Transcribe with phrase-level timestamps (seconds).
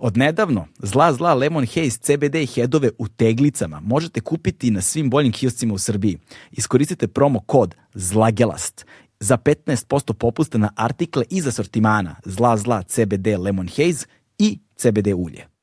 [0.00, 5.32] Od nedavno, zla zla Lemon Haze CBD headove u teglicama možete kupiti na svim boljim
[5.32, 6.18] kioscima u Srbiji.
[6.52, 8.86] Iskoristite promo kod ZLAGELAST
[9.20, 14.06] za 15% popusta na artikle iz asortimana zla zla CBD Lemon Haze
[14.38, 15.57] i CBD ulje.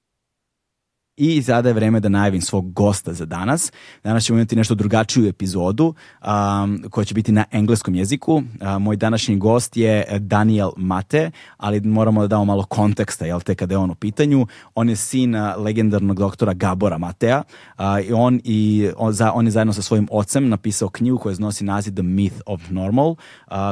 [1.17, 3.71] I sada je vreme da najavim svog gosta za danas.
[4.03, 8.35] Danas ćemo imati nešto drugačiju epizodu um, koja će biti na engleskom jeziku.
[8.35, 8.43] Uh,
[8.79, 13.73] moj današnji gost je Daniel Mate, ali moramo da damo malo konteksta, jel te, kada
[13.73, 14.47] je on u pitanju.
[14.75, 17.43] On je sin legendarnog doktora Gabora Matea
[17.77, 21.35] uh, i on, i on, za, on je zajedno sa svojim ocem napisao knjigu koja
[21.39, 23.17] nosi naziv The Myth of Normal, uh,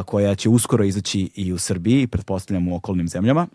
[0.05, 3.47] koja će uskoro izaći i u Srbiji, pretpostavljam u okolnim zemljama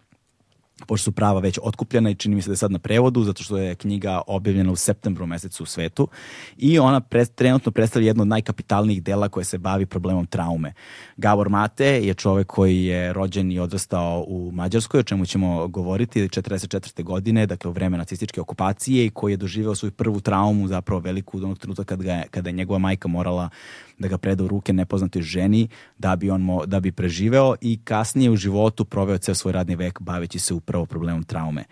[0.86, 3.42] pošto su prava već otkupljena i čini mi se da je sad na prevodu, zato
[3.42, 6.08] što je knjiga objavljena u septembru mesecu u svetu
[6.56, 10.72] i ona pre, trenutno predstavlja jedno od najkapitalnijih dela koje se bavi problemom traume.
[11.16, 16.28] Gabor Mate je čovek koji je rođen i odrastao u Mađarskoj, o čemu ćemo govoriti,
[16.28, 17.02] 44.
[17.02, 21.36] godine, dakle u vreme nacističke okupacije i koji je doživeo svoju prvu traumu, zapravo veliku,
[21.36, 23.50] od onog trenutka kada, ga, kada je njegova majka morala
[23.98, 25.68] da ga preda u ruke nepoznatoj ženi
[25.98, 29.76] da bi on mo, da bi preživeo i kasnije u životu proveo ceo svoj radni
[29.76, 31.64] vek baveći se upravo problemom traume.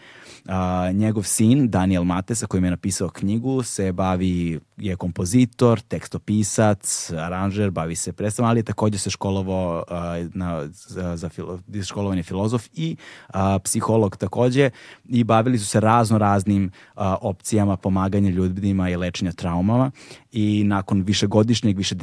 [0.49, 7.11] A, njegov sin, Daniel Mate, sa kojim je napisao knjigu, se bavi, je kompozitor, tekstopisac,
[7.11, 12.69] aranžer, bavi se predstavom, ali takođe se školovao a, na, za, za filo, školovanje filozof
[12.75, 12.97] i
[13.29, 14.71] a, psiholog takođe
[15.09, 19.91] i bavili su se razno raznim a, opcijama pomaganja ljudima i lečenja traumama
[20.33, 21.95] i nakon višegodišnjeg, više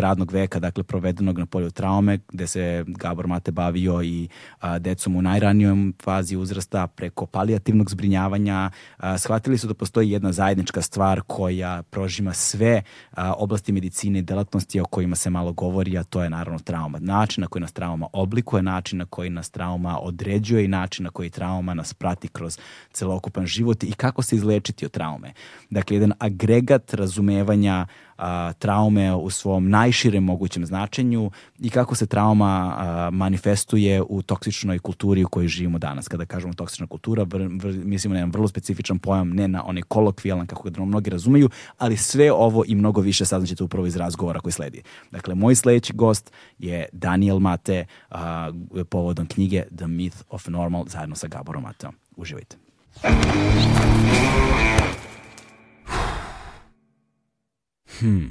[0.00, 4.28] radnog veka, dakle provedenog na polju traume, gde se Gabor Mate bavio i
[4.60, 10.32] a, decom u najranijom fazi uzrasta preko palijativnog zbrinjavanja, a, shvatili su da postoji jedna
[10.32, 15.98] zajednička stvar koja prožima sve a, oblasti medicine i delatnosti o kojima se malo govori,
[15.98, 16.98] a to je naravno trauma.
[16.98, 21.10] Način na koji nas trauma oblikuje, način na koji nas trauma određuje i način na
[21.10, 22.58] koji trauma nas prati kroz
[22.92, 25.32] celokupan život i kako se izlečiti od traume.
[25.70, 27.86] Dakle, jedan agregat razumevanja
[28.20, 34.78] a, traume u svom najširem mogućem značenju i kako se trauma a, manifestuje u toksičnoj
[34.78, 36.08] kulturi u kojoj živimo danas.
[36.08, 39.82] Kada kažemo toksična kultura, vr, vr, mislimo na jedan vrlo specifičan pojam, ne na onaj
[39.82, 44.40] kolokvijalan kako ga mnogi razumeju, ali sve ovo i mnogo više saznaćete upravo iz razgovora
[44.40, 44.82] koji sledi.
[45.10, 48.52] Dakle, moj sledeći gost je Daniel Mate a,
[48.88, 51.94] povodom knjige The Myth of Normal zajedno sa Gaborom Mateom.
[52.16, 52.56] Uživajte.
[58.00, 58.28] Hmm.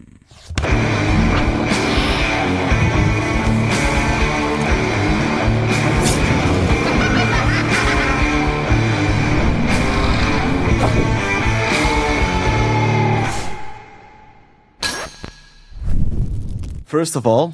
[16.85, 17.53] First of all,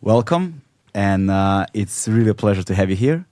[0.00, 0.62] welcome,
[0.92, 3.26] and uh, it's really a pleasure to have you here.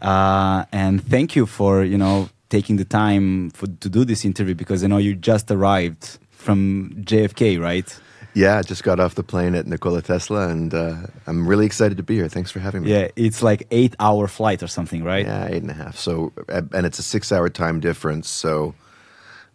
[0.00, 4.54] Uh, and thank you for you know taking the time for, to do this interview
[4.54, 8.00] because I know you just arrived from JFK, right?
[8.34, 10.96] Yeah, I just got off the plane at Nikola Tesla, and uh,
[11.26, 12.28] I'm really excited to be here.
[12.28, 12.90] Thanks for having me.
[12.90, 15.24] Yeah, it's like eight hour flight or something, right?
[15.24, 15.96] Yeah, eight and a half.
[15.96, 18.28] So, and it's a six hour time difference.
[18.28, 18.74] So,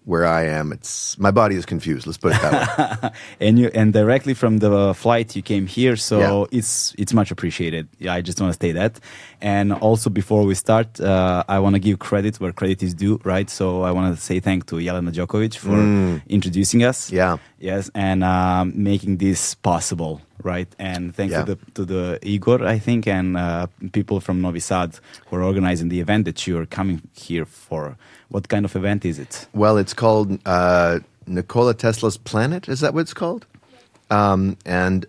[0.10, 2.08] where I am, it's my body is confused.
[2.08, 3.10] Let's put it that way.
[3.48, 6.58] and you and directly from the flight you came here, so yeah.
[6.58, 7.88] it's it's much appreciated.
[8.00, 9.00] Yeah, I just want to say that.
[9.40, 13.22] And also before we start, uh, I want to give credit where credit is due,
[13.24, 13.50] right?
[13.52, 16.28] So I want to say thank to Jelena Djokovic for mm.
[16.28, 17.12] introducing us.
[17.12, 17.38] Yeah.
[17.60, 20.68] Yes, and um, making this possible, right?
[20.80, 21.44] And thanks yeah.
[21.44, 25.44] to the, to the Igor, I think, and uh, people from Novi Sad who are
[25.44, 27.98] organizing the event that you are coming here for.
[28.30, 29.48] What kind of event is it?
[29.54, 32.68] Well, it's called uh, Nikola Tesla's Planet.
[32.70, 33.46] Is that what it's called?
[34.10, 35.06] Um, and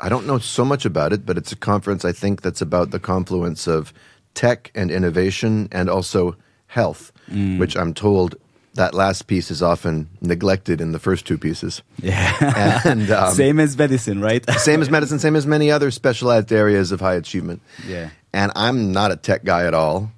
[0.00, 2.90] I don't know so much about it, but it's a conference I think that's about
[2.90, 3.92] the confluence of
[4.34, 6.36] tech and innovation and also
[6.66, 7.58] health, mm.
[7.58, 8.36] which I'm told
[8.80, 11.82] that last piece is often neglected in the first two pieces.
[12.02, 12.80] Yeah.
[12.86, 14.42] And um, Same as medicine, right?
[14.58, 17.60] same as medicine, same as many other specialized areas of high achievement.
[17.86, 18.08] Yeah.
[18.32, 20.10] And I'm not a tech guy at all.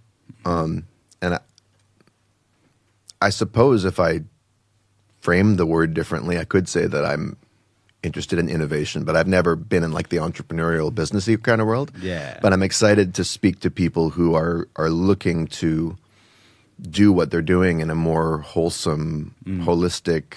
[0.45, 0.87] Um,
[1.21, 1.41] and I,
[3.21, 4.21] I suppose if I
[5.21, 7.37] framed the word differently, I could say that I'm
[8.05, 11.91] interested in innovation, but I've never been in like the entrepreneurial businessy kind of world.
[12.01, 12.39] Yeah.
[12.41, 15.97] But I'm excited to speak to people who are are looking to
[16.81, 20.35] do what they're doing in a more wholesome, holistic,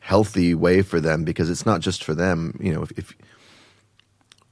[0.00, 2.58] healthy way for them because it's not just for them.
[2.60, 3.14] You know, if, if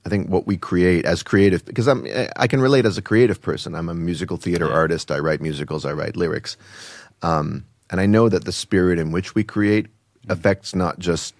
[0.05, 2.06] I think what we create as creative, because I'm
[2.37, 3.75] I can relate as a creative person.
[3.75, 5.11] I'm a musical theater artist.
[5.11, 5.85] I write musicals.
[5.85, 6.56] I write lyrics,
[7.23, 9.87] um, and I know that the spirit in which we create
[10.29, 11.35] affects not just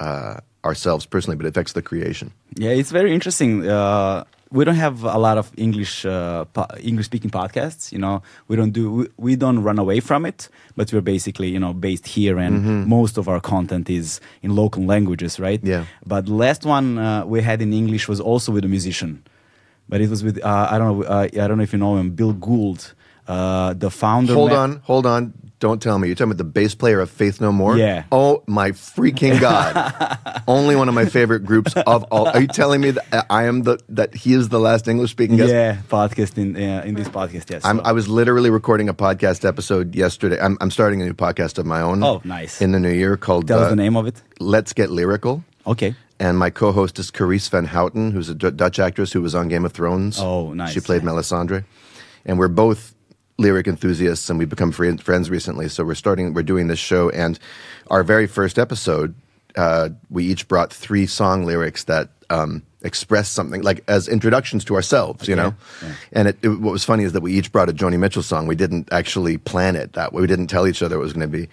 [0.00, 2.32] uh, ourselves personally, but it affects the creation.
[2.56, 3.68] Yeah, it's very interesting.
[3.68, 7.92] Uh, we don't have a lot of English uh, po- English speaking podcasts.
[7.92, 11.48] You know, we don't do we, we don't run away from it, but we're basically
[11.48, 15.60] you know based here, and most of our content is in local languages, right?
[15.62, 15.84] Yeah.
[16.06, 19.22] But the last one uh, we had in English was also with a musician,
[19.88, 21.96] but it was with uh, I don't know uh, I don't know if you know
[21.96, 22.94] him, Bill Gould,
[23.28, 24.34] uh, the founder.
[24.34, 25.34] Hold on, hold on.
[25.60, 26.06] Don't tell me.
[26.06, 27.76] You're talking about the bass player of Faith No More?
[27.76, 28.04] Yeah.
[28.12, 30.16] Oh, my freaking God.
[30.46, 32.28] Only one of my favorite groups of all.
[32.28, 35.36] Are you telling me that I am the, that he is the last English speaking
[35.36, 35.50] guest?
[35.52, 37.50] Yeah, podcast in uh, in this podcast.
[37.50, 37.64] Yes.
[37.64, 40.38] I'm, So- I was literally recording a podcast episode yesterday.
[40.40, 42.04] I'm, I'm starting a new podcast of my own.
[42.04, 42.62] Oh, nice.
[42.62, 44.22] In the new year called Tell us uh, the name of it.
[44.38, 45.42] Let's Get Lyrical.
[45.66, 45.96] Okay.
[46.20, 49.48] And my co-host is Carice Van Houten, who's a D- Dutch actress who was on
[49.48, 50.20] Game of Thrones.
[50.20, 50.72] Oh, nice.
[50.72, 51.64] She played Melisandre,
[52.24, 52.94] and we're both
[53.38, 55.68] lyric enthusiasts, and we've become fri- friends recently.
[55.68, 57.38] So we're starting, we're doing this show, and
[57.88, 59.14] our very first episode,
[59.56, 64.74] uh, we each brought three song lyrics that um, express something, like as introductions to
[64.74, 65.54] ourselves, you know.
[66.12, 68.46] And it, it, what was funny is that we each brought a Joni Mitchell song.
[68.46, 70.20] We didn't actually plan it that way.
[70.20, 71.48] We didn't tell each other it was going to be.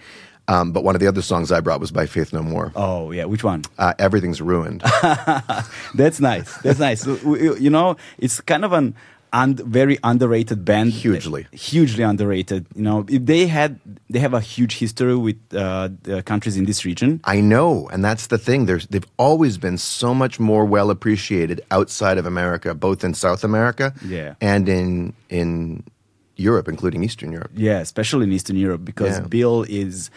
[0.48, 2.72] Um, but one of the other songs I brought was by Faith No More.
[2.76, 3.62] Oh yeah, which one?
[3.78, 4.80] Uh, Everything's ruined.
[5.94, 6.56] That's nice.
[6.58, 7.04] That's nice.
[7.04, 8.94] You know, it's kind of an
[9.32, 10.92] un- very underrated band.
[10.92, 11.46] Hugely.
[11.52, 12.66] hugely underrated.
[12.74, 13.78] You know, they had
[14.10, 17.20] they have a huge history with uh, the countries in this region.
[17.24, 18.66] I know, and that's the thing.
[18.66, 23.44] There's, they've always been so much more well appreciated outside of America, both in South
[23.44, 24.34] America Yeah.
[24.40, 25.82] and in in
[26.36, 27.50] Europe, including Eastern Europe.
[27.54, 29.26] Yeah, especially in Eastern Europe, because Yeah.
[29.26, 30.10] Bill is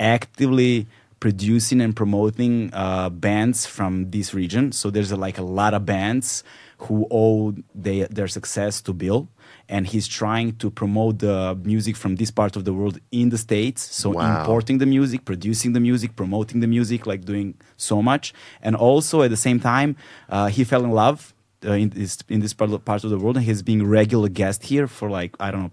[0.00, 0.86] actively
[1.20, 4.70] producing and promoting uh, bands from this region.
[4.72, 6.44] So there's a, like a lot of bands
[6.86, 9.28] who owe they, their success to Bill,
[9.68, 13.38] and he's trying to promote the music from this part of the world in the
[13.38, 13.82] states.
[13.94, 14.40] So Wow.
[14.40, 18.32] importing the music, producing the music, promoting the music, like doing so much,
[18.62, 19.96] and also at the same time,
[20.30, 21.34] uh, he fell in love.
[21.66, 24.28] Uh, in this in this part of, part of the world, and he's being regular
[24.28, 25.72] guest here for like I don't know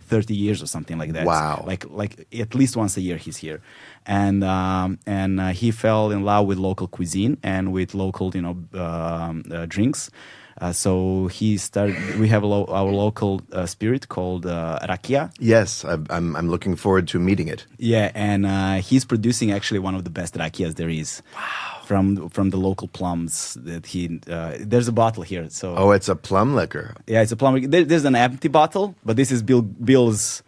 [0.00, 1.26] 30 years or something like that.
[1.26, 1.62] Wow.
[1.66, 3.60] Like like at least once a year he's here,
[4.06, 8.40] and um, and uh, he fell in love with local cuisine and with local you
[8.40, 10.10] know um, uh, drinks.
[10.60, 11.96] Uh, so he started.
[12.18, 15.30] We have lo- our local uh, spirit called uh, rakia.
[15.38, 17.64] Yes, I, I'm I'm looking forward to meeting it.
[17.78, 21.22] Yeah, and uh, he's producing actually one of the best rakias there is.
[21.34, 21.82] Wow.
[21.84, 25.48] From from the local plums that he uh, there's a bottle here.
[25.48, 26.94] So Oh, it's a plum liquor.
[27.06, 27.60] yeah, it's a plum.
[27.70, 30.42] There, there's an empty bottle, but this is Bill Bill's.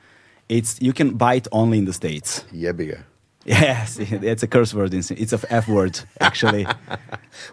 [0.49, 2.45] It's you can buy it only in the states.
[2.53, 3.05] Yebiga.
[3.47, 3.99] Yes,
[4.33, 4.93] it's a curse word.
[4.95, 6.67] in- It's a f word actually.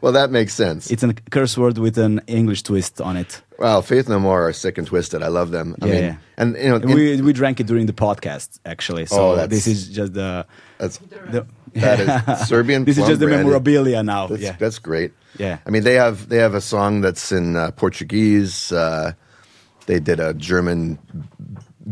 [0.01, 0.91] Well, that makes sense.
[0.91, 3.41] it's a curse word with an English twist on it.
[3.59, 5.21] well, Faith No More are sick and twisted.
[5.23, 5.75] I love them.
[5.81, 6.15] I Yeah, mean, yeah.
[6.37, 9.05] and you know, we we drank it during the podcast actually.
[9.05, 10.45] So Oh, that's- this is just the.
[10.77, 10.97] that's
[11.31, 12.85] the that is Serbian.
[12.85, 14.27] this is just the memorabilia now.
[14.27, 14.55] That's, yeah.
[14.59, 15.11] that's great.
[15.39, 15.57] Yeah.
[15.65, 18.71] I mean, they have they have a song that's in uh, Portuguese.
[18.71, 19.13] Uh,
[19.85, 20.97] they did a German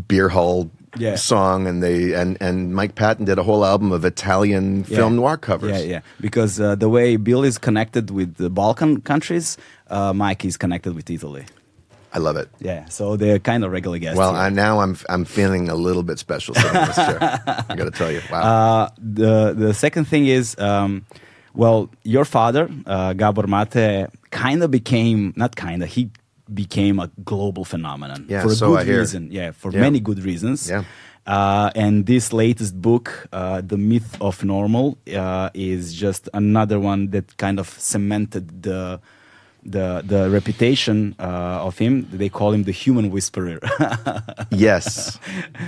[0.08, 1.16] beer hall Yeah.
[1.16, 5.38] song, and they and and Mike Patton did a whole album of Italian film noir
[5.38, 5.72] covers.
[5.72, 6.02] Yeah, yeah.
[6.22, 9.58] Because uh, the way Bill is connected with the Balkan countries,
[9.90, 11.46] uh, Mike is connected with Italy.
[12.16, 12.48] I love it.
[12.60, 14.18] Yeah, so they're kind of regular guests.
[14.18, 14.36] Well.
[14.36, 17.18] I, now I'm I'm feeling a little bit special sitting in this chair.
[17.70, 18.42] I got to tell you, wow.
[18.42, 21.06] Uh, the the second thing is, um,
[21.54, 26.10] well, your father, uh, Gabor Mate, kind of became not kind of he
[26.54, 29.30] became a global phenomenon Yeah, for a so good reason.
[29.32, 29.82] Yeah, for Yeah.
[29.82, 30.70] many good reasons.
[30.70, 30.84] Yeah.
[31.28, 37.10] Uh, and this latest book, uh, The Myth of Normal, uh, is just another one
[37.10, 39.00] that kind of cemented the
[39.68, 42.08] the the reputation uh, of him.
[42.12, 43.58] They call him the human whisperer.
[44.52, 45.18] yes,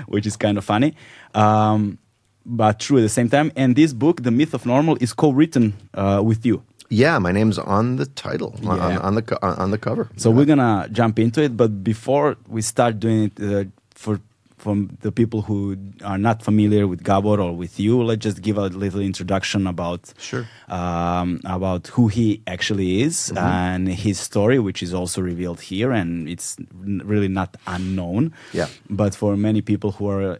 [0.07, 0.93] which is kind of funny,
[1.33, 1.97] um,
[2.45, 3.51] but true at the same time.
[3.55, 6.61] And this book, The Myth of Normal, is co-written uh, with you.
[6.89, 7.19] Yeah.
[7.19, 8.99] My name's on the title on, Yeah.
[8.99, 9.23] on the
[9.63, 10.09] on the cover.
[10.17, 11.55] So we're gonna jump into it.
[11.57, 13.65] But before we start doing it, uh,
[13.95, 14.19] for
[14.57, 18.57] from the people who are not familiar with Gabor or with you, let's just give
[18.57, 20.47] a little introduction about Sure.
[20.67, 23.37] um, about who he actually is Mm-hmm.
[23.37, 26.57] and his story, which is also revealed here, and it's
[27.05, 28.33] really not unknown.
[28.51, 28.67] Yeah.
[28.89, 30.39] But for many people who are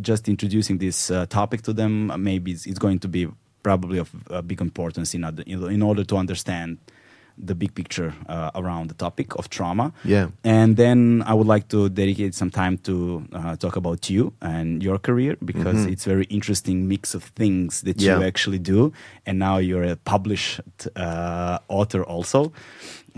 [0.00, 3.26] just introducing this uh, topic to them, maybe it's, it's going to be
[3.66, 5.42] probably of uh, big importance in, other,
[5.76, 6.78] in order to understand
[7.48, 9.86] the big picture uh, around the topic of trauma.
[10.04, 10.26] Yeah.
[10.42, 12.94] And then I would like to dedicate some time to
[13.32, 17.96] uh, talk about you and your career because it's very interesting mix of things that
[18.00, 18.20] you Mm-hmm.
[18.22, 18.32] Yeah.
[18.32, 18.80] actually do,
[19.26, 20.60] and now you're a published
[20.96, 22.40] uh, author also.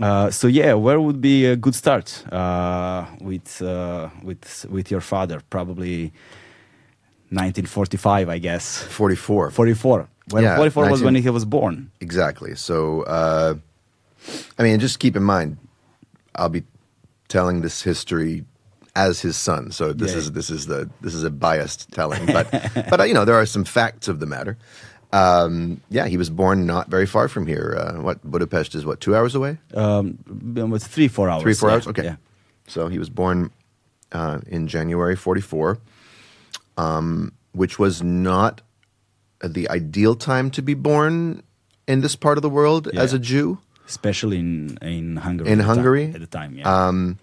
[0.01, 5.01] Uh, so yeah, where would be a good start uh, with uh, with with your
[5.01, 5.37] father?
[5.49, 6.11] Probably
[7.31, 8.83] 1945, I guess.
[8.83, 9.51] 44.
[9.51, 10.07] 44.
[10.31, 11.91] Well, Yeah, 44 was when he was born.
[12.01, 12.55] Exactly.
[12.55, 13.55] So, uh,
[14.57, 15.57] I mean, just keep in mind,
[16.35, 16.63] I'll be
[17.27, 18.43] telling this history
[18.95, 19.71] as his son.
[19.71, 20.17] So this Yeah.
[20.19, 22.51] is this is the this is a biased telling, but
[22.89, 24.57] but uh, you know there are some facts of the matter.
[25.11, 27.75] Um, yeah, he was born not very far from here.
[27.79, 29.57] Uh, what Budapest is what two hours away?
[29.73, 30.19] Um,
[30.55, 31.41] it was three, four hours.
[31.43, 31.87] Three four yeah, hours.
[31.87, 32.03] Okay.
[32.03, 32.15] Yeah.
[32.67, 33.51] So he was born
[34.11, 35.79] uh, in January '44,
[36.77, 38.61] um, which was not
[39.43, 41.43] the ideal time to be born
[41.87, 43.59] in this part of the world as a Jew.
[43.87, 45.47] especially in in Hungary.
[45.47, 46.05] In at the Hungary?
[46.13, 46.55] at the time.
[46.55, 47.13] Yeah.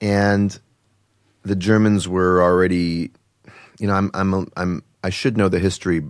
[0.00, 0.58] and
[1.42, 3.10] the Germans were already,
[3.78, 6.02] you know, I'm, I'm, I'm, I should know the history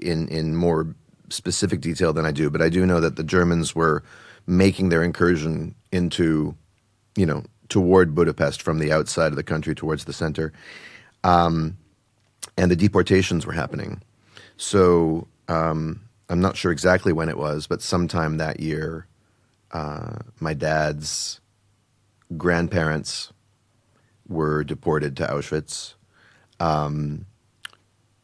[0.00, 0.94] in in more
[1.28, 4.02] specific detail than I do, but I do know that the Germans were
[4.46, 6.56] making their incursion into,
[7.16, 10.52] you know, toward Budapest from the outside of the country towards the center,
[11.24, 11.76] um,
[12.56, 14.02] and the deportations were happening.
[14.60, 19.06] So um, I'm not sure exactly when it was, but sometime that year,
[19.72, 21.40] uh, my dad's
[22.36, 23.32] grandparents
[24.28, 25.94] were deported to Auschwitz.
[26.60, 27.24] Um,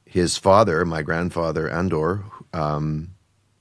[0.05, 3.15] his father, my grandfather, Andor, um,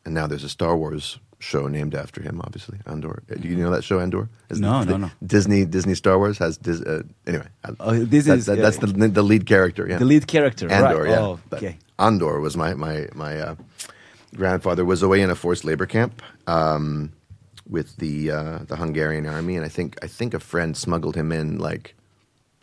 [0.03, 2.41] and now there's a Star Wars show named after him.
[2.41, 3.23] Obviously, Andor.
[3.31, 4.29] Uh, Do you know that show, Andor?
[4.49, 5.11] Is No, the- no, no.
[5.25, 7.47] Disney Disney Star Wars has Dis, uh, anyway.
[7.79, 9.85] Oh, this that- is, that- that's the the lead character.
[9.89, 11.03] Yeah, the lead character, Andor.
[11.03, 11.09] right?
[11.11, 11.77] Yeah, Oh, But okay.
[11.99, 13.55] Andor was my my my uh,
[14.35, 17.11] grandfather was away in a forced labor camp um,
[17.69, 21.31] with the uh, the Hungarian army, and I think I think a friend smuggled him
[21.31, 21.95] in, like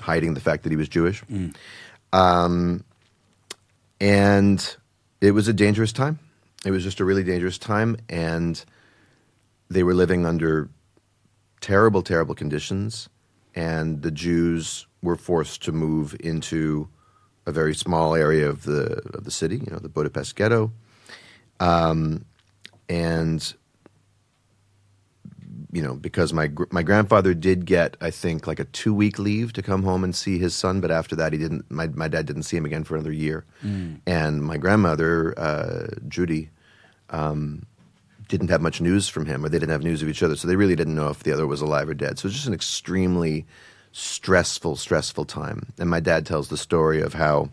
[0.00, 1.22] hiding the fact that he was Jewish.
[2.12, 2.84] Um,
[4.00, 4.76] and
[5.20, 6.18] it was a dangerous time.
[6.64, 8.64] It was just a really dangerous time, and
[9.68, 10.68] they were living under
[11.60, 13.08] terrible, terrible conditions,
[13.54, 16.88] and the Jews were forced to move into
[17.46, 20.70] a very small area of the of the city, you know, the Budapest ghetto,
[21.58, 22.24] um,
[22.88, 23.54] and
[25.72, 29.18] you know, because my gr- my grandfather did get, I think, like a two week
[29.18, 31.68] leave to come home and see his son, but after that, he didn't.
[31.70, 33.46] My my dad didn't see him again for another year,
[34.06, 36.50] and my grandmother, uh, Judy,
[37.08, 37.64] um,
[38.28, 40.46] didn't have much news from him, or they didn't have news of each other, so
[40.46, 42.18] they really didn't know if the other was alive or dead.
[42.18, 43.46] So it was just an extremely
[43.92, 45.72] stressful, stressful time.
[45.78, 47.50] And my dad tells the story of how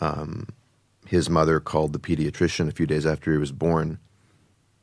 [0.00, 0.48] um,
[1.06, 3.98] his mother called the pediatrician a few days after he was born,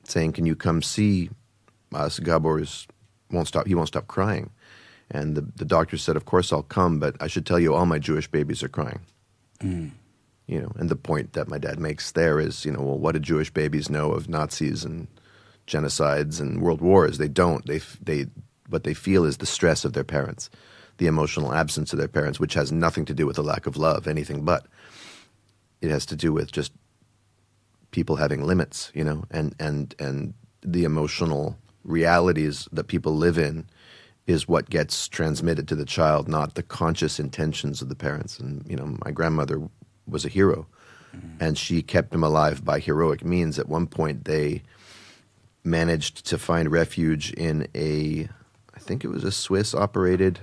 [0.05, 1.29] saying, "Can you come see
[1.93, 2.19] us?
[2.19, 2.87] Gabor is,
[3.31, 3.67] won't stop.
[3.67, 4.49] He won't stop crying."
[5.11, 7.85] And the the doctor said, "Of course I'll come, but I should tell you, all
[7.85, 9.01] my Jewish babies are crying."
[9.59, 9.91] Mm.
[10.47, 13.13] You know, and the point that my dad makes there is, you know, well, what
[13.13, 15.07] do Jewish babies know of Nazis and
[15.65, 17.17] genocides and world wars?
[17.17, 17.65] They don't.
[17.65, 18.27] They they
[18.69, 20.49] what they feel is the stress of their parents,
[20.97, 23.77] the emotional absence of their parents, which has nothing to do with a lack of
[23.77, 24.67] love, anything but.
[25.81, 26.71] It has to do with just
[27.91, 33.65] people having limits, you know, and and and the emotional realities that people live in
[34.27, 38.39] is what gets transmitted to the child, not the conscious intentions of the parents.
[38.39, 39.61] And you know, my grandmother
[40.07, 40.67] was a hero,
[41.15, 41.37] mm-hmm.
[41.39, 43.59] and she kept him alive by heroic means.
[43.59, 44.63] At one point, they
[45.63, 48.27] managed to find refuge in a,
[48.75, 50.39] I think it was a Swiss operated.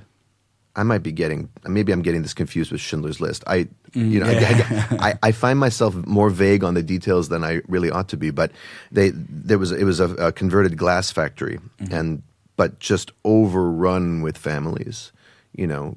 [0.74, 3.44] I might be getting maybe I'm getting this confused with Schindler's List.
[3.46, 7.60] I you know I, I, I find myself more vague on the details than I
[7.68, 8.30] really ought to be.
[8.30, 8.52] But
[8.90, 11.58] they there was it was a, a converted glass factory
[11.90, 12.22] and
[12.56, 15.12] but just overrun with families.
[15.54, 15.94] You know,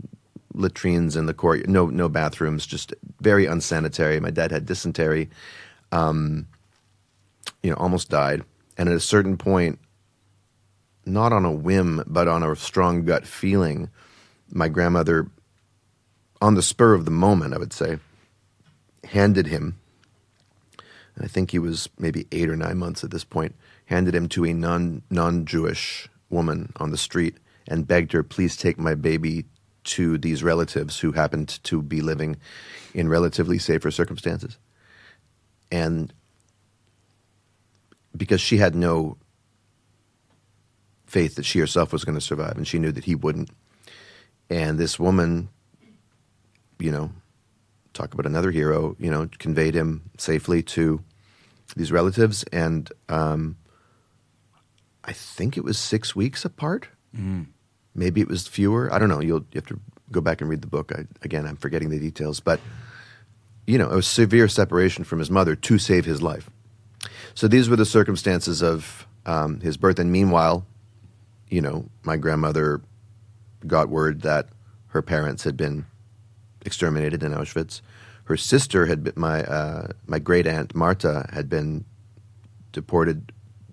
[0.53, 4.19] latrines in the court, no no bathrooms, just very unsanitary.
[4.19, 5.29] My dad had dysentery,
[5.91, 6.47] um,
[7.63, 8.43] you know, almost died,
[8.77, 9.79] and at a certain point,
[11.05, 13.89] not on a whim, but on a strong gut feeling,
[14.51, 15.27] my grandmother,
[16.41, 17.99] on the spur of the moment, I would say,
[19.03, 19.79] handed him.
[21.19, 23.55] I think he was maybe eight or nine months at this point.
[23.85, 27.37] Handed him to a non non Jewish woman on the street
[27.67, 29.45] and begged her, "Please take my baby
[29.85, 32.37] to these relatives who happened to be living
[32.93, 34.57] in relatively safer circumstances.
[35.71, 36.11] And
[38.15, 39.17] because she had no
[41.05, 43.49] faith that she herself was going to survive, and she knew that he wouldn't.
[44.49, 45.49] And this woman,
[46.79, 47.11] you know,
[47.93, 51.03] talk about another hero, you know, conveyed him safely to
[51.75, 53.57] these relatives, and um,
[55.03, 56.87] I think it was six weeks apart.
[57.15, 57.47] Mm.
[57.95, 58.93] Maybe it was fewer.
[58.93, 59.21] I don't know.
[59.21, 59.79] You'll you have to
[60.11, 60.91] go back and read the book.
[60.95, 62.59] I, again, I'm forgetting the details, but
[63.65, 66.49] you know, it was severe separation from his mother to save his life.
[67.33, 69.97] So these were the circumstances of um, his birth.
[69.99, 70.65] And meanwhile,
[71.49, 72.81] you know, my grandmother
[73.67, 74.49] got word that
[74.87, 75.85] her parents had been
[76.65, 77.81] exterminated in Auschwitz.
[78.25, 81.85] Her sister had been my uh, my great aunt Marta had been
[82.71, 83.31] deported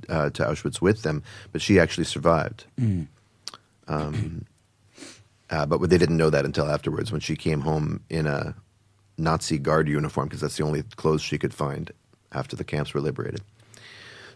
[0.09, 1.23] uh, to Auschwitz with them,
[1.53, 2.65] but she actually survived.
[3.89, 4.47] Um,
[5.51, 8.55] uh, but they didn't know that until afterwards when she came home in a
[9.19, 11.91] Nazi guard uniform because that's the only clothes she could find
[12.33, 13.43] after the camps were liberated.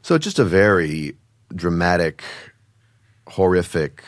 [0.02, 1.16] So just a very
[1.54, 2.22] dramatic,
[3.28, 4.02] horrific,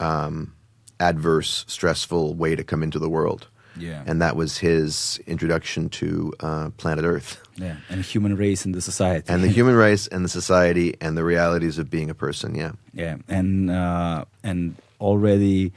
[0.00, 0.54] um,
[0.98, 3.46] adverse, stressful way to come into the world.
[3.76, 4.02] Yeah.
[4.06, 8.80] And that was his introduction to uh, planet Earth Yeah, and human race and the
[8.80, 9.26] society.
[9.32, 12.54] and the human race and the society and the realities of being a person.
[12.56, 12.72] Yeah.
[12.92, 15.72] yeah, and uh, and already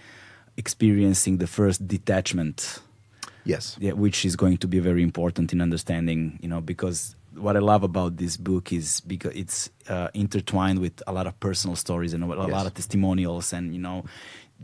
[0.58, 2.80] experiencing the first detachment
[3.46, 3.76] Yes.
[3.80, 7.60] yeah, which is going to be very important in understanding, you know, because what I
[7.60, 12.14] love about this book is because it's uh, intertwined with a lot of personal stories
[12.14, 12.66] and a lot Yes.
[12.66, 14.04] of testimonials, and you know,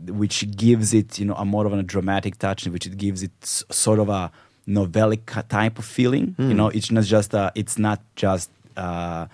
[0.06, 3.32] which gives it, you know, a more of a dramatic touch, which it gives it
[3.42, 4.30] s- sort of a
[4.66, 6.34] novelic type of feeling.
[6.36, 6.48] Hmm.
[6.48, 8.50] You know, it's not just a, it's not just.
[8.76, 9.26] Uh,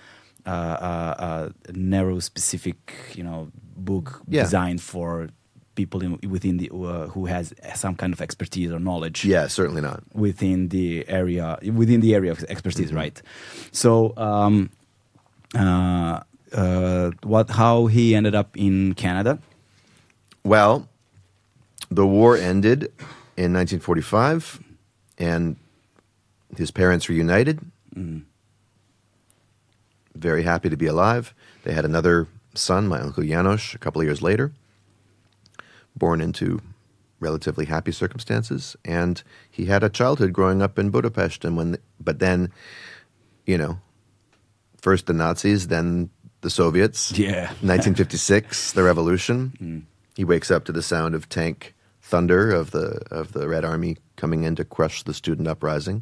[0.45, 4.43] uh, uh, a narrow, specific, you know, book Yeah.
[4.43, 5.27] designed for
[5.81, 9.81] people in, within the uh, who has some kind of expertise or knowledge Yeah, certainly
[9.89, 9.99] not.
[10.25, 10.87] within the
[11.21, 11.45] area
[11.81, 13.17] within the area of expertise right
[13.71, 14.53] so um,
[15.63, 16.19] uh,
[16.61, 19.33] uh, what how he ended up in canada
[20.43, 20.75] Well,
[21.99, 22.79] the war ended
[23.43, 24.59] in 1945,
[25.19, 25.55] and
[26.61, 27.57] his parents reunited.
[30.15, 31.33] Very happy to be alive.
[31.63, 34.51] They had another son, my uncle Janos, a couple of years later,
[35.97, 36.61] born into
[37.19, 41.43] relatively happy circumstances, and he had a childhood growing up in Budapest.
[41.45, 42.51] And when, but then,
[43.45, 43.79] you know,
[44.81, 46.09] first the Nazis, then
[46.41, 47.11] the Soviets.
[47.17, 47.47] Yeah.
[47.61, 49.53] 1956, the revolution.
[49.59, 49.79] Hmm.
[50.15, 53.97] He wakes up to the sound of tank thunder of the of the Red Army
[54.15, 56.01] coming in to crush the student uprising.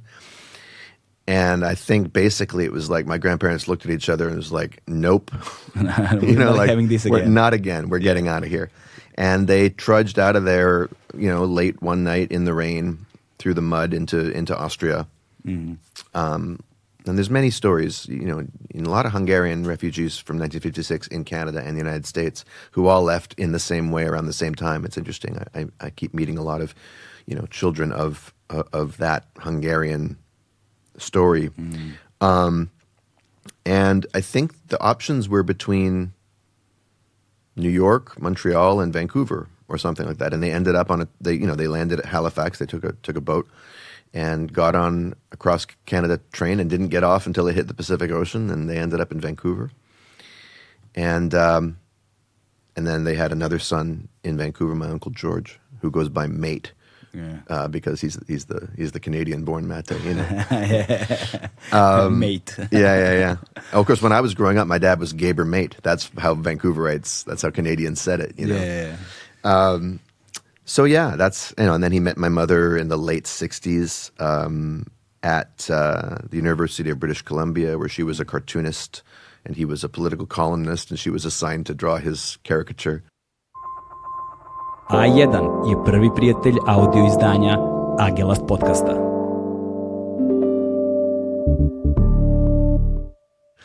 [1.27, 4.53] And I think basically it was like my grandparents looked at each other and was
[4.53, 5.31] like, "Nope,
[5.75, 7.89] you know, like having this we're not again.
[7.89, 8.69] We're getting out of here."
[9.15, 13.06] And they trudged out of there, you know, late one night in the rain
[13.39, 15.08] through the mud into into Austria.
[16.13, 16.60] Um,
[17.08, 21.23] and there's many stories, you know, in a lot of Hungarian refugees from 1956 in
[21.23, 24.56] Canada and the United States who all left in the same way around the same
[24.56, 24.86] time.
[24.86, 25.38] It's interesting.
[25.38, 26.73] I, I, I keep meeting a lot of,
[27.28, 30.17] you know, children of uh, of that Hungarian
[30.97, 31.51] story.
[32.21, 32.71] Um,
[33.65, 36.13] and I think the options were between
[37.56, 40.34] New York, Montreal, and Vancouver, or something like that.
[40.34, 42.60] And they ended up on a they you know they landed at Halifax.
[42.60, 43.48] They took a took a boat
[44.13, 47.74] and got on a cross Canada train and didn't get off until they hit the
[47.74, 48.50] Pacific Ocean.
[48.50, 49.72] And they ended up in Vancouver.
[50.96, 51.78] And um,
[52.76, 56.72] and then they had another son in Vancouver, my uncle George, who goes by Mate.
[57.15, 57.38] Yeah.
[57.47, 60.23] Uh, because he's he's the he's the Canadian born Mate, you know.
[62.10, 63.36] mate yeah, yeah, yeah.
[63.71, 65.78] Oh, of course, when I was growing up, my dad was Gaber Mate.
[65.82, 68.56] That's how Vancouverites, that's how Canadians said it, you know.
[68.56, 68.97] yeah
[70.65, 74.12] So yeah, that's you know, and then he met my mother in the late '60s
[74.19, 74.88] um,
[75.23, 79.04] at uh, the University of British Columbia, where she was a cartoonist
[79.45, 83.04] and he was a political columnist, and she was assigned to draw his caricature.
[84.89, 87.58] A1 je prvi prijatelj audio izdanja
[88.00, 89.14] Agelast podcasta.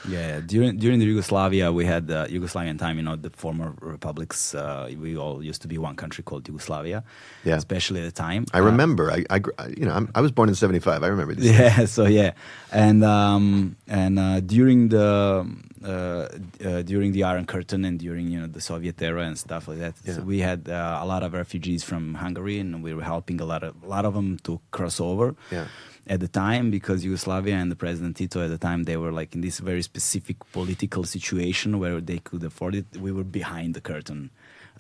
[0.09, 2.97] Yeah, during during the Yugoslavia, we had uh, Yugoslavian time.
[2.97, 4.55] You know, the former republics.
[4.55, 7.03] Uh, we all used to be one country called Yugoslavia.
[7.45, 7.57] Yeah.
[7.57, 8.45] especially at the time.
[8.55, 9.39] I Uh, remember, I, I
[9.77, 11.03] you know, I'm, I was born in '75.
[11.03, 11.47] I remember this.
[11.59, 12.33] yeah so yeah
[12.73, 15.45] and um and uh during the
[15.85, 19.67] uh, uh during the iron curtain and during you know the soviet era and stuff
[19.69, 23.03] like that so we had uh, a lot of refugees from hungary and we were
[23.15, 25.67] helping a lot of a lot of them to cross over Yeah.
[26.11, 29.31] At the time because Yugoslavia and the President Tito at the time they were like
[29.37, 32.87] in this very specific political situation where they could afford it.
[33.05, 34.23] We were behind the curtain.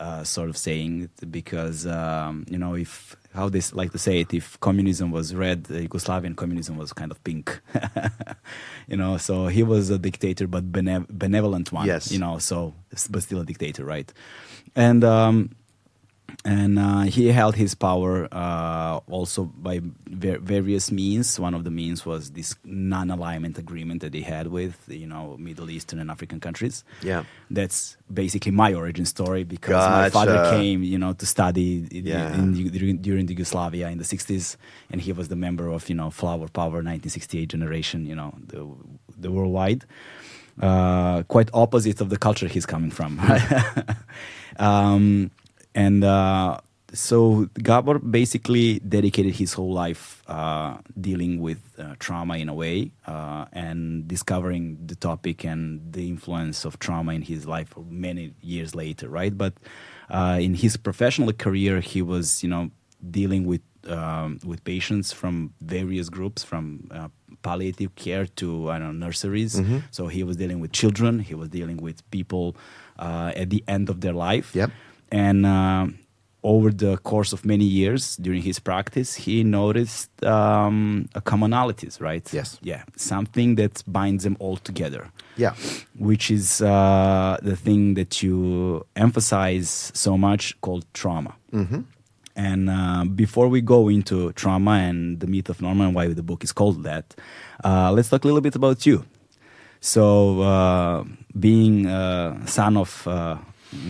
[0.08, 0.92] uh, sort of saying
[1.38, 2.92] because um, you know if
[3.38, 7.10] how they like to say it if communism was red uh, Yugoslavian communism was kind
[7.14, 7.46] of pink
[8.88, 12.10] you know so he was a dictator but benev- benevolent one Yes.
[12.14, 12.72] you know so
[13.12, 14.10] but still a dictator right
[14.74, 15.50] and um,
[16.44, 21.38] and uh, he held his power uh, also by ver- various means.
[21.38, 25.70] One of the means was this non-alignment agreement that he had with, you know, Middle
[25.70, 26.84] Eastern and African countries.
[27.02, 27.24] Yeah.
[27.50, 32.34] That's basically my origin story because my father came, you know, to study in, Yeah.
[32.34, 34.56] in, during, during the Yugoslavia in the 60s,
[34.90, 38.66] and he was the member of, you know, Flower Power 1968 generation, you know, the,
[39.18, 39.84] the worldwide.
[40.60, 43.18] Uh, quite opposite of the culture he's coming from.
[44.58, 45.30] um,
[45.74, 46.61] and uh,
[46.92, 52.92] so Gabor basically dedicated his whole life uh, dealing with uh, trauma in a way
[53.06, 58.74] uh, and discovering the topic and the influence of trauma in his life many years
[58.74, 59.37] later, right?
[59.37, 59.54] But
[60.09, 62.70] uh, in his professional career, he was, you know,
[63.11, 67.09] dealing with um, with patients from various groups, from uh,
[67.42, 69.61] palliative care to I don't know nurseries.
[69.90, 71.20] So he was dealing with children.
[71.20, 72.56] He was dealing with people
[72.98, 74.54] uh, at the end of their life.
[74.54, 74.70] Yep.
[75.12, 75.87] And uh,
[76.42, 82.27] over the course of many years during his practice, he noticed um, a commonalities, right?
[82.33, 82.59] Yes.
[82.62, 85.55] Yeah, something that binds them all together Yeah.
[85.99, 91.35] which is uh, the thing that you emphasize so much called trauma.
[91.53, 91.81] Mm-hmm.
[92.37, 96.23] And uh, before we go into trauma and the myth of Normal and why the
[96.23, 97.14] book is called that,
[97.64, 99.05] uh, let's talk a little bit about you.
[99.81, 101.05] So, uh,
[101.38, 103.38] being a son of uh,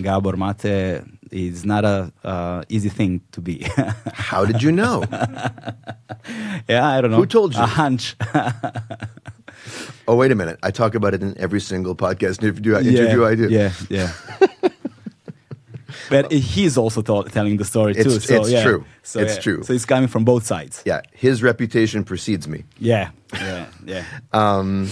[0.02, 3.66] Gabor Mate is not a uh, easy thing to be.
[4.12, 5.04] How did you know?
[6.68, 7.16] yeah, I don't know.
[7.18, 7.60] Who told you?
[7.62, 8.16] A hunch.
[10.06, 10.58] oh, wait a minute.
[10.62, 13.48] I talk about it in every single podcast interview, interview I do.
[13.48, 14.12] Yeah, yeah.
[16.10, 18.00] but he's also tell telling the story too.
[18.00, 18.62] It's- so, it's yeah.
[18.62, 18.84] true.
[19.02, 19.40] So, It's yeah.
[19.42, 19.62] true.
[19.62, 20.82] So it's coming from both sides.
[20.84, 21.00] Yeah.
[21.12, 22.64] His reputation precedes me.
[22.78, 24.04] Yeah, yeah, yeah.
[24.32, 24.88] Um,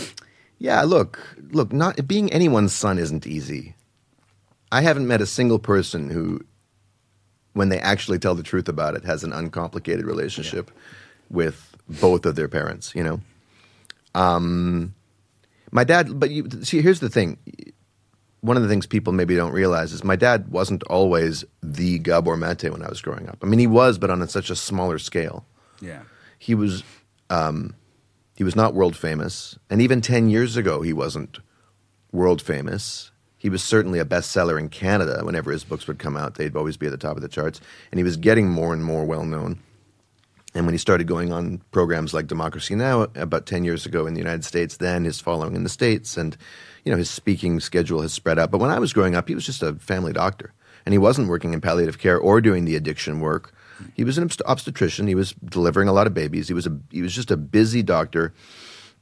[0.59, 1.20] yeah, look,
[1.53, 3.74] look, not being anyone's son isn't easy.
[4.70, 6.40] I haven't met a single person who,
[7.52, 10.70] when they actually tell the truth about it, has an uncomplicated relationship
[11.31, 12.94] with both of their parents.
[12.94, 13.20] You know,
[14.14, 14.94] um,
[15.70, 16.18] my dad.
[16.18, 17.38] But you see, here's the thing.
[18.40, 22.37] One of the things people maybe don't realize is my dad wasn't always the Gabor
[22.37, 23.38] Mate when I was growing up.
[23.42, 25.44] I mean, he was, but on a, such a smaller scale
[25.81, 26.02] yeah.
[26.38, 26.83] he was
[27.31, 27.74] um,
[28.37, 31.38] he was not world famous, and even ten years ago, he wasn't
[32.12, 33.11] world famous.
[33.38, 35.20] He was certainly a bestseller in Canada.
[35.24, 37.61] Whenever his books would come out, they'd always be at the top of the charts,
[37.90, 39.61] and he was getting more and more well known.
[40.55, 44.14] And when he started going on programs like Democracy Now about 10 years ago in
[44.14, 46.37] the United States, then his following in the States and
[46.85, 48.51] you know his speaking schedule has spread out.
[48.51, 50.53] But when I was growing up, he was just a family doctor.
[50.87, 53.53] And he wasn't working in palliative care or doing the addiction work.
[53.94, 55.07] He was an obst- obstetrician.
[55.07, 56.48] He was delivering a lot of babies.
[56.48, 58.33] He was a he was just a busy doctor.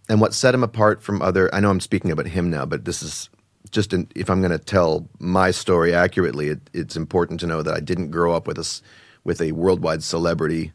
[0.09, 2.85] And what set him apart from other I know I'm speaking about him now, but
[2.85, 3.31] this is
[3.77, 7.63] just in, if I'm going to tell my story accurately, it, it's important to know
[7.63, 8.81] that I didn't grow up with a
[9.23, 10.73] with a worldwide celebrity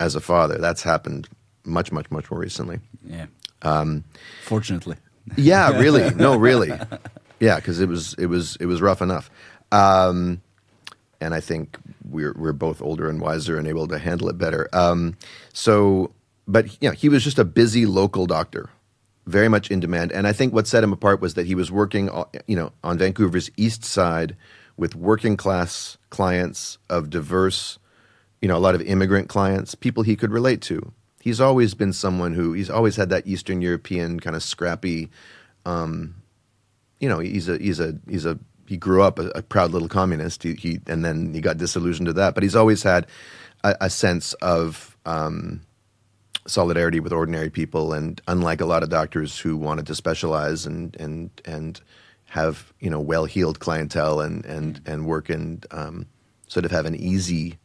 [0.00, 0.58] as a father.
[0.58, 1.28] That's happened
[1.64, 2.80] much, much, much more recently.
[3.04, 3.26] Yeah.
[3.62, 4.02] Um,
[4.44, 4.96] Fortunately.
[5.36, 6.10] Yeah, really.
[6.16, 6.72] No, really.
[7.38, 9.30] Yeah, because it was it was it was rough enough.
[9.70, 10.42] Um,
[11.20, 14.68] and I think we're we're both older and wiser and able to handle it better.
[14.72, 15.16] Um,
[15.52, 16.10] so,
[16.48, 18.70] but you know, he was just a busy local doctor,
[19.26, 20.12] very much in demand.
[20.12, 22.72] And I think what set him apart was that he was working, uh, you know,
[22.82, 24.36] on Vancouver's east side
[24.76, 27.78] with working class clients of diverse,
[28.40, 30.92] you know, a lot of immigrant clients, people he could relate to.
[31.20, 35.10] He's always been someone who he's always had that Eastern European kind of scrappy
[35.66, 36.14] um,
[36.98, 39.88] you know, he's a he's a he's a he grew up a, a proud little
[39.88, 40.42] communist.
[40.42, 43.06] He, he and then he got disillusioned to that, but he's always had
[43.64, 45.62] a, a sense of um,
[46.46, 47.92] solidarity with ordinary people.
[47.92, 51.80] And unlike a lot of doctors who wanted to specialize and and and
[52.26, 56.06] have you know well heeled clientele and and and work and um,
[56.46, 57.58] sort of have an easy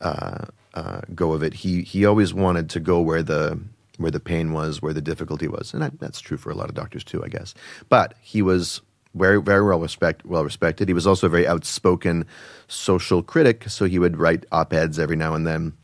[0.00, 1.54] uh, uh, go of it.
[1.54, 3.58] He he always wanted to go where the
[3.98, 6.68] where the pain was, where the difficulty was, and that, that's true for a lot
[6.68, 7.54] of doctors too, I guess.
[7.88, 8.80] But he was
[9.14, 10.88] very very well respect well respected.
[10.88, 12.26] He was also a very outspoken
[12.68, 15.74] social critic, so he would write op eds every now and then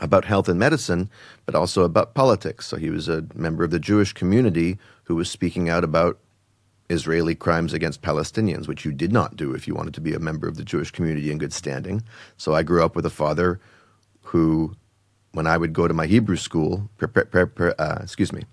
[0.00, 1.10] about health and medicine,
[1.46, 2.66] but also about politics.
[2.66, 6.18] So he was a member of the Jewish community who was speaking out about
[6.88, 10.18] Israeli crimes against Palestinians, which you did not do if you wanted to be a
[10.18, 12.02] member of the Jewish community in good standing.
[12.36, 13.60] So I grew up with a father
[14.22, 14.74] who,
[15.32, 18.44] when I would go to my Hebrew school, pre- pre- pre- uh, excuse me,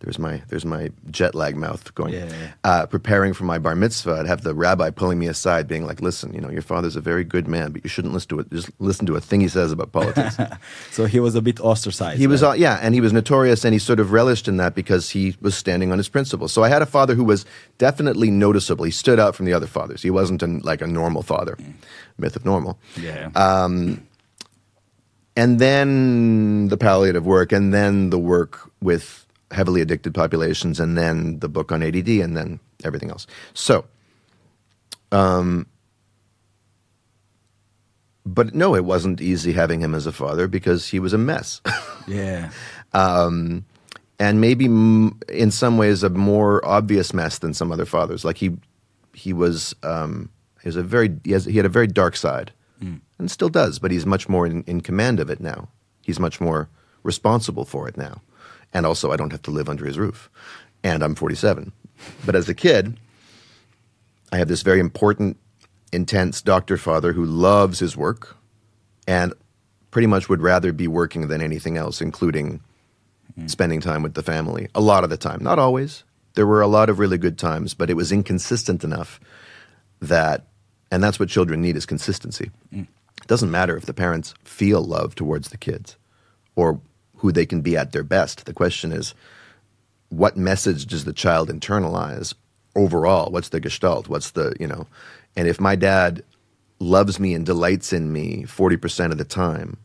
[0.00, 2.12] there's my there's my jet lag mouth going.
[2.12, 2.52] Yeah, yeah.
[2.62, 6.02] Uh, preparing for my bar mitzvah, I'd have the rabbi pulling me aside, being like,
[6.02, 8.50] "Listen, you know, your father's a very good man, but you shouldn't listen to it.
[8.50, 10.36] Just listen to a thing he says about politics."
[10.90, 12.18] So he was a bit ostracized.
[12.18, 14.74] he was, uh, yeah, and he was notorious, and he sort of relished in that
[14.74, 16.52] because he was standing on his principles.
[16.52, 17.44] So I had a father who was
[17.78, 18.84] definitely noticeable.
[18.84, 20.02] He stood out from the other fathers.
[20.02, 21.56] He wasn't an, like a normal father,
[22.18, 23.30] myth of normal yeah.
[23.34, 23.96] Uh,
[25.36, 29.23] and then the palliative work, and then the work with
[29.54, 33.26] heavily addicted populations, and then the book on ADD, and then everything else.
[33.54, 33.84] So,
[35.12, 35.66] um,
[38.26, 41.60] but no, it wasn't easy having him as a father because he was a mess.
[42.06, 42.50] yeah.
[44.18, 48.24] and maybe m- in some ways a more obvious mess than some other fathers.
[48.24, 48.56] Like he,
[49.12, 50.30] he was, um,
[50.62, 52.52] he was a very, he, has, he had a very dark side,
[53.18, 55.68] and still does, but he's much more in, in command of it now.
[56.02, 56.68] He's much more
[57.02, 58.20] responsible for it now,
[58.74, 60.28] and also I don't have to live under his roof,
[60.82, 61.72] and I'm 47.
[62.26, 62.98] But as a kid,
[64.32, 65.38] I have this very important,
[65.92, 68.36] intense doctor father who loves his work,
[69.06, 69.32] and
[69.92, 72.60] pretty much would rather be working than anything else, including
[73.36, 73.46] hmm.
[73.46, 75.42] spending time with the family a lot of the time.
[75.42, 76.02] Not always.
[76.34, 79.20] There were a lot of really good times, but it was inconsistent enough
[80.00, 80.48] that,
[80.90, 82.50] and that's what children need is consistency.
[82.70, 82.82] Hmm.
[83.22, 85.96] It doesn't matter if the parents feel love towards the kids
[86.56, 86.80] or
[87.16, 88.46] who they can be at their best.
[88.46, 89.14] The question is,
[90.08, 92.34] what message does the child internalize
[92.76, 93.30] overall?
[93.30, 94.08] What's the gestalt?
[94.08, 94.86] What's the, you know,
[95.36, 96.22] and if my dad
[96.78, 99.78] loves me and delights in me 40% of the time,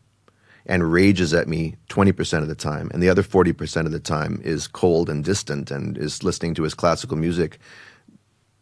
[0.66, 4.40] and rages at me 20% of the time, and the other 40% of the time
[4.44, 7.58] is cold and distant and is listening to his classical music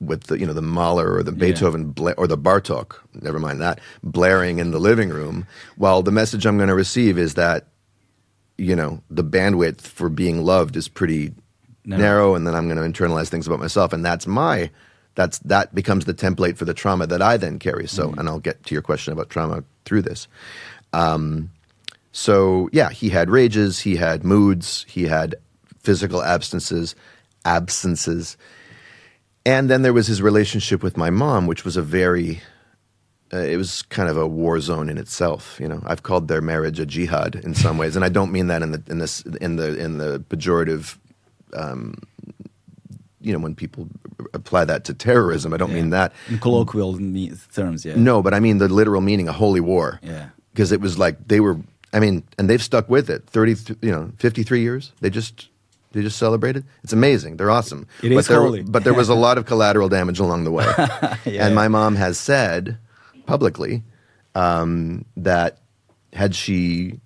[0.00, 3.60] with the you know the Mahler or the Beethoven bla- or the Bartok, never mind
[3.60, 5.46] that, blaring in the living room.
[5.76, 7.66] While the message I'm going to receive is that
[8.58, 11.32] you know the bandwidth for being loved is pretty
[11.84, 12.02] Narrow.
[12.02, 14.70] narrow, and then I'm going to internalize things about myself, and that's my
[15.14, 17.88] that's that becomes the template for the trauma that I then carry.
[17.88, 18.18] So, mm-hmm.
[18.18, 20.28] and I'll get to your question about trauma through this.
[20.92, 21.50] Um,
[22.12, 25.34] so yeah, he had rages, he had moods, he had
[25.80, 26.94] physical absences,
[27.44, 28.36] absences,
[29.46, 32.40] and then there was his relationship with my mom, which was a very,
[33.32, 35.58] uh, it was kind of a war zone in itself.
[35.60, 38.46] You know, I've called their marriage a jihad in some ways, and I don't mean
[38.46, 40.96] that in the in this in the in the pejorative.
[41.54, 42.02] Um,
[43.20, 43.88] you know, when people
[44.32, 46.12] apply that to terrorism, I don't mean that.
[46.28, 46.98] In colloquial
[47.52, 47.96] terms, yeah.
[47.96, 49.98] No, but I mean the literal meaning, a holy war.
[50.02, 50.28] Yeah.
[50.52, 51.58] Because it was like they were.
[51.92, 53.26] I mean, and they've stuck with it.
[53.26, 54.92] Thirty, you know, fifty-three years.
[55.00, 55.48] They just
[55.92, 56.64] they just celebrated.
[56.84, 57.36] It's amazing.
[57.36, 57.86] They're awesome.
[58.02, 58.62] It but is there, holy.
[58.62, 60.66] But there was a lot of collateral damage along the way.
[61.24, 61.46] Yeah.
[61.46, 62.78] and my mom has said
[63.28, 63.82] publicly
[64.34, 65.58] um, that
[66.14, 66.98] had she,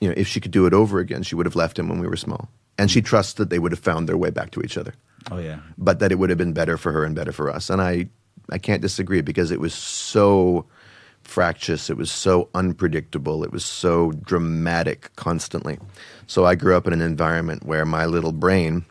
[0.00, 2.00] you know, if she could do it over again, she would have left him when
[2.00, 2.48] we were small.
[2.78, 4.94] And she trusts that they would have found their way back to each other
[5.30, 5.58] Oh yeah.
[5.76, 7.68] but that it would have been better for her and better for us.
[7.68, 8.08] And I,
[8.50, 10.64] I can't disagree because it was so
[11.22, 15.78] fractious, it was so unpredictable, it was so dramatic constantly.
[16.26, 18.84] So I grew up in an environment where my little brain,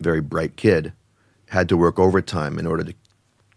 [0.00, 0.92] very bright kid,
[1.48, 2.94] had to work overtime in order to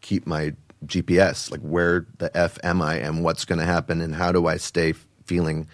[0.02, 0.54] keep my
[0.88, 4.48] GPS, like where the f am I and what's going to happen and how do
[4.48, 5.68] I stay f- feeling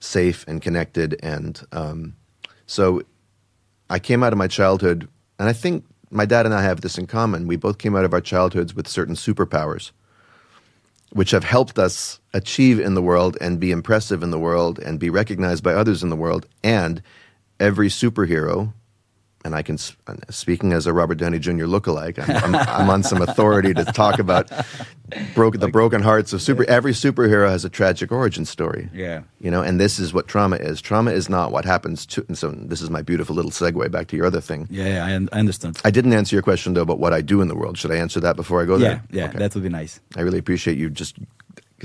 [0.00, 2.14] safe and connected and um,
[2.66, 3.02] so
[3.90, 6.98] I came out of my childhood, and I think my dad and I have this
[6.98, 7.46] in common.
[7.46, 9.90] We both came out of our childhoods with certain superpowers,
[11.10, 14.98] which have helped us achieve in the world and be impressive in the world and
[14.98, 16.46] be recognized by others in the world.
[16.62, 17.02] And
[17.60, 18.72] every superhero,
[19.44, 19.76] and I can,
[20.30, 21.66] speaking as a Robert Downey Jr.
[21.66, 24.50] lookalike, I'm, I'm, I'm on some authority to talk about
[25.34, 26.64] broke, the broken hearts of super.
[26.64, 28.88] Every superhero has a tragic origin story.
[28.94, 29.22] Yeah.
[29.40, 30.80] You know, and this is what trauma is.
[30.80, 32.24] Trauma is not what happens to.
[32.26, 34.66] And so this is my beautiful little segue back to your other thing.
[34.70, 35.78] Yeah, yeah, I, I understand.
[35.84, 37.76] I didn't answer your question though about what I do in the world.
[37.76, 39.02] Should I answer that before I go yeah, there?
[39.10, 39.38] yeah, Okay.
[39.38, 40.00] that would be nice.
[40.16, 41.16] I really appreciate you just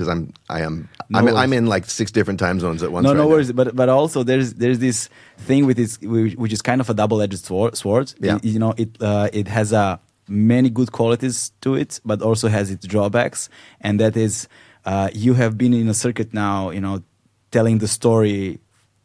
[0.00, 1.28] because I'm I am No I'm.
[1.36, 3.04] I'm in like six different time zones at once.
[3.04, 3.30] no, right no now.
[3.30, 3.52] worries.
[3.52, 5.08] But but also there's there's this
[5.46, 5.98] thing with this
[6.42, 7.76] which is kind of a double-edged sword.
[7.76, 8.14] sword.
[8.20, 8.38] Yeah.
[8.42, 12.48] You, you know, it uh, it has a many good qualities to it, but also
[12.48, 13.48] has its drawbacks,
[13.80, 14.48] and that is
[14.86, 16.70] uh, you have been in a circuit now.
[16.70, 17.02] You know,
[17.50, 18.58] telling the story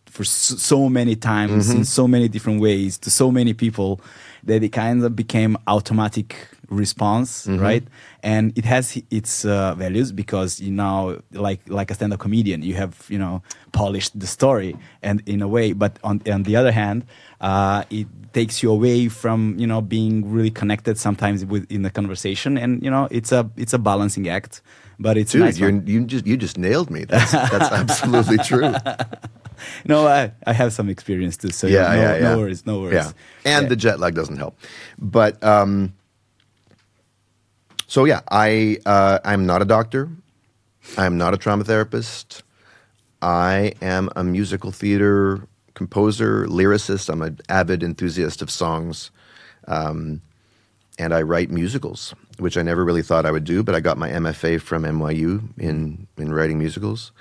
[0.06, 1.80] for so, so many times Mm-hmm.
[1.80, 4.00] in so many different ways to so many people
[4.48, 6.36] that it kind of became automatic
[6.70, 7.62] response Mm-hmm.
[7.62, 7.84] right
[8.24, 12.76] and it has its uh, values because you know like like a stand-up comedian you
[12.76, 16.72] have you know polished the story and in a way but on on the other
[16.72, 17.06] hand
[17.42, 21.90] uh, it takes you away from you know being really connected sometimes with in the
[21.90, 24.62] conversation and you know it's a it's a balancing act
[25.00, 27.04] but it's Dude, nice you just you just nailed me.
[27.04, 28.72] That's that's absolutely true.
[29.86, 31.50] no, I, I have some experience too.
[31.52, 32.20] So Yeah, no, yeah, yeah.
[32.32, 32.94] no worries, no worries.
[32.96, 33.12] Yeah,
[33.56, 33.70] and Yeah.
[33.70, 34.58] the jet lag doesn't help.
[34.98, 35.94] But um,
[37.96, 40.10] so yeah, I uh, I'm not a doctor.
[40.98, 42.44] I'm not a trauma therapist.
[43.22, 47.08] I am a musical theater composer, lyricist.
[47.08, 49.12] I'm an avid enthusiast of songs,
[49.70, 50.22] um,
[51.00, 53.64] and I write musicals, which I never really thought I would do.
[53.64, 57.14] But I got my MFA from NYU in in writing musicals.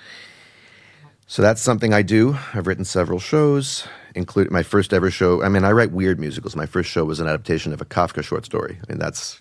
[1.25, 2.37] So that's something I do.
[2.53, 5.41] I've written several shows, including my first ever show.
[5.41, 6.53] I mean, I write weird musicals.
[6.53, 8.77] My first show was an adaptation of a Kafka short story.
[8.83, 9.39] I mean, that's,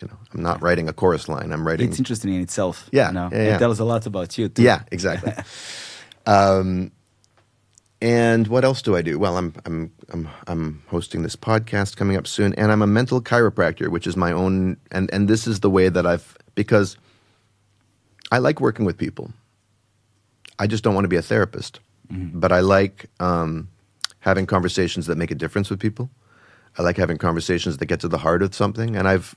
[0.00, 1.52] you know, I'm not writing a chorus line.
[1.52, 1.88] I'm writing.
[1.88, 2.88] It's interesting in itself.
[2.92, 3.28] Yeah, you know?
[3.32, 3.56] yeah, yeah.
[3.56, 4.62] It tells a lot about you too.
[4.62, 5.32] Yeah, exactly.
[6.26, 6.92] um,
[8.02, 9.18] and what else do I do?
[9.18, 13.22] Well, I'm I'm I'm I'm hosting this podcast coming up soon, and I'm a mental
[13.22, 14.76] chiropractor, which is my own.
[14.90, 16.98] And and this is the way that I've because
[18.30, 19.32] I like working with people.
[20.58, 21.80] I just don't want to be a therapist,
[22.10, 23.68] but I like um,
[24.20, 26.10] having conversations that make a difference with people.
[26.78, 29.34] I like having conversations that get to the heart of something, and I've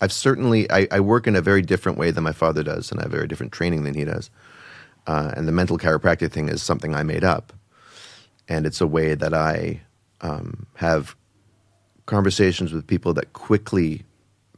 [0.00, 3.00] I've certainly I, I work in a very different way than my father does, and
[3.00, 4.30] I have very different training than he does.
[5.06, 7.52] Uh, and the mental chiropractic thing is something I made up,
[8.48, 9.80] and it's a way that I
[10.20, 11.14] um, have
[12.06, 14.04] conversations with people that quickly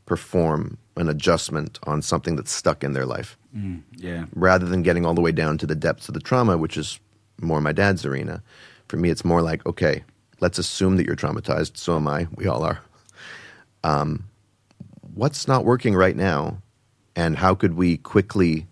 [0.06, 4.26] perform an adjustment on something that's stuck in their life Mm, yeah.
[4.34, 7.00] rather than getting all the way down to the depths of the trauma, which is
[7.40, 8.42] more my dad's arena.
[8.88, 10.04] For me, it's more like, okay,
[10.40, 11.76] let's assume that you're traumatized.
[11.78, 12.26] So am I.
[12.34, 12.80] We all are.
[13.84, 14.24] Um,
[15.18, 16.58] what's not working right now?
[17.16, 18.66] And how could we quickly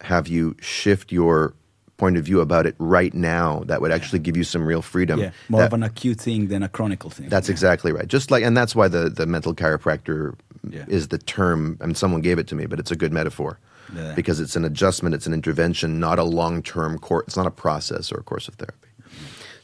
[0.00, 1.54] have you shift your
[1.96, 5.18] point of view about it right now that would actually give you some real freedom?
[5.18, 5.30] Yeah.
[5.48, 7.28] More That- of an acute thing than a chronicle thing.
[7.28, 7.52] that's Yeah.
[7.52, 8.06] exactly right.
[8.06, 10.34] Just like, and that's why the, the mental chiropractor
[10.68, 10.84] Yeah.
[10.86, 11.76] is the term.
[11.80, 13.58] I mean, someone gave it to me, but it's a good metaphor
[13.94, 14.12] Yeah.
[14.14, 17.24] because it's an adjustment, it's an intervention, not a long term course.
[17.26, 18.83] It's not a process or a course of therapy.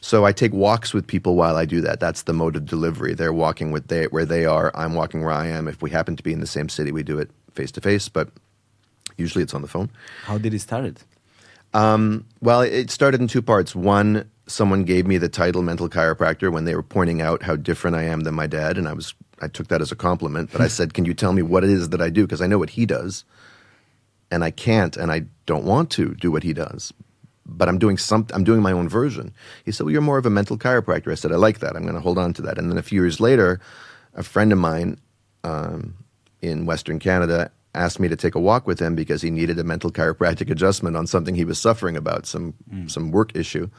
[0.01, 1.99] So I take walks with people while I do that.
[1.99, 3.13] That's the mode of delivery.
[3.13, 4.71] They're walking with they, where they are.
[4.75, 5.67] I'm walking where I am.
[5.67, 8.09] If we happen to be in the same city, we do it face to face,
[8.09, 8.29] but
[9.15, 9.91] usually it's on the phone.
[10.23, 11.03] How did it start?
[11.73, 13.75] Um, well, it started in two parts.
[13.75, 17.95] One, someone gave me the title mental chiropractor when they were pointing out how different
[17.95, 20.51] I am than my dad, and I was I took that as a compliment.
[20.51, 22.23] But I said, "Can you tell me what it is that I do?
[22.23, 23.23] Because I know what he does,
[24.31, 26.91] and I can't, and I don't want to do what he does."
[27.57, 28.27] But I'm doing some.
[28.33, 29.33] I'm doing my own version.
[29.65, 31.75] He said, "Well, you're more of a mental chiropractor." I said, "I like that.
[31.75, 33.59] I'm going to hold on to that." And then a few years later,
[34.13, 34.99] a friend of mine
[35.43, 35.95] um,
[36.41, 39.63] in Western Canada asked me to take a walk with him because he needed a
[39.63, 42.53] mental chiropractic adjustment on something he was suffering about, some
[42.87, 43.69] some work issue.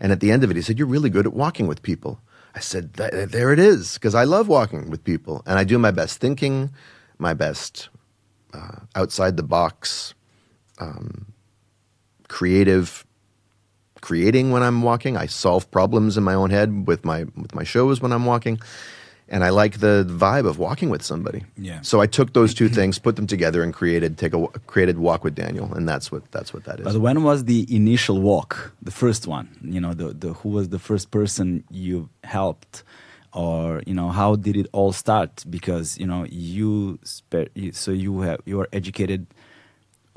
[0.00, 2.20] And at the end of it, he said, "You're really good at walking with people."
[2.54, 5.90] I said, "There it is," because I love walking with people, and I do my
[5.90, 6.70] best thinking,
[7.18, 7.88] my best
[8.52, 10.14] uh, outside the box,
[10.78, 11.32] um,
[12.28, 13.04] creative
[14.00, 15.16] creating when I'm walking.
[15.16, 18.60] I solve problems in my own head with my with my shows when I'm walking.
[19.32, 21.44] And I like the vibe of walking with somebody.
[21.56, 21.82] Yeah.
[21.82, 25.22] So I took those two things, put them together, and created take a created walk
[25.22, 26.84] with Daniel, and that's what that's what that is.
[26.84, 28.74] But when was the initial walk?
[28.82, 29.48] The first one?
[29.62, 32.82] You know, the, the who was the first person you helped,
[33.32, 35.44] or you know, how did it all start?
[35.48, 39.28] Because you know, you, so you have you are educated.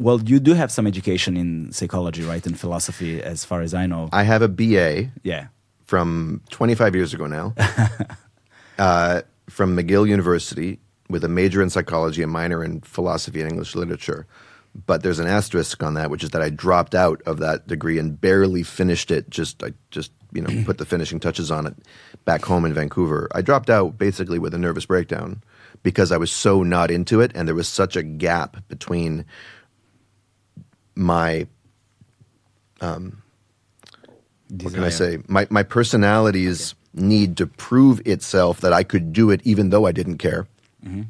[0.04, 3.86] Well, you do have some education in psychology, right, and philosophy, as far as I
[3.86, 4.10] know.
[4.12, 5.48] I have a BA yeah.
[5.86, 7.56] from 25 years ago now,
[8.78, 13.76] uh, from McGill University, with a major in psychology, a minor in philosophy and English
[13.76, 14.28] literature.
[14.86, 17.98] But there's an asterisk on that, which is that I dropped out of that degree
[17.98, 19.30] and barely finished it.
[19.30, 21.76] Just I just you know put the finishing touches on it
[22.26, 23.30] back home in Vancouver.
[23.34, 25.42] I dropped out basically with a nervous breakdown
[25.82, 29.24] because I was so not into it, and there was such a gap between
[30.96, 31.48] my
[32.82, 33.22] um,
[34.62, 35.20] what can I say?
[35.28, 39.92] My my personality's need to prove itself that I could do it even though I
[39.92, 40.48] didn't care.
[40.86, 41.04] Mm-hmm.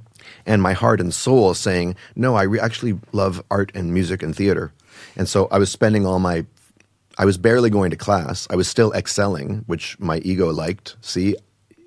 [0.46, 4.36] And my heart and soul saying, no, I re- actually love art and music and
[4.36, 4.72] theater.
[5.16, 6.46] And so I was spending all my,
[7.18, 8.48] I was barely going to class.
[8.50, 10.96] I was still excelling, which my ego liked.
[11.02, 11.36] See,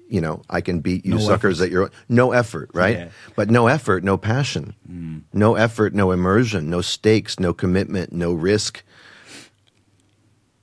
[0.08, 1.66] you know, I can beat you No suckers effort.
[1.66, 2.96] at your no effort, right?
[2.96, 3.08] Yeah.
[3.34, 4.74] But no effort, no passion.
[4.90, 5.22] Mm.
[5.32, 8.82] No effort, no immersion, no stakes, no commitment, no risk.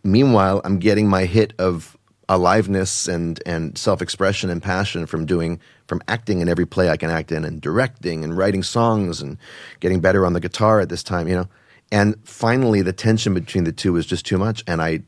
[0.03, 1.97] Meanwhile, I'm getting my hit of
[2.29, 6.97] aliveness and, and self expression and passion from doing from acting in every play I
[6.97, 9.37] can act in and directing and writing songs and
[9.81, 11.49] getting better on the guitar at this time, you know.
[11.91, 15.01] And finally the tension between the two was just too much and I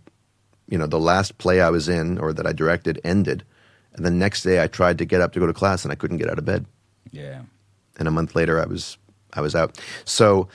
[0.68, 3.44] you know, the last play I was in or that I directed ended.
[3.96, 5.96] And the next day I tried to get up to go to class and I
[5.96, 6.66] couldn't get out of bed
[7.12, 7.42] Yeah.
[7.98, 8.98] and a month later I was
[9.34, 9.80] I was out.
[10.06, 10.48] So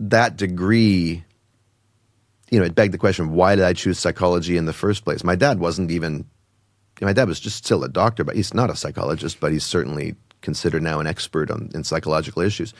[0.00, 1.24] that degree
[2.50, 5.22] you know, it begged the question: Why did I choose psychology in the first place?
[5.22, 6.24] My dad wasn't even.
[7.02, 9.38] My dad was just still a doctor, but he's not a psychologist.
[9.38, 12.72] But he's certainly considered now an expert on in psychological issues.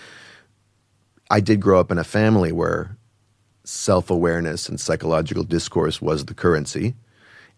[1.30, 2.96] I did grow up in a family where
[3.64, 6.94] self awareness and psychological discourse was the currency,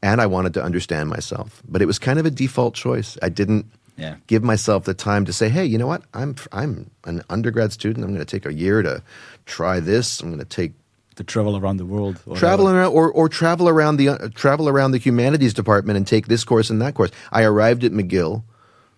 [0.03, 1.63] and I wanted to understand myself.
[1.69, 3.19] But it was kind of a default choice.
[3.23, 4.15] I didn't Yeah.
[4.29, 6.03] give myself the time to say, "Hey, you know what?
[6.15, 8.05] I'm I'm an undergrad student.
[8.05, 9.03] I'm going to take a year to
[9.47, 10.21] try this.
[10.23, 10.73] I'm going to take
[11.17, 12.17] To travel around the world.
[12.27, 12.81] or travel whatever.
[12.83, 16.45] around or, or travel around the uh, travel around the humanities department and take this
[16.45, 17.11] course and that course.
[17.33, 18.43] I arrived at McGill.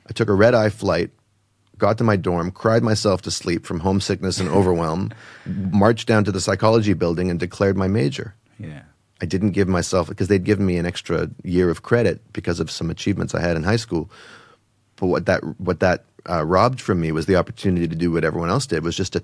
[0.09, 1.11] I took a red eye flight,
[1.79, 5.11] got to my dorm, cried myself to sleep from homesickness and overwhelm,
[5.73, 8.35] marched down to the psychology building and declared my major.
[8.59, 8.83] Yeah.
[9.23, 12.71] I didn't give myself because they'd given me an extra year of credit because of
[12.71, 14.11] some achievements I had in high school.
[14.97, 18.25] But what that what that uh, robbed from me was the opportunity to do what
[18.25, 19.23] everyone else did was just to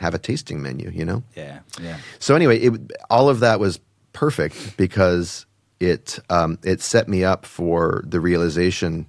[0.00, 1.22] have a tasting menu, you know.
[1.36, 1.60] Yeah.
[1.80, 1.98] Yeah.
[2.18, 3.78] So anyway, it, all of that was
[4.12, 5.46] perfect because
[5.78, 9.06] it um, it set me up for the realization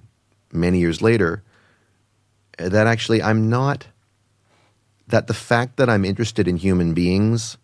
[0.52, 1.42] many years later
[2.58, 3.86] that actually I'm not
[5.08, 7.56] that the fact that I'm interested in human beings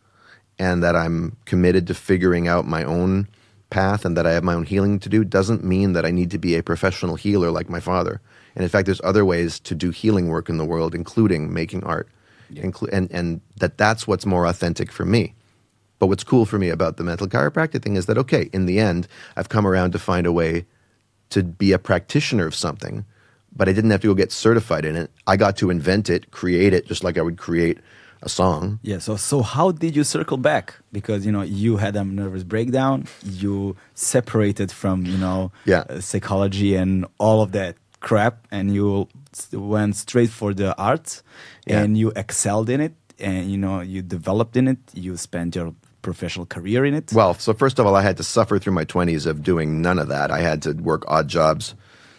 [0.63, 3.27] and that I'm committed to figuring out my own
[3.69, 6.31] path and that I have my own healing to do doesn't mean that I need
[6.31, 8.21] to be a professional healer like my father.
[8.55, 11.83] And in fact, there's other ways to do healing work in the world, including making
[11.83, 12.09] art,
[12.55, 15.35] Inclu- and and that that's what's more authentic for me.
[15.99, 18.79] But what's cool for me about the mental chiropractic thing is that okay, in the
[18.79, 20.65] end, I've come around to find a way
[21.31, 23.05] to be a practitioner of something,
[23.57, 25.11] but I didn't have to go get certified in it.
[25.27, 27.79] I got to invent it, create it, just like I would create
[28.23, 28.79] a song.
[28.83, 28.99] Yeah.
[28.99, 30.75] So so how did you circle back?
[30.93, 33.07] Because you know you had a nervous breakdown.
[33.25, 35.85] You separated from you know Yeah.
[35.89, 39.09] uh, psychology and all of that crap, and you
[39.53, 41.23] went straight for the arts,
[41.67, 41.81] Yeah.
[41.83, 44.79] and you excelled in it, and you know you developed in it.
[44.95, 47.13] You spent your professional career in it.
[47.13, 49.99] Well, so first of all, I had to suffer through my 20s of doing none
[50.01, 50.31] of that.
[50.33, 51.75] I had to work odd jobs,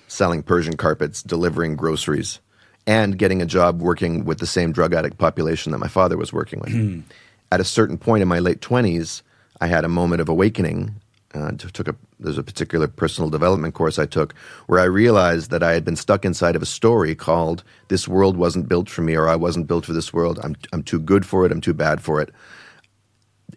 [0.07, 2.39] selling Persian carpets, delivering groceries,
[2.85, 6.33] and getting a job working with the same drug addict population that my father was
[6.33, 6.73] working with.
[7.51, 9.21] At a certain point in my late 20s,
[9.61, 10.95] I had a moment of awakening.
[11.33, 14.33] Uh, took a there's a particular personal development course I took
[14.67, 18.37] where I realized that I had been stuck inside of a story called "This world
[18.37, 21.25] wasn't built for me" or "I wasn't built for this world." I'm I'm too good
[21.25, 21.51] for it.
[21.51, 22.29] I'm too bad for it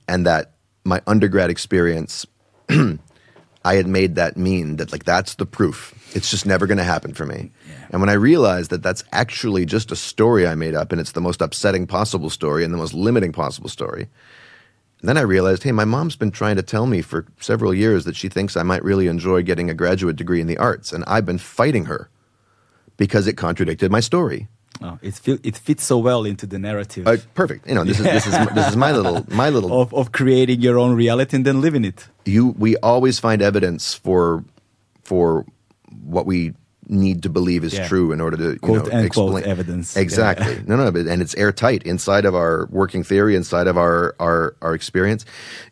[0.09, 0.53] and that
[0.85, 2.27] my undergrad experience
[2.69, 6.85] i had made that mean that like that's the proof it's just never going to
[6.85, 7.51] happen for me
[7.91, 11.13] and when i realized that that's actually just a story i made up and it's
[11.13, 14.09] the most upsetting possible story and the most limiting possible story
[15.03, 18.17] then i realized hey my mom's been trying to tell me for several years that
[18.17, 20.93] she thinks i might really enjoy getting a graduate degree in the arts.
[20.93, 22.11] And i've been fighting her
[22.97, 24.49] because it contradicted my story.
[24.83, 27.07] Oh, it feel, it fits so well into the narrative.
[27.07, 27.67] Uh, perfect.
[27.67, 30.61] You know this is this is this is my little my little of of creating
[30.61, 32.09] your own reality and then living it.
[32.27, 34.45] you we always find evidence for
[35.03, 35.47] for
[36.05, 36.53] what we
[36.89, 37.89] need to believe is Yeah.
[37.89, 39.97] true in order to you Quote, know explain evidence.
[39.97, 44.15] exactly no no but, and it's airtight inside of our working theory inside of our
[44.21, 45.25] our our experience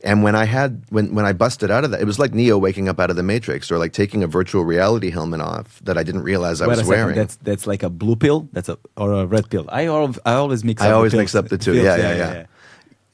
[0.02, 2.58] and when i had when when i busted out of that it was like neo
[2.58, 5.96] waking up out of the matrix or like taking a virtual reality helmet off that
[5.96, 8.48] i didn't realize i Wait was wearing That's that's like a blue pill.
[8.52, 9.66] That's a or a red pill.
[9.68, 10.82] I al- I always mix.
[10.82, 11.72] I up the always pills- mix up the two.
[11.74, 12.16] pills, Yeah, yeah,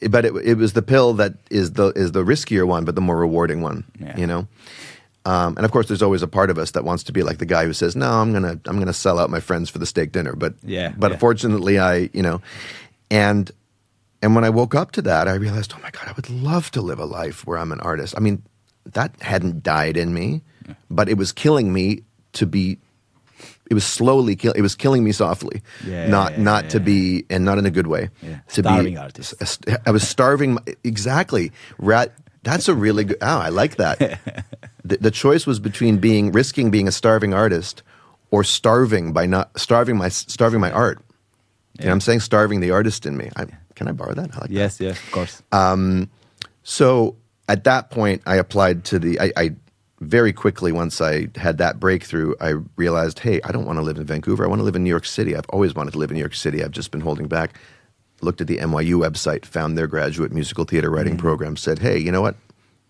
[0.00, 0.08] yeah.
[0.08, 3.00] but it, it was the pill that is the is the riskier one, but the
[3.02, 3.84] more rewarding one.
[4.00, 4.16] Yeah.
[4.16, 4.48] You know,
[5.24, 7.38] um, and of course, there's always a part of us that wants to be like
[7.38, 9.86] the guy who says, "No, I'm gonna I'm gonna sell out my friends for the
[9.86, 11.18] steak dinner." But Yeah, but yeah.
[11.18, 12.40] fortunately, I you know,
[13.10, 13.50] and
[14.22, 16.70] and when I woke up to that, I realized, oh my god, I would love
[16.72, 18.14] to live a life where I'm an artist.
[18.16, 18.42] I mean,
[18.92, 20.42] that hadn't died in me,
[20.90, 22.02] but it was killing me
[22.34, 22.78] to be.
[23.70, 24.52] It was slowly kill.
[24.52, 26.84] It was killing me softly, Yeah, not yeah, not yeah, to yeah.
[26.84, 28.10] be and not in a good way.
[28.20, 28.40] Yeah.
[28.54, 29.34] To Starving be artist.
[29.86, 30.58] I was starving.
[30.82, 31.52] Exactly.
[31.78, 32.12] Rat.
[32.42, 33.18] That's a really good.
[33.20, 33.98] Oh, I like that.
[34.84, 37.82] the, the choice was between being risking being a starving artist
[38.30, 41.00] or starving by not starving my starving my art.
[41.78, 43.30] You know, I'm saying starving the artist in me.
[43.36, 44.34] I, can I borrow that?
[44.34, 44.50] I like that.
[44.50, 45.42] Yes, yes, of course.
[45.52, 46.10] Um,
[46.62, 47.16] so
[47.48, 49.18] at that point, I applied to the.
[49.20, 49.54] I, I
[50.00, 53.98] very quickly once I had that breakthrough, I realized, hey, I don't want to live
[53.98, 54.44] in Vancouver.
[54.44, 55.36] I want to live in New York City.
[55.36, 56.64] I've always wanted to live in New York City.
[56.64, 57.58] I've just been holding back.
[58.22, 61.56] Looked at the NYU website, found their graduate musical theater writing program.
[61.56, 62.36] Said, hey, you know what?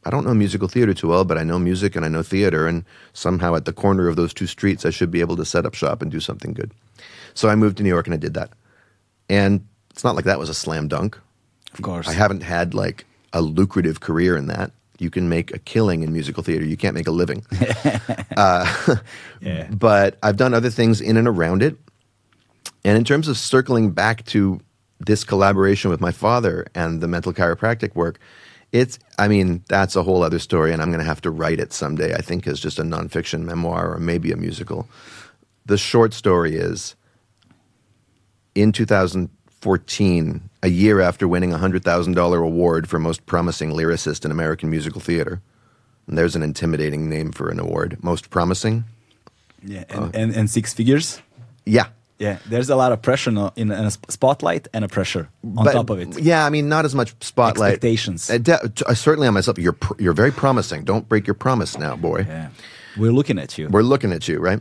[0.05, 2.67] I don't know musical theater too well, but I know music and I know theater,
[2.67, 5.67] and somehow at the corner of those two streets, I should be able to set
[5.67, 6.73] up shop and do something good.
[7.35, 8.51] So I moved to New York and I did that.
[9.29, 11.19] And it's not like that was a slam dunk.
[11.75, 12.09] of course.
[12.09, 14.73] I haven't had like a lucrative career in that.
[14.99, 16.65] You can make a killing in musical theater.
[16.65, 17.45] You can't make a living.
[18.37, 18.97] uh,
[19.41, 19.69] Yeah.
[19.71, 21.77] But I've done other things in and around it.
[22.85, 24.61] And in terms of circling back to
[25.01, 28.19] this collaboration with my father and the mental chiropractic work,
[28.73, 31.59] It's, I mean, that's a whole other story, and I'm going to have to write
[31.59, 34.87] it someday, I think, as just a nonfiction memoir or maybe a musical.
[35.67, 36.95] The short story is
[38.55, 44.71] in 2014, a year after winning a $100,000 award for Most Promising Lyricist in American
[44.71, 45.41] Musical Theater,
[46.07, 48.85] and there's an intimidating name for an award, Most Promising.
[49.65, 51.21] Yeah, and, uh, and, and six figures.
[51.65, 51.89] Yeah,
[52.21, 55.89] Yeah, there's a lot of pressure in, a spotlight and a pressure on But- top
[55.91, 56.21] of it.
[56.21, 57.73] Yeah, I mean, not as much spotlight.
[57.73, 58.31] Expectations.
[58.31, 58.39] Uh,
[58.87, 59.59] uh, certainly on myself.
[59.59, 60.85] You're pr- you're very promising.
[60.85, 62.27] Don't break your promise now, boy.
[62.29, 62.49] Yeah,
[62.99, 63.69] we're looking at you.
[63.71, 64.61] We're looking at you, right?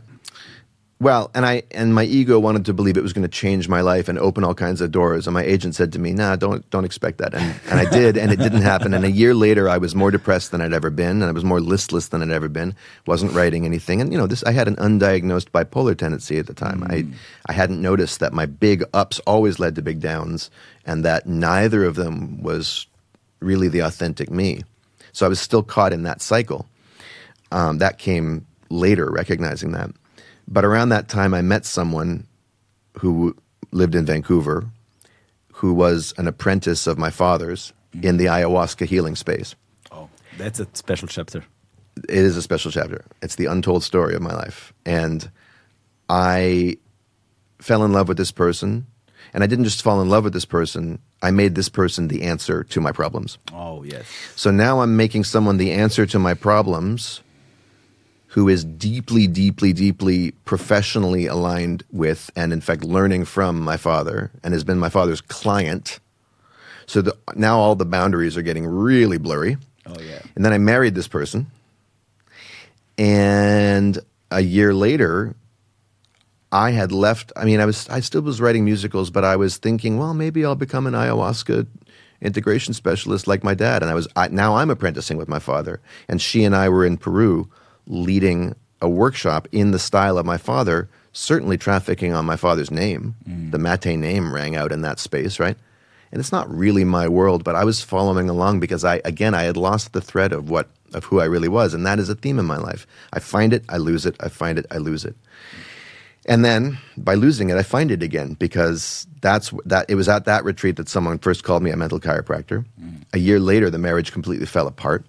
[1.00, 3.80] Well, and I and my ego wanted to believe it was going to change my
[3.80, 5.26] life and open all kinds of doors.
[5.26, 8.18] And my agent said to me, "Nah, don't don't expect that." And and I did,
[8.18, 8.92] and it didn't happen.
[8.92, 11.42] And a year later, I was more depressed than I'd ever been, and I was
[11.42, 12.74] more listless than I'd ever been.
[13.06, 16.52] wasn't writing anything, and you know, this I had an undiagnosed bipolar tendency at the
[16.52, 16.84] time.
[16.84, 17.06] I
[17.46, 20.50] I hadn't noticed that my big ups always led to big downs,
[20.84, 22.86] and that neither of them was
[23.40, 24.64] really the authentic me.
[25.12, 26.66] So I was still caught in that cycle.
[27.52, 29.90] Um, that came later, recognizing that.
[30.50, 32.26] But around that time, I met someone
[32.98, 33.36] who
[33.70, 34.66] lived in Vancouver,
[35.52, 37.72] who was an apprentice of my father's
[38.02, 39.54] in the ayahuasca healing space.
[39.92, 41.44] oh, that's a special chapter.
[42.08, 43.04] It is a special chapter.
[43.22, 44.72] It's the untold story of my life.
[44.84, 45.30] And
[46.08, 46.78] I
[47.58, 48.86] fell in love with this person.
[49.32, 52.22] And I didn't just fall in love with this person, I made this person the
[52.22, 53.38] answer to my problems.
[53.52, 54.06] Oh yes.
[54.34, 57.20] So now I'm making someone the answer to my problems
[58.30, 64.30] who is deeply, deeply, deeply professionally aligned with and, in fact, learning from my father
[64.44, 65.98] and has been my father's client.
[66.86, 69.56] So the, now all the boundaries are getting really blurry.
[69.84, 70.20] Oh yeah.
[70.36, 71.50] And then I married this person.
[72.96, 73.98] And
[74.30, 75.34] a year later,
[76.52, 77.32] I had left.
[77.34, 80.44] I mean, I was I still was writing musicals, but I was thinking, well, maybe
[80.44, 81.66] I'll become an ayahuasca
[82.20, 83.82] integration specialist like my dad.
[83.82, 86.84] And I was I, now I'm apprenticing with my father, and she and I were
[86.84, 87.48] in Peru
[87.90, 93.14] leading a workshop in the style of my father, certainly trafficking on my father's name.
[93.28, 93.50] Mm.
[93.50, 95.56] The Maté name rang out in that space, right?
[96.12, 99.42] And it's not really my world, but I was following along because I again I
[99.42, 102.16] had lost the thread of what of who I really was, and that is a
[102.16, 102.86] theme in my life.
[103.12, 105.14] I find it, I lose it, I find it, I lose it.
[106.26, 109.88] And then by losing it, I find it again because that's that.
[109.88, 112.64] It was at that retreat that someone first called me a mental chiropractor.
[112.80, 113.04] Mm.
[113.12, 115.04] A year later, the marriage completely fell apart,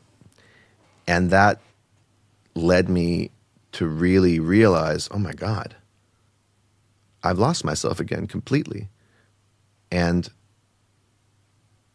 [1.08, 1.60] and that
[2.56, 3.32] led me
[3.74, 5.76] to really realize, oh my God,
[7.24, 8.90] I've lost myself again completely.
[9.92, 10.30] And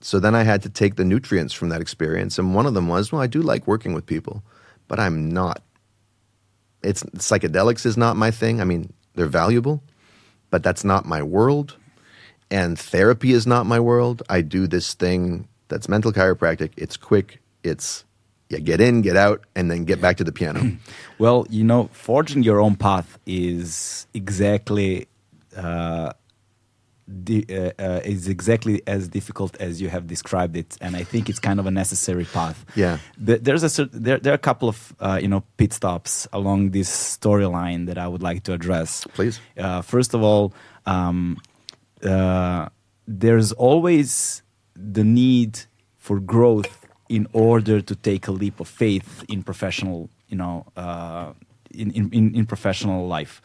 [0.00, 2.88] so then I had to take the nutrients from that experience, and one of them
[2.88, 4.42] was, well, I do like working with people,
[4.88, 5.62] but I'm not.
[6.82, 8.61] It's psychedelics is not my thing.
[8.61, 9.82] I mean, they're valuable,
[10.50, 11.76] but that's not my world.
[12.50, 14.22] And therapy is not my world.
[14.28, 16.70] I do this thing that's mental chiropractic.
[16.76, 17.40] It's quick.
[17.64, 18.04] It's
[18.49, 20.76] you get in, get out, and then get back to the piano.
[21.18, 25.09] Well, you know, forging your own path is exactly
[25.57, 26.12] uh,
[27.24, 31.30] di- uh, uh, is exactly as difficult as you have described it, and I think
[31.30, 32.66] it's kind of a necessary path.
[32.74, 32.99] Yeah.
[33.24, 36.28] Th- there's a cer- there there are a couple of uh, you know pit stops
[36.34, 39.07] along this storyline that I would like to address.
[39.14, 39.40] Please.
[39.57, 40.53] Uh, first of all,
[40.84, 41.38] um,
[42.03, 42.68] uh,
[43.07, 44.42] there's always
[44.74, 45.61] the need
[45.97, 51.32] for growth in order to take a leap of faith in professional, you know, uh,
[51.70, 53.40] in, in, in, professional life,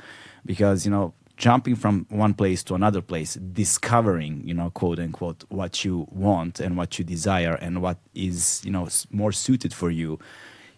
[0.46, 5.44] because you know, jumping from one place to another place, discovering, you know, quote unquote,
[5.50, 9.90] what you want and what you desire and what is, you know, more suited for
[9.90, 10.20] you,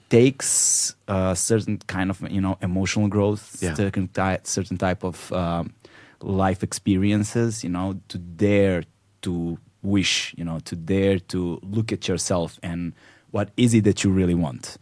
[0.10, 3.74] takes a certain kind of, you know, emotional growth, Yeah.
[3.76, 5.74] certain ty- certain type of um,
[6.22, 8.84] life experiences, you know, to dare
[9.22, 12.94] to wish, you know, to dare to look at yourself and
[13.32, 14.78] what is it that you really want.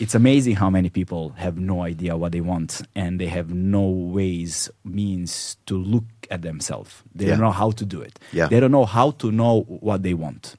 [0.00, 3.88] It's amazing how many people have no idea what they want and they have no
[3.88, 7.02] ways, means to look at themselves.
[7.14, 8.18] They don't know how to do it.
[8.32, 8.48] Yeah.
[8.48, 10.56] They don't know how to know what they want.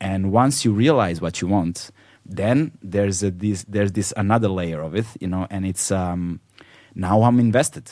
[0.00, 1.90] And once you realize what you want,
[2.24, 6.40] then there's a, this there's this another layer of it, you know, and it's um,
[6.94, 7.90] now I'm invested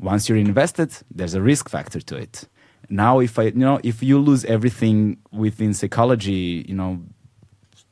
[0.00, 2.48] once you're invested there's a risk factor to it
[2.90, 7.00] now if i you know if you lose everything within psychology you know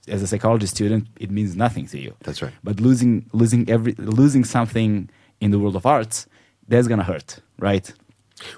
[0.09, 2.53] as a psychology student it means nothing to you That's right.
[2.65, 5.09] but losing losing every losing something
[5.41, 6.27] in the world of arts
[6.67, 7.93] that's gonna hurt right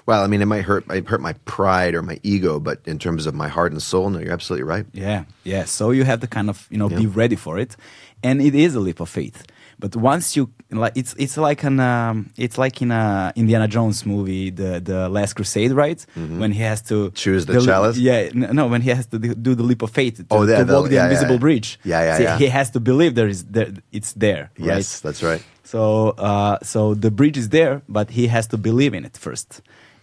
[0.05, 0.83] Well, I mean, it might hurt.
[0.91, 4.11] It hurt my pride or my ego, but in terms of my heart and soul,
[4.11, 4.85] no, you're absolutely right.
[4.93, 5.65] Yeah, yeah.
[5.65, 7.75] So you have to kind of you know be ready for it,
[8.21, 9.41] and it is a leap of faith.
[9.81, 10.43] But once you
[10.83, 12.15] like, it's it's like an um,
[12.45, 15.99] it's like in a Indiana Jones movie, the the Last Crusade, right?
[16.41, 17.15] When he has to Mm-hmm.
[17.23, 17.97] Choose the chalice?
[17.97, 18.29] Yeah,
[18.59, 20.73] no, when he has to do the leap of faith to, Oh, yeah, to the-
[20.75, 21.45] walk the yeah, invisible yeah.
[21.47, 21.69] bridge.
[21.83, 22.37] Yeah, yeah, yeah.
[22.43, 24.43] He has to believe there is there, it's there.
[24.57, 25.01] Yes, right?
[25.05, 25.43] that's right.
[25.73, 25.81] So,
[26.29, 29.49] uh, so the bridge is there, but he has to believe in it first,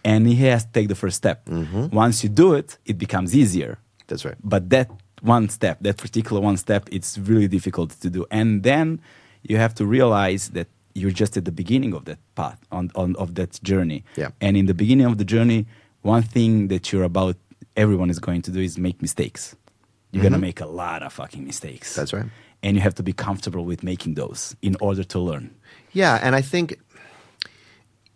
[0.03, 1.37] and he has to take the first step.
[1.45, 1.83] Mm-hmm.
[2.05, 3.71] Once you do it, it becomes easier.
[4.07, 4.37] That's right.
[4.43, 4.87] But that
[5.35, 8.21] one step, that particular one step, it's really difficult to do.
[8.39, 8.99] And then
[9.43, 13.15] you have to realize that you're just at the beginning of that path, on, on
[13.15, 14.03] of that journey.
[14.15, 14.29] Yeah.
[14.41, 15.65] And in the beginning of the journey,
[16.01, 17.35] one thing that you're about,
[17.75, 19.55] everyone is going to do is make mistakes.
[20.11, 21.91] You're gonna make a lot of fucking mistakes.
[21.91, 22.01] Mm-hmm.
[22.01, 22.25] That's right.
[22.63, 25.55] And you have to be comfortable with making those in order to learn.
[25.93, 26.79] Yeah, and I think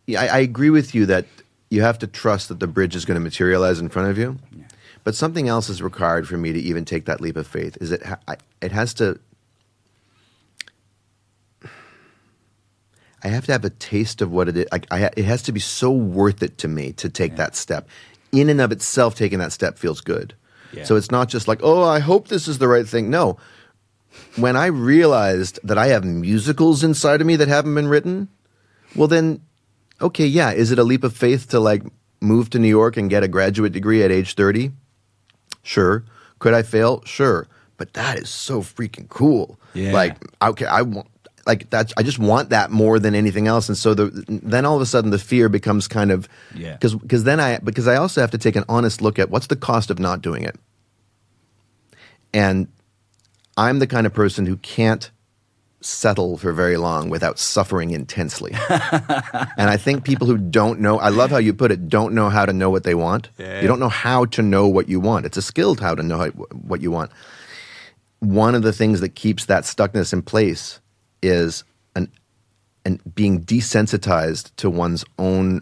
[0.07, 1.26] yeah, I, I agree with you that
[1.69, 4.38] you have to trust that the bridge is going to materialize in front of you.
[4.51, 4.65] yeah.
[5.03, 7.78] But something else is required for me to even take that leap of faith.
[7.82, 8.03] Is it?
[8.03, 9.19] Ha- I, it has to.
[13.24, 14.65] I have to have a taste of what it is.
[14.71, 17.88] Like I, it has to be so worth it to me to take that step.
[18.32, 20.34] In and of itself, taking that step feels good.
[20.74, 20.84] Yeah.
[20.86, 23.09] So it's not just like, oh, I hope this is the right thing.
[23.09, 23.38] No,
[24.36, 28.28] when I realized that I have musicals inside of me that haven't been written,
[28.95, 29.41] well then,
[30.01, 31.84] okay, yeah, is it a leap of faith to like
[32.21, 34.71] move to New York and get a graduate degree at age 30?
[35.61, 36.03] Sure.
[36.39, 37.03] Could I fail?
[37.05, 37.47] Sure.
[37.78, 39.59] But that is so freaking cool.
[39.74, 39.93] Yeah.
[39.93, 41.07] Like, okay, I want
[41.46, 43.68] like that's I just want that more than anything else.
[43.68, 46.74] And so the then all of a sudden the fear becomes kind of Yeah.
[46.74, 49.48] because because then I because I also have to take an honest look at what's
[49.48, 50.56] the cost of not doing it.
[52.34, 52.68] And
[53.58, 55.12] I'm the kind of person who can't
[55.82, 58.54] settle for very long without suffering intensely.
[58.70, 62.30] and I think people who don't know, I love how you put it, don't know
[62.30, 63.30] how to know what they want.
[63.38, 63.62] Yeah.
[63.62, 65.26] You don't know how to know what you want.
[65.26, 67.12] It's a skill to how to know how, what you want.
[68.20, 70.80] One of the things that keeps that stuckness in place
[71.24, 71.63] is
[71.95, 72.11] an,
[72.86, 75.61] an being desensitized to one's own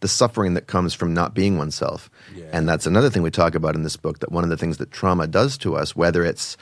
[0.00, 2.10] the suffering that comes from not being oneself.
[2.34, 2.44] Yeah.
[2.52, 4.76] And that's another thing we talk about in this book that one of the things
[4.76, 6.58] that trauma does to us, whether it's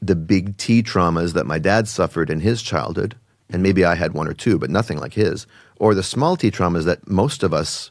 [0.00, 3.14] the big T traumas that my dad suffered in his childhood,
[3.50, 5.46] and maybe I had one or two, but nothing like his,
[5.76, 7.90] or the small T traumas that most of us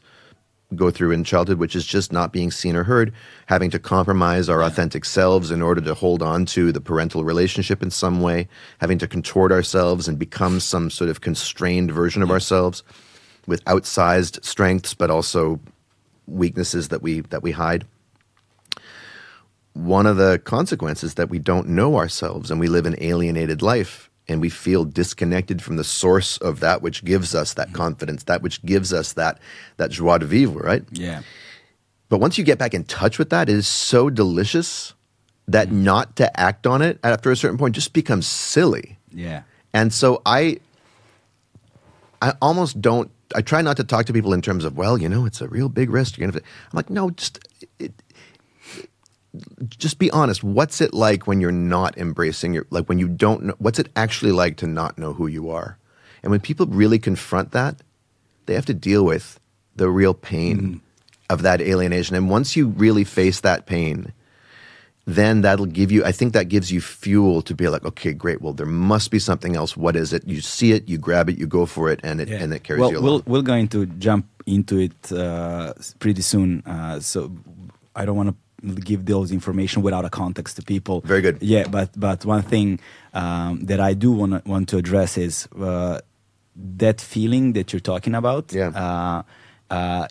[0.76, 3.12] go through in childhood, which is just not being seen or heard,
[3.46, 7.82] having to compromise our authentic selves in order to hold on to the parental relationship
[7.82, 8.48] in some way,
[8.78, 12.82] having to contort ourselves and become some sort of constrained version of ourselves
[13.46, 15.60] with outsized strengths, but also
[16.26, 17.84] weaknesses that we that we hide.
[19.74, 24.10] One of the consequences that we don't know ourselves and we live an alienated life
[24.32, 27.76] and we feel disconnected from the source of that which gives us that mm-hmm.
[27.76, 29.38] confidence, that which gives us that
[29.76, 30.84] that joie de vivre, right?
[30.90, 31.22] Yeah.
[32.08, 34.94] But once you get back in touch with that, it is so delicious
[35.48, 35.84] that mm-hmm.
[35.84, 38.98] not to act on it after a certain point just becomes silly.
[39.12, 39.42] Yeah.
[39.72, 40.58] And so I
[42.20, 45.08] I almost don't I try not to talk to people in terms of, well, you
[45.08, 46.18] know, it's a real big risk.
[46.18, 47.38] You're gonna I'm like, no, just
[49.68, 50.44] just be honest.
[50.44, 53.88] What's it like when you're not embracing your like when you don't know what's it
[53.96, 55.78] actually like to not know who you are?
[56.22, 57.76] And when people really confront that,
[58.46, 59.40] they have to deal with
[59.76, 60.80] the real pain
[61.30, 62.14] of that alienation.
[62.14, 64.12] And once you really face that pain,
[65.04, 68.40] then that'll give you i think that gives you fuel to be like okay great
[68.40, 71.36] well there must be something else what is it you see it you grab it
[71.36, 72.40] you go for it and it Yeah.
[72.40, 76.22] and it carries well, you we'll, along we're going to jump into it uh, pretty
[76.22, 76.62] soon.
[76.66, 77.32] Uh, so
[77.96, 81.00] I don't want to give those information without a context to people.
[81.00, 81.38] Very good.
[81.42, 82.80] Yeah, but but one thing
[83.14, 86.00] um, that I do want want to address is uh,
[86.56, 88.52] that feeling that you're talking about.
[88.52, 88.68] Yeah.
[88.68, 89.22] Uh,
[89.70, 90.06] uh,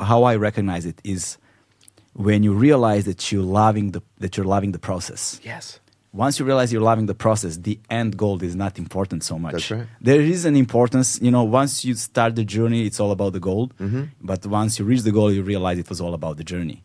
[0.00, 1.38] how I recognize it is
[2.14, 5.80] when you realize that you're loving the that you're loving the process yes
[6.16, 9.52] once you realize you're loving the process, the end goal is not important so much.
[9.52, 9.86] That's right.
[10.00, 13.40] There is an importance, you know, once you start the journey, it's all about the
[13.40, 13.68] goal.
[13.78, 14.04] Mm-hmm.
[14.22, 16.82] But once you reach the goal, you realize it was all about the journey.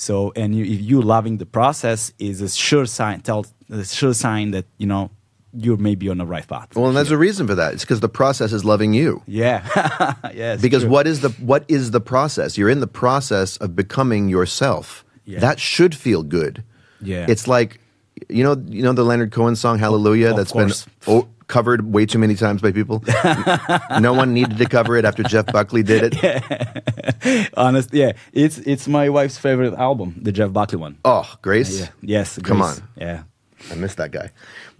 [0.00, 4.14] So, and you, if you loving the process is a sure sign, tell a sure
[4.14, 5.10] sign that, you know,
[5.52, 6.68] you're maybe on the right path.
[6.76, 10.14] well and there's a reason for that it's because the process is loving you yeah.
[10.32, 10.62] yes.
[10.62, 10.90] because true.
[10.92, 15.40] what is the what is the process you're in the process of becoming yourself Yeah.
[15.40, 16.62] that should feel good
[17.02, 17.26] Yeah.
[17.28, 17.79] it's like
[18.28, 20.84] you know you know the leonard cohen song hallelujah Of that's course.
[21.06, 23.02] been o- covered way too many times by people
[24.00, 28.86] no one needed to cover it after jeff buckley did it honest, yeah, it's it's
[28.88, 30.96] my wife's favorite album, the Jeff Buckley one.
[31.04, 31.88] oh grace Yeah.
[32.02, 32.38] Yes.
[32.42, 32.76] Come on.
[32.96, 33.24] Yeah.
[33.70, 34.30] I miss that guy.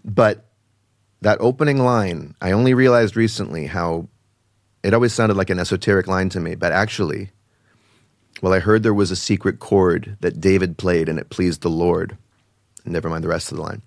[0.05, 0.47] But
[1.21, 4.09] that opening line, I only realized recently how
[4.83, 7.31] it always sounded like an esoteric line to me, but actually,
[8.41, 11.69] well, I heard there was a secret chord that David played and it pleased the
[11.69, 12.17] Lord.
[12.85, 13.83] Never mind the rest of the line.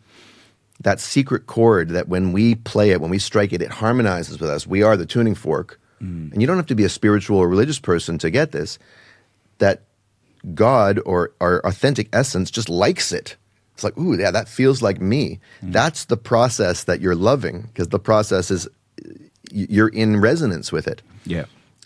[0.82, 4.50] that secret chord that when we play it, when we strike it, it harmonizes with
[4.50, 4.68] us.
[4.68, 5.80] We are the tuning fork.
[6.00, 8.78] And you don't have to be a spiritual or religious person to get this.
[9.60, 9.84] That
[10.54, 13.38] God or our authentic essence just likes it.
[13.74, 15.40] It's like, ooh, yeah, that feels like me.
[15.62, 18.68] That's the process that you're loving because the process is
[19.50, 21.02] you're in resonance with it.
[21.26, 21.46] Yeah.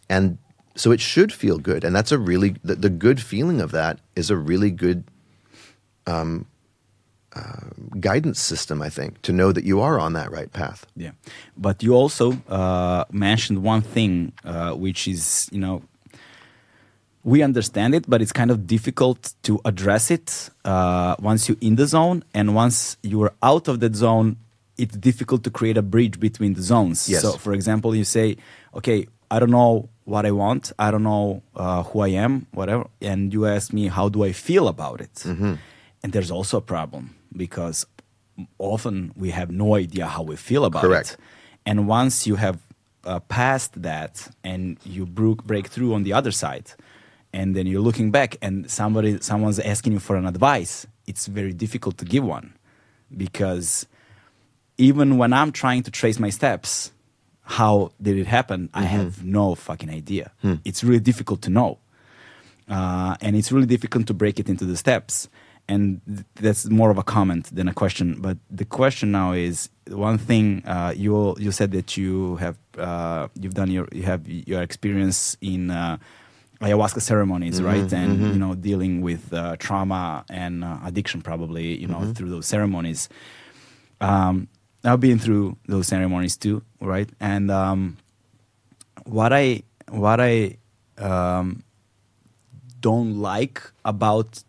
[0.09, 0.39] And
[0.73, 1.83] so it should feel good.
[1.83, 5.03] And that's a really, the, the good feeling of that is a really good
[6.07, 6.47] um,
[7.37, 7.69] uh,
[7.99, 10.85] guidance system, I think, to know that you are on that right path.
[10.95, 11.11] Yeah,
[11.55, 15.81] but you also uh, mentioned one thing, uh, which is you know
[17.23, 21.75] we understand it, but it's kind of difficult to address it uh, once you're in
[21.75, 24.37] the zone, and once you're out of that zone,
[24.77, 27.09] it's difficult to create a bridge between the zones.
[27.09, 27.21] Yes.
[27.21, 28.37] So, for example, you say,
[28.73, 32.87] "Okay, I don't know what I want, I don't know uh, who I am, whatever,"
[33.01, 35.25] and you ask me, "How do I feel about it?"
[36.03, 37.85] And there's also a problem because
[38.57, 41.13] often we have no idea how we feel about Correct.
[41.13, 41.17] it.
[41.65, 42.59] And once you have
[43.03, 46.71] uh, passed that and you broke, break through on the other side,
[47.33, 51.53] and then you're looking back and somebody someone's asking you for an advice, it's very
[51.53, 52.53] difficult to give one
[53.15, 53.85] because
[54.77, 56.91] even when I'm trying to trace my steps,
[57.41, 58.69] how did it happen?
[58.73, 60.31] I have no fucking idea.
[60.65, 61.79] It's really difficult to know
[62.69, 65.29] uh, and it's really difficult to break it into the steps.
[65.69, 68.21] And th- that's more of a comment than a question.
[68.21, 73.27] But the question now is one thing uh, you you said that you have uh,
[73.35, 75.97] you've done your you have your experience in uh,
[76.61, 77.91] ayahuasca ceremonies, right?
[77.93, 82.45] And you know dealing with uh, trauma and uh, addiction, probably you know through those
[82.45, 83.09] ceremonies.
[83.99, 84.47] Um,
[84.83, 87.09] I've been through those ceremonies too, right?
[87.19, 87.97] And um,
[89.05, 90.57] what I what I
[90.97, 91.63] um,
[92.79, 94.43] don't like about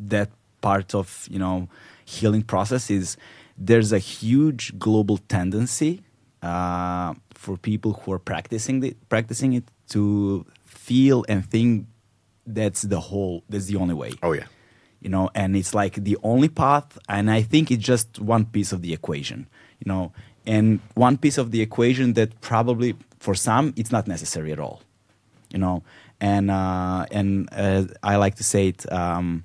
[0.00, 0.30] that
[0.60, 1.68] part of you know
[2.04, 3.16] healing process is
[3.56, 6.02] there's a huge global tendency
[6.42, 11.86] uh, for people who are practicing the, practicing it to feel and think
[12.46, 14.46] that's the whole that's the only way Oh, yeah.
[15.00, 18.72] you know and it's like the only path and i think it's just one piece
[18.72, 19.46] of the equation
[19.80, 20.12] you know
[20.46, 24.80] and one piece of the equation that probably for some it's not necessary at all
[25.52, 25.82] you know
[26.20, 29.44] and uh, and uh, i like to say it um,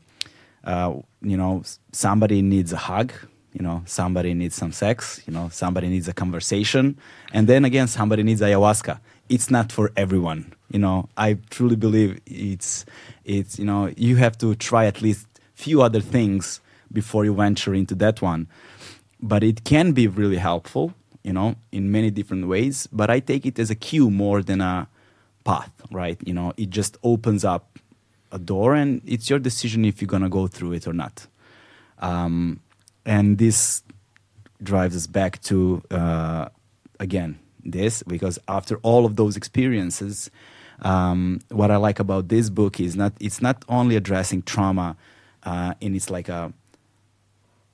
[0.64, 3.14] uh, you know somebody needs a hug
[3.54, 6.98] you know somebody needs some sex you know somebody needs a conversation.
[7.34, 9.00] And then again somebody needs ayahuasca.
[9.30, 11.10] It's not for everyone you know.
[11.18, 12.86] I truly believe it's
[13.24, 16.60] it's you know you have to try at least few other things
[16.92, 18.48] before you venture into that one.
[19.22, 20.94] But it can be really helpful
[21.24, 22.88] you know in many different ways.
[22.92, 24.88] But i take it as a cue more than a
[25.44, 26.20] path right?
[26.26, 27.80] You know it just opens up
[28.34, 31.16] a door and it's your decision if you're going to go through it or not
[32.00, 32.60] um,
[33.06, 33.84] and this
[34.62, 36.46] drives us back to uh,
[37.00, 37.32] again
[37.64, 40.30] this because after all of those experiences
[40.82, 44.96] um, what i like about this book is not it's not only addressing trauma
[45.44, 46.52] uh, and it's like a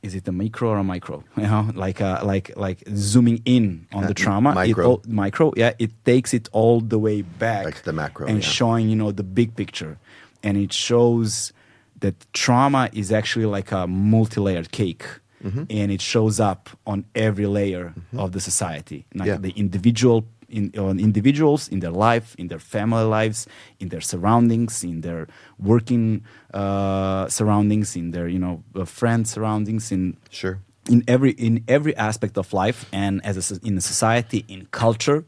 [0.02, 3.88] is it a micro or a micro you know like uh, like like zooming in
[3.92, 4.86] on the Uh, trauma micro.
[4.88, 8.50] all, micro yeah it takes it all the way back Like the macro, and yeah.
[8.58, 9.98] showing you know the big picture
[10.44, 11.54] and it shows
[12.00, 15.06] that trauma is actually like a multi-layered cake
[15.42, 15.64] Mm-hmm.
[15.70, 19.38] and it shows up on every layer of the society like Yeah.
[19.40, 23.48] the individual in, on individuals in their life in their family lives
[23.80, 25.28] in their surroundings in their
[25.58, 30.60] working uh, surroundings in their you know uh, friend surroundings in Sure.
[30.90, 35.24] in every in every aspect of life and as a, in a society in culture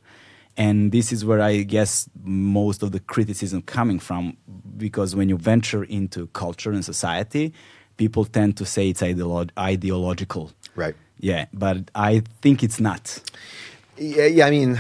[0.58, 4.36] and this is where i guess most of the criticism coming from
[4.78, 7.54] because when you venture into culture and society
[7.98, 10.96] people tend to say it's ideolo- ideological Right.
[11.20, 13.20] yeah but i think it's not
[13.98, 14.80] Yeah, yeah, I mean,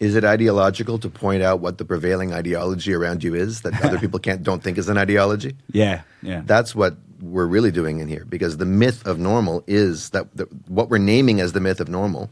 [0.00, 3.98] is it ideological to point out what the prevailing ideology around you is that other
[4.04, 5.54] people can't don't think is an ideology?
[5.72, 10.10] yeah yeah That's what we're really doing in here because the myth of normal is
[10.10, 12.30] that the, what we're naming as the myth of normal,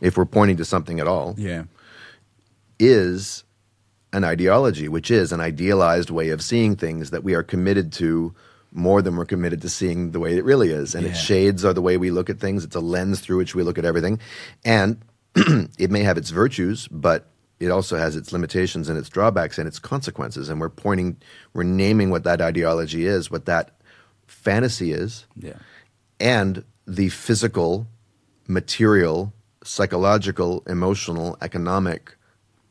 [0.00, 1.64] if we're pointing to something at all, yeah
[2.78, 3.44] is
[4.12, 8.34] an ideology, which is an idealized way of seeing things that we are committed to
[8.72, 10.94] more than we're committed to seeing the way it really is.
[10.94, 12.64] And its shades are the way we look at things.
[12.64, 14.18] It's a lens through which we look at everything.
[14.64, 15.02] And
[15.36, 17.26] it may have its virtues, but
[17.60, 20.48] it also has its limitations and its drawbacks and its consequences.
[20.48, 21.18] And we're pointing,
[21.52, 23.72] we're naming what that ideology is, what that
[24.26, 25.54] fantasy is yeah
[26.20, 27.86] and the physical,
[28.46, 29.32] material,
[29.74, 32.18] psychological, emotional, economic,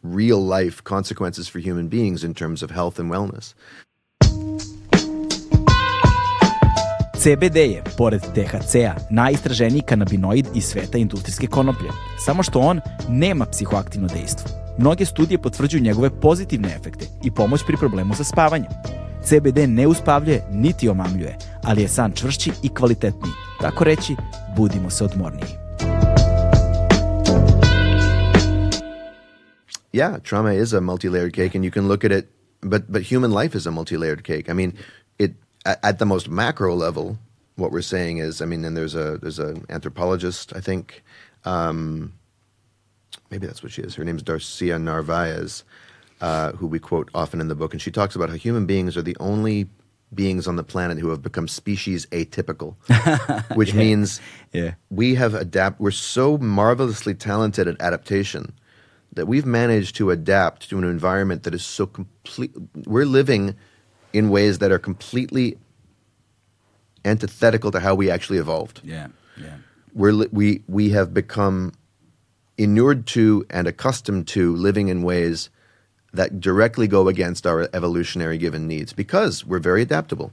[0.03, 3.53] real life consequences for human beings in terms of health and wellness.
[7.19, 11.89] CBD je, pored THC-a, najistraženiji kanabinoid iz sveta industrijske konoplje,
[12.25, 14.49] samo što on nema psihoaktivno dejstvo.
[14.77, 18.71] Mnoge studije potvrđuju njegove pozitivne efekte i pomoć pri problemu sa spavanjem.
[19.23, 23.33] CBD ne uspavljuje niti omamljuje, ali je san čvršći i kvalitetniji.
[23.61, 24.15] Tako reći,
[24.57, 25.68] budimo se odmorniji.
[29.91, 32.29] Yeah, trauma is a multi-layered cake, and you can look at it.
[32.61, 34.49] But but human life is a multi-layered cake.
[34.49, 34.73] I mean,
[35.17, 35.33] it
[35.65, 37.17] at, at the most macro level,
[37.55, 41.03] what we're saying is, I mean, and there's a there's an anthropologist, I think,
[41.45, 42.13] um,
[43.31, 43.95] maybe that's what she is.
[43.95, 45.63] Her name is Darcia Narvaez,
[46.21, 48.97] uh, who we quote often in the book, and she talks about how human beings
[48.97, 49.69] are the only
[50.13, 52.75] beings on the planet who have become species atypical,
[53.55, 53.79] which Yeah.
[53.79, 54.19] means
[54.51, 54.73] Yeah.
[54.89, 55.79] we have adapt.
[55.79, 58.53] We're so marvelously talented at adaptation
[59.19, 62.51] that we've managed to adapt to an environment that is so complete.
[62.85, 63.55] We're living
[64.13, 65.57] in ways that are completely
[67.03, 68.79] antithetical to how we actually evolved.
[68.81, 69.07] Yeah,
[69.37, 69.57] yeah.
[69.93, 71.73] We're li- we we have become
[72.57, 75.49] inured to and accustomed to living in ways
[76.13, 80.31] that directly go against our evolutionary given needs because we're very adaptable.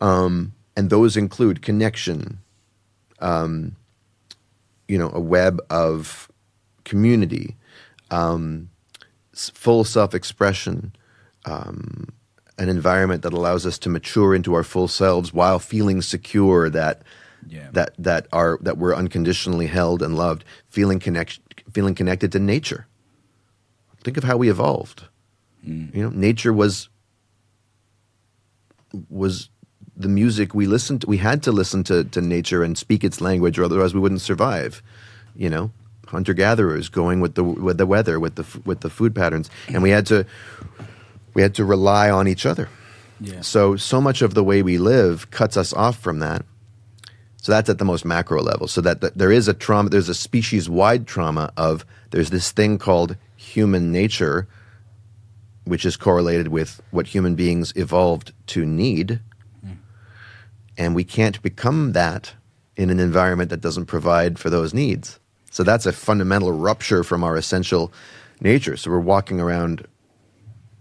[0.00, 2.38] Um, and those include connection,
[3.18, 3.74] um,
[4.86, 6.30] you know, a web of
[6.84, 7.56] community,
[8.10, 8.70] um,
[9.34, 10.94] full self expression,
[11.44, 12.08] um,
[12.58, 17.02] an environment that allows us to mature into our full selves while feeling secure that
[17.48, 17.68] Yeah.
[17.72, 21.42] that that are that we're unconditionally held and loved, feeling connection,
[21.72, 22.86] feeling connected to nature.
[24.02, 25.04] Think of how we evolved.
[25.62, 26.88] You know, nature was
[29.10, 29.50] was
[29.96, 31.06] the music we listened to.
[31.08, 34.20] We had to listen to, to nature and speak its language, or otherwise we wouldn't
[34.20, 34.82] survive.
[35.34, 35.70] You know,
[36.06, 39.82] hunter gatherers going with the with the weather, with the with the food patterns, and
[39.82, 40.26] we had to
[41.34, 42.68] we had to rely on each other.
[43.20, 43.40] Yeah.
[43.40, 46.44] So so much of the way we live cuts us off from that.
[47.46, 48.66] So that's at the most macro level.
[48.66, 52.50] So that, that there is a trauma, there's a species wide trauma of there's this
[52.50, 54.48] thing called human nature,
[55.64, 59.20] which is correlated with what human beings evolved to need.
[59.62, 59.74] Hmm.
[60.76, 62.34] And we can't become that
[62.76, 65.20] in an environment that doesn't provide for those needs.
[65.56, 67.90] So that's a fundamental rupture from our essential
[68.42, 68.76] nature.
[68.76, 69.86] So we're walking around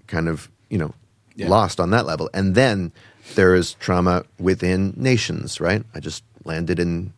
[0.08, 0.92] kind of, you know,
[1.38, 1.48] Yeah.
[1.48, 2.30] lost on that level.
[2.34, 2.92] And then
[3.36, 5.82] there is trauma within nations, right?
[5.96, 7.14] I just landed in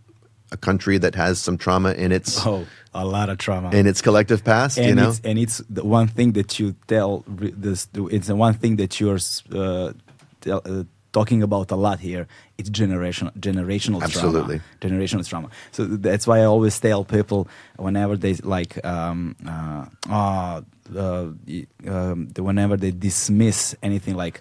[0.51, 3.71] a country that has some trauma in its Oh, a lot of trauma.
[3.71, 5.09] in its collective past, and you know.
[5.09, 7.23] it's and it's the one thing that you tell
[7.63, 9.19] this it's the one thing that you're
[9.51, 9.93] uh,
[10.41, 10.83] tell, uh,
[11.17, 12.23] talking about a lot here
[12.59, 14.57] it's generational generational Absolutely.
[14.59, 17.41] trauma generational trauma so that's why i always tell people
[17.85, 20.61] whenever they like um uh, uh,
[21.03, 21.27] uh
[21.95, 23.59] um, whenever they dismiss
[23.89, 24.37] anything like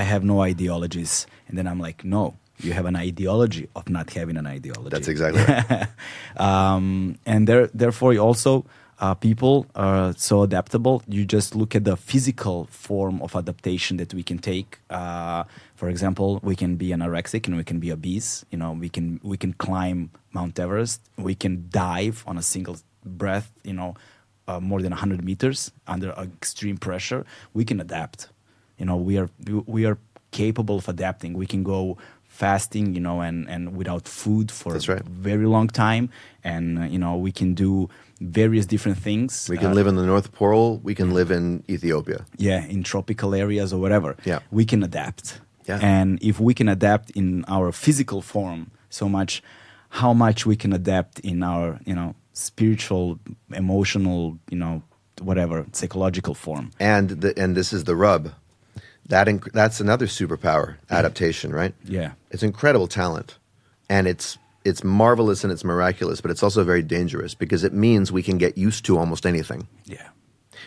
[0.00, 1.12] i have no ideologies
[1.46, 2.24] and then i'm like no
[2.60, 5.88] you have an ideology of not having an ideology That's exactly right.
[6.36, 8.64] um, and there, therefore, you also
[9.00, 11.02] uh, people are so adaptable.
[11.08, 14.78] You just look at the physical form of adaptation that we can take.
[14.90, 18.44] Uh, for example, we can be anorexic and we can be obese.
[18.50, 21.00] You know, we can we can climb Mount Everest.
[21.16, 23.52] We can dive on a single breath.
[23.64, 23.94] You know,
[24.46, 27.26] uh, more than 100 meters under extreme pressure.
[27.52, 28.28] We can adapt.
[28.78, 29.30] You know, we are
[29.66, 29.98] we are
[30.30, 31.34] capable of adapting.
[31.34, 31.96] We can go
[32.42, 32.86] fasting.
[32.96, 35.04] You know, and and without food for That's right.
[35.32, 36.04] very long time
[36.52, 37.70] and uh, you know we can do
[38.38, 40.70] various different things We can Uh, live in the North Pole.
[40.88, 41.44] We can live in
[41.76, 42.18] Ethiopia.
[42.48, 44.40] yeah in tropical areas or whatever Yeah.
[44.58, 45.24] we can adapt
[45.70, 45.80] Yeah.
[45.94, 48.60] and if we can adapt in our physical form
[48.98, 49.32] so much
[50.02, 52.10] how much we can adapt in our you know
[52.48, 53.04] spiritual
[53.62, 54.20] emotional
[54.52, 54.74] you know
[55.28, 56.64] whatever psychological form
[56.94, 58.22] And the, and this is the rub.
[59.08, 61.74] That inc- that's another superpower, adaptation, right?
[61.84, 63.38] yeah It's incredible talent,
[63.88, 68.10] and it's it's marvelous and it's miraculous, but it's also very dangerous because it means
[68.10, 69.68] we can get used to almost anything.
[69.84, 70.08] yeah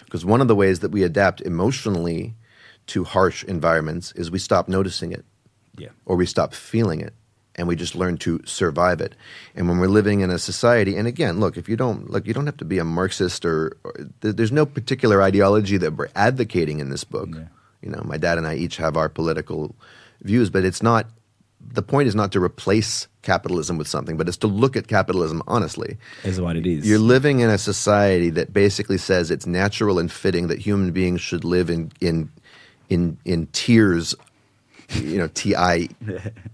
[0.05, 2.35] Because one of the ways that we adapt emotionally
[2.87, 5.25] to harsh environments is we stop noticing it
[5.77, 7.13] yeah or we stop feeling it
[7.55, 9.15] and we just learn to survive it.
[9.55, 12.33] And when we're living in a society, and again, look, if you don't look, you
[12.35, 16.79] don't have to be a Marxist or, or there's no particular ideology that we're advocating
[16.79, 17.29] in this book.
[17.33, 17.47] Yeah.
[17.81, 19.75] You know, my dad and I each have our political
[20.21, 21.07] views, but it's not.
[21.73, 25.41] The point is not to replace capitalism with something, but it's to look at capitalism
[25.47, 25.97] honestly.
[26.23, 30.09] is what it is You're living in a society that basically says it's natural and
[30.11, 32.29] fitting that human beings should live in in
[32.89, 34.15] in in tiers,
[34.95, 35.89] you know, T I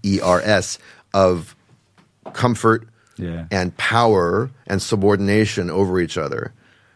[0.02, 0.78] E R S
[1.12, 1.54] of
[2.32, 3.46] comfort Yeah.
[3.52, 6.52] and power and subordination over each other.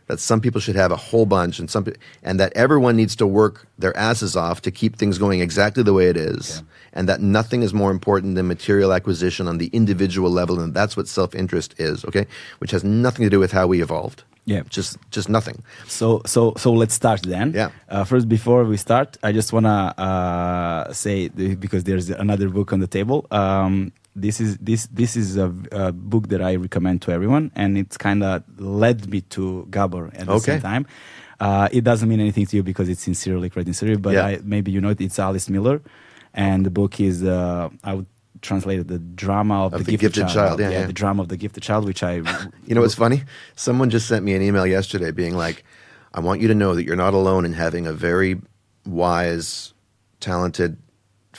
[0.08, 1.84] That some people should have a whole bunch and some
[2.22, 5.92] and that everyone needs to work their asses off to keep things going exactly the
[5.98, 10.30] way it is and that nothing is more important than material acquisition on the individual
[10.40, 12.26] level and that's what self-interest is okay
[12.60, 14.20] which has nothing to do with how we evolved
[14.54, 14.62] Yeah.
[14.78, 15.58] just just nothing
[15.98, 17.46] So so so let's start then.
[17.60, 17.70] Yeah.
[17.94, 21.16] Uh, first, before we start, I just wanna uh, say
[21.64, 23.18] because there's another book on the table.
[23.40, 23.74] Um,
[24.20, 27.96] this is this this is a, a book that I recommend to everyone, and it's
[27.96, 30.52] kind of led me to Gabor at the Okay.
[30.52, 30.86] same time.
[31.40, 34.26] Uh, it doesn't mean anything to you because it's sincerely written sincerely, but Yeah.
[34.26, 35.00] I, maybe you know it.
[35.00, 35.80] It's Alice Miller,
[36.34, 38.06] and the book is uh, I would
[38.40, 40.86] translate it the drama of, Of the, the Gifted Child, yeah, yeah.
[40.86, 42.14] the drama of the gifted child, which I
[42.66, 43.22] You know what's funny?
[43.56, 45.64] Someone just sent me an email yesterday being like,
[46.14, 48.40] I want you to know that you're not alone in having a very
[48.86, 49.74] wise,
[50.20, 50.76] talented,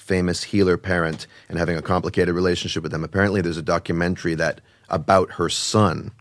[0.10, 3.04] famous healer parent and having a complicated relationship with them.
[3.04, 4.56] Apparently, there's a documentary that
[4.90, 6.12] about her son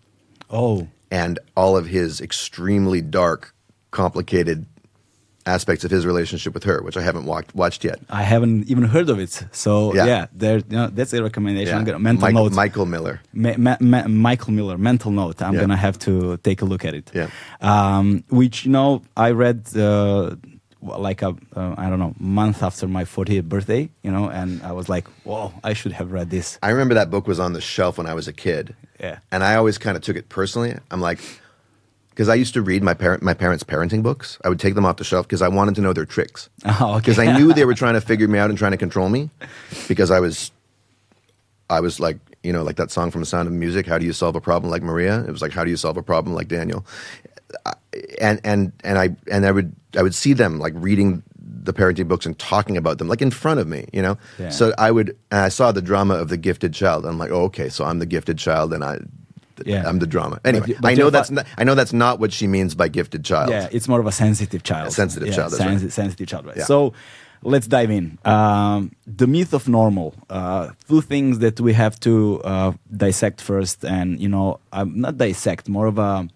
[0.50, 3.54] oh and all of his extremely dark,
[3.90, 4.66] complicated
[5.46, 7.98] aspects of his relationship with her, which I haven't watched, watched yet.
[8.10, 9.32] I haven't even heard of it.
[9.52, 10.26] So yeah, Yeah.
[10.42, 10.58] there.
[10.58, 11.74] You know, that's a recommendation.
[11.78, 12.52] I'm gonna mental Mike- note.
[12.64, 13.16] Michael Miller.
[13.32, 15.40] Ma- Ma- Ma- Michael Miller, mental note.
[15.40, 15.60] I'm Yeah.
[15.62, 17.06] gonna have to take a look at it.
[17.14, 17.28] Yeah.
[17.72, 18.06] Um,
[18.40, 20.36] which you know, I read uh,
[20.82, 23.90] like a uh, I don't know month after my 40th birthday.
[24.02, 26.58] You know, and I was like, whoa, I should have read this.
[26.62, 28.74] I remember that book was on the shelf when I was a kid.
[29.00, 29.18] Yeah.
[29.30, 30.74] And I always kind of took it personally.
[30.90, 31.20] I'm like,
[32.10, 34.38] because I used to read my parent my parents' parenting books.
[34.44, 36.48] I would take them off the shelf because I wanted to know their tricks.
[36.64, 36.98] Oh, okay.
[36.98, 39.30] Because I knew they were trying to figure me out and trying to control me.
[39.86, 40.50] Because I was,
[41.70, 43.86] I was like, you know, like that song from The Sound of Music.
[43.86, 45.24] How do you solve a problem like Maria?
[45.26, 46.84] It was like, how do you solve a problem like Daniel?
[48.20, 51.22] And and and I and I would I would see them like reading
[51.64, 54.16] the parenting books and talking about them like in front of me, you know.
[54.38, 54.50] Yeah.
[54.50, 57.04] So I would and I saw the drama of the gifted child.
[57.06, 58.98] I'm like, oh, okay, so I'm the gifted child, and I.
[59.66, 59.88] Yeah.
[59.88, 60.38] I'm the drama.
[60.44, 62.86] Anyway, you- but I know that's not, I know that's not what she means by
[62.86, 63.50] gifted child.
[63.50, 64.86] Yeah, it's more of a sensitive child.
[64.86, 65.92] A sensitive Yeah, child, that's right.
[65.92, 66.58] Sensitive child, right?
[66.58, 66.62] Yeah.
[66.64, 66.92] So
[67.42, 68.18] let's dive in.
[68.24, 70.14] Um, the myth of normal.
[70.30, 75.18] Uh, two things that we have to uh, dissect first, and you know, um, not
[75.18, 76.28] dissect, more of a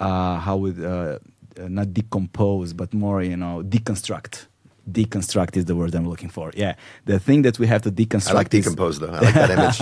[0.00, 1.18] uh, how would uh,
[1.60, 4.46] uh, not decompose, but more you know, deconstruct.
[4.90, 6.50] Deconstruct is the word I'm looking for.
[6.56, 6.74] Yeah,
[7.04, 8.30] the thing that we have to deconstruct.
[8.30, 9.12] I like is- decompose though.
[9.12, 9.80] I like that image.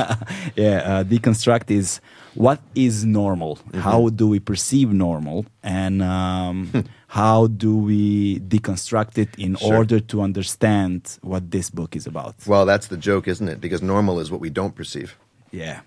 [0.57, 2.01] yeah, uh, deconstruct is
[2.35, 3.57] what is normal?
[3.57, 3.81] Mm-hmm.
[3.81, 5.47] How do we perceive normal?
[5.62, 9.77] And um, how do we deconstruct it in Sure.
[9.77, 12.35] order to understand what this book is about?
[12.47, 13.61] Well, that's the joke, isn't it?
[13.61, 15.16] Because normal is what we don't perceive.
[15.53, 15.81] yeah.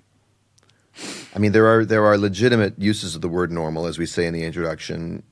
[1.35, 4.25] I mean, there are there are legitimate uses of the word normal, as we say
[4.25, 5.23] in the introduction.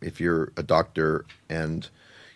[0.00, 1.88] If you're a doctor and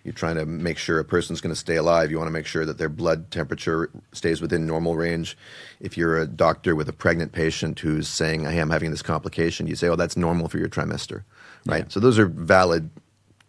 [0.05, 2.47] you're trying to make sure a person's going to stay alive, you want to make
[2.47, 5.37] sure that their blood temperature stays within normal range.
[5.81, 9.67] If you're a doctor with a pregnant patient who's saying, "Hey, I'm having this complication,"
[9.67, 11.23] you say, "Oh, that's normal for your trimester,"
[11.67, 11.85] right?
[11.85, 11.89] Yeah.
[11.91, 12.91] So those are valid,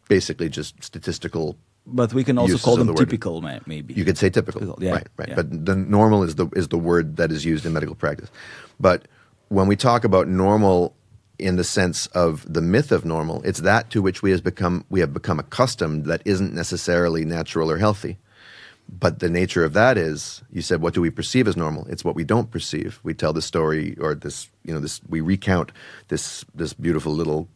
[0.07, 1.57] basically just statistical
[1.91, 3.93] But we can also call them the typical, maybe.
[3.95, 5.07] You could say typical, Typical, yeah, right?
[5.17, 5.29] Right.
[5.29, 5.35] yeah.
[5.35, 8.29] But the normal is the is the word that is used in medical practice.
[8.79, 9.07] But
[9.49, 10.95] when we talk about normal
[11.37, 14.85] in the sense of the myth of normal, it's that to which we has become
[14.89, 18.17] we have become accustomed that isn't necessarily natural or healthy.
[18.91, 21.85] But the nature of that is, you said, what do we perceive as normal?
[21.87, 22.99] It's what we don't perceive.
[23.03, 24.99] We tell the story, or this, you know, this.
[25.07, 25.71] We recount
[26.07, 27.47] this this beautiful little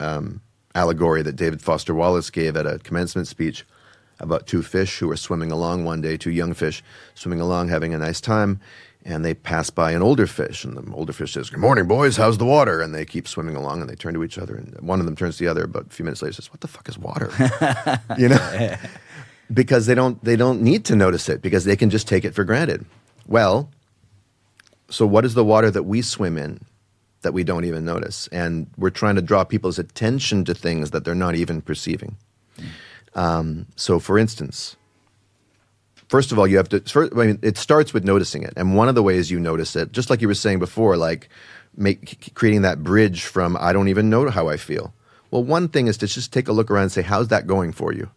[0.00, 0.40] um,
[0.74, 3.66] allegory that David Foster Wallace gave at a commencement speech
[4.18, 6.82] about two fish who were swimming along one day, two young fish
[7.14, 8.60] swimming along, having a nice time,
[9.04, 12.16] and they pass by an older fish, and the older fish says, "Good morning, boys.
[12.16, 14.76] How's the water?" And they keep swimming along, and they turn to each other, and
[14.80, 15.66] one of them turns to the other.
[15.66, 17.30] But a few minutes later, says, "What the fuck is water?"
[18.18, 18.76] you know,
[19.52, 22.34] because they don't they don't need to notice it because they can just take it
[22.34, 22.84] for granted.
[23.26, 23.70] Well,
[24.90, 26.60] so what is the water that we swim in
[27.22, 28.28] that we don't even notice?
[28.30, 32.16] And we're trying to draw people's attention to things that they're not even perceiving.
[33.14, 34.76] Um, so, for instance,
[36.12, 36.80] first of all, you have to.
[36.80, 39.74] First, I mean, it starts with noticing it, and one of the ways you notice
[39.74, 41.30] it, just like you were saying before, like
[41.74, 44.92] make creating that bridge from I don't even know how I feel.
[45.30, 47.72] Well, one thing is to just take a look around and say, how's that going
[47.72, 48.10] for you?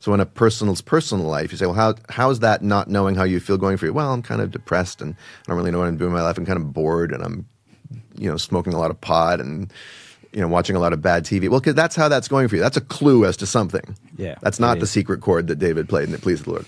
[0.00, 3.24] So in a personal's personal life, you say, well, how how's that not knowing how
[3.24, 3.92] you feel going for you?
[3.92, 6.22] Well, I'm kind of depressed and I don't really know what I'm doing in my
[6.22, 6.38] life.
[6.38, 7.46] I'm kind of bored and I'm,
[8.16, 9.70] you know, smoking a lot of pot and
[10.32, 11.50] you know watching a lot of bad TV.
[11.50, 12.62] Well, because that's how that's going for you.
[12.62, 13.94] That's a clue as to something.
[14.16, 16.66] Yeah, that's not the secret chord that David played and it pleased the Lord.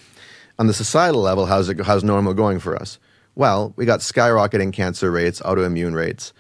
[0.59, 2.99] On the societal level, how's it how's normal going for us?
[3.35, 6.33] Well, we got skyrocketing cancer rates, autoimmune rates.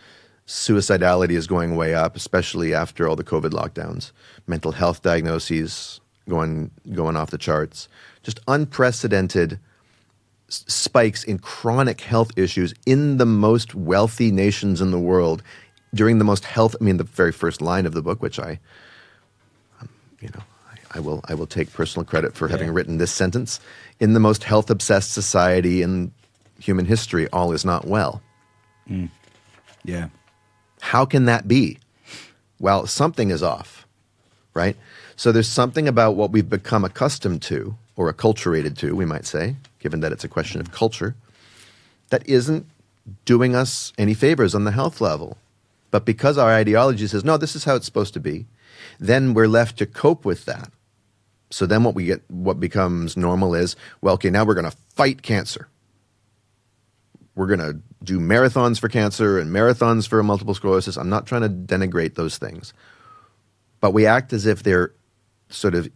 [0.47, 4.13] Suicidality is going way up, especially after all the COVID lockdowns.
[4.47, 7.89] Mental health diagnoses going going off the charts.
[8.23, 9.59] Just unprecedented
[10.49, 15.43] s- spikes in chronic health issues in the most wealthy nations in the world
[15.95, 16.77] during the most health.
[16.81, 18.61] I mean, the very first line of the book, which I,
[19.81, 19.89] um,
[20.21, 22.75] you know, I, I will I will take personal credit for having Yeah.
[22.75, 23.61] written this sentence.
[24.01, 26.13] In the most health obsessed society in
[26.59, 28.23] human history, all is not well.
[28.89, 29.11] Mm.
[29.85, 30.09] Yeah.
[30.81, 31.79] How can that be?
[32.59, 33.87] Well, something is off,
[34.53, 34.77] right?
[35.17, 39.57] So there's something about what we've become accustomed to, or acculturated to, we might say,
[39.79, 41.15] given that it's a question of culture,
[42.11, 42.67] that isn't
[43.25, 45.37] doing us any favors on the health level.
[45.91, 48.47] But because our ideology says, no, this is how it's supposed to be,
[48.99, 50.71] then we're left to cope with that.
[51.55, 54.77] So then what we get, what becomes normal is, well, okay, now we're going to
[54.97, 55.69] fight cancer
[57.35, 60.97] we're going to do marathons for cancer and marathons for multiple sclerosis.
[60.97, 62.73] I'm not trying to denigrate those things.
[63.81, 64.93] But we act as if they're
[65.49, 65.89] sort of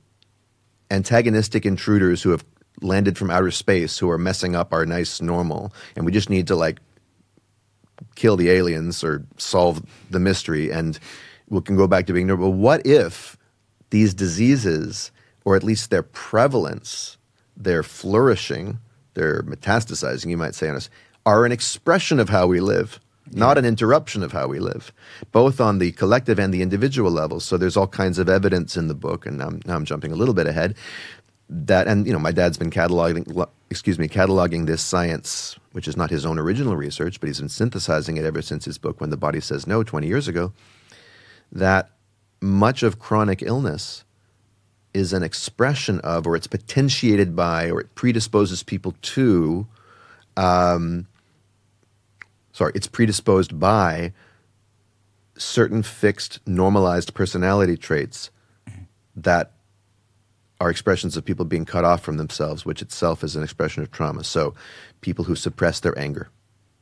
[0.90, 2.44] antagonistic intruders who have
[2.80, 5.72] landed from outer space who are messing up our nice normal.
[5.96, 6.80] And we just need to like
[8.14, 10.98] kill the aliens or solve the mystery and
[11.48, 12.50] we can go back to being normal.
[12.50, 13.36] But what if
[13.90, 15.10] these diseases,
[15.44, 17.16] or at least their prevalence,
[17.56, 18.78] their flourishing,
[19.14, 20.90] their metastasizing, you might say on us,
[21.26, 24.92] are an expression of how we live, not an interruption of how we live,
[25.32, 27.44] both on the collective and the individual levels.
[27.44, 30.12] So there's all kinds of evidence in the book, and now I'm, now I'm jumping
[30.12, 30.76] a little bit ahead.
[31.50, 35.96] That and you know, my dad's been cataloging, excuse me, cataloging this science, which is
[35.96, 39.08] not his own original research, but he's been synthesizing it ever since his book "When
[39.08, 40.52] the Body Says No" 20 years ago.
[41.50, 41.90] That
[42.40, 44.04] much of chronic illness
[44.98, 49.66] is an expression of, or it's potentiated by, or it predisposes people to,
[50.36, 51.06] um,
[52.52, 54.12] sorry, it's predisposed by
[55.36, 58.30] certain fixed, normalized personality traits
[59.14, 59.52] that
[60.60, 63.90] are expressions of people being cut off from themselves, which itself is an expression of
[63.92, 64.24] trauma.
[64.24, 64.54] So,
[65.00, 66.28] people who suppress their anger,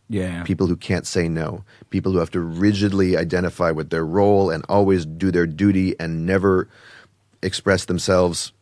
[0.09, 0.43] Yeah.
[0.45, 4.65] people who can't say no, people who have to rigidly identify with their role and
[4.71, 6.69] always do their duty and never
[7.43, 8.53] express themselves,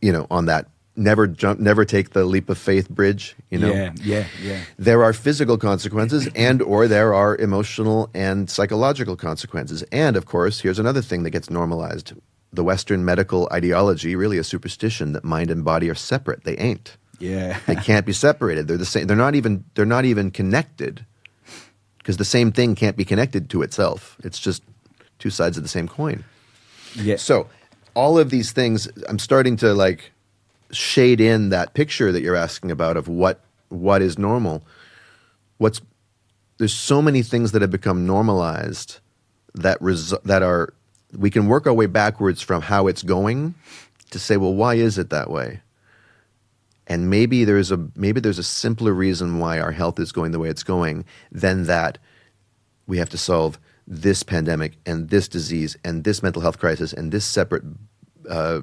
[0.00, 0.68] you know, on that
[0.98, 3.70] never jump, never take the leap of faith bridge, you know.
[3.72, 4.60] Yeah, yeah, yeah.
[4.78, 9.82] There are physical consequences and or there are emotional and psychological consequences.
[9.92, 12.12] And of course, here's another thing that gets normalized.
[12.52, 16.44] The Western medical ideology, really a superstition that mind and body are separate.
[16.44, 17.58] They ain't Yeah.
[17.66, 18.66] they can't be separated.
[18.68, 19.06] They're the same.
[19.06, 19.64] They're not even.
[19.74, 21.04] They're not even connected,
[21.98, 24.16] because the same thing can't be connected to itself.
[24.24, 24.62] It's just
[25.18, 26.24] two sides of the same coin.
[26.94, 27.16] yeah.
[27.16, 27.48] So
[27.96, 30.12] all of these things, I'm starting to like
[30.70, 33.40] shade in that picture that you're asking about of what
[33.70, 34.62] what is normal.
[35.56, 35.80] What's
[36.58, 38.98] there's so many things that have become normalized
[39.54, 40.74] that res- that are
[41.16, 43.54] we can work our way backwards from how it's going
[44.10, 45.60] to say, well, why is it that way?
[46.86, 50.38] And maybe there's a maybe there's a simpler reason why our health is going the
[50.38, 51.96] way it's going than that
[52.86, 57.12] we have to solve this pandemic and this disease and this mental health crisis and
[57.12, 57.62] this separate
[58.28, 58.60] uh,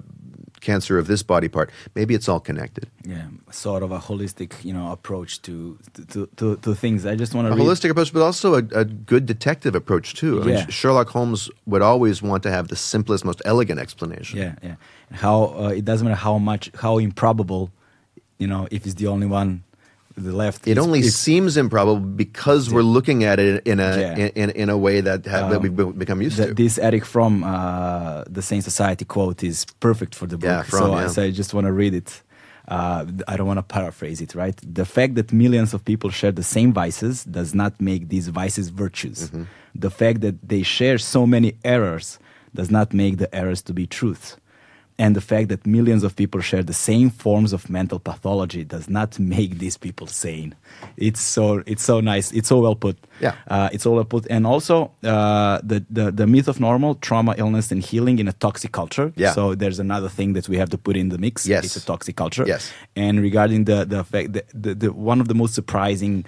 [0.62, 1.70] cancer of this body part.
[1.96, 2.88] Maybe it's all connected.
[3.06, 5.78] yeah, sort of a holistic, you know, approach to
[6.12, 7.06] to to, to things.
[7.06, 7.66] I just want A to read.
[7.66, 10.42] holistic approach, but also a, a good detective approach too.
[10.42, 10.66] I mean, Yeah.
[10.70, 14.40] Sherlock Holmes would always want to have the simplest, most elegant explanation.
[14.40, 14.76] Yeah, yeah.
[15.12, 17.70] How uh, it doesn't matter how much, how improbable,
[18.40, 19.64] you know, if it's the only one,
[20.16, 20.68] the left.
[20.68, 24.16] It only seems improbable because we're looking at it in a Yeah.
[24.16, 26.54] in, in, in a way that have, that Um, we've become used to.
[26.54, 30.50] this Erich Fromm uh, the Sane Society quote is perfect for the book.
[30.50, 31.08] Yeah, Fromm, so, yeah.
[31.08, 32.22] so I just want to read it.
[32.68, 34.56] Uh, I don't want to paraphrase it, right?
[34.64, 38.70] The fact that millions of people share the same vices does not make these vices
[38.70, 39.30] virtues.
[39.30, 39.44] Mm-hmm.
[39.76, 42.20] The fact that they share so many errors
[42.56, 44.38] does not make the errors to be truth.
[45.00, 48.88] And the fact that millions of people share the same forms of mental pathology does
[48.90, 50.56] not make these people sane.
[50.98, 52.32] It's so it's so nice.
[52.32, 52.98] It's so well put.
[53.20, 53.36] Yeah.
[53.48, 54.28] Uh, it's all well put.
[54.30, 58.34] And also uh, the, the the myth of normal, trauma, illness, and healing in a
[58.34, 59.12] toxic culture.
[59.16, 59.32] Yeah.
[59.32, 61.48] So there's another thing that we have to put in the mix.
[61.48, 61.66] Yes.
[61.66, 62.46] It's a toxic culture.
[62.46, 62.72] Yes.
[62.96, 66.26] And regarding the the fact that the, the one of the most surprising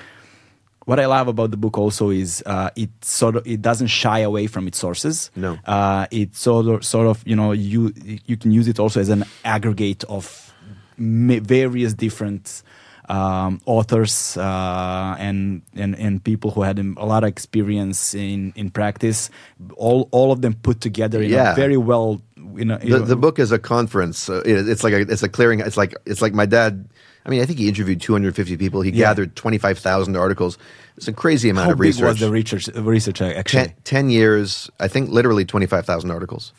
[0.86, 4.20] what I love about the book also is uh, it sort of it doesn't shy
[4.20, 5.32] away from its sources.
[5.36, 5.58] No.
[5.66, 7.92] uh, it sort of sort of you know you
[8.26, 10.54] you can use it also as an aggregate of
[10.98, 12.64] various different
[13.10, 18.70] um, authors uh, and, and and people who had a lot of experience in in
[18.70, 19.30] practice.
[19.78, 21.54] All all of them put together in Yeah.
[21.54, 22.22] a very well.
[22.56, 24.30] You know, the, the book is a conference.
[24.30, 25.60] Uh, it's like a, it's a clearing.
[25.60, 26.88] It's like it's like my dad.
[27.26, 28.82] I mean, I think he interviewed 250 people.
[28.82, 29.06] He Yeah.
[29.08, 30.58] gathered 25,000 articles.
[30.98, 32.04] It's a crazy amount How of research.
[32.06, 33.66] was the research research uh, actually?
[33.66, 36.54] Ten, 10 years, I think literally 25,000 articles.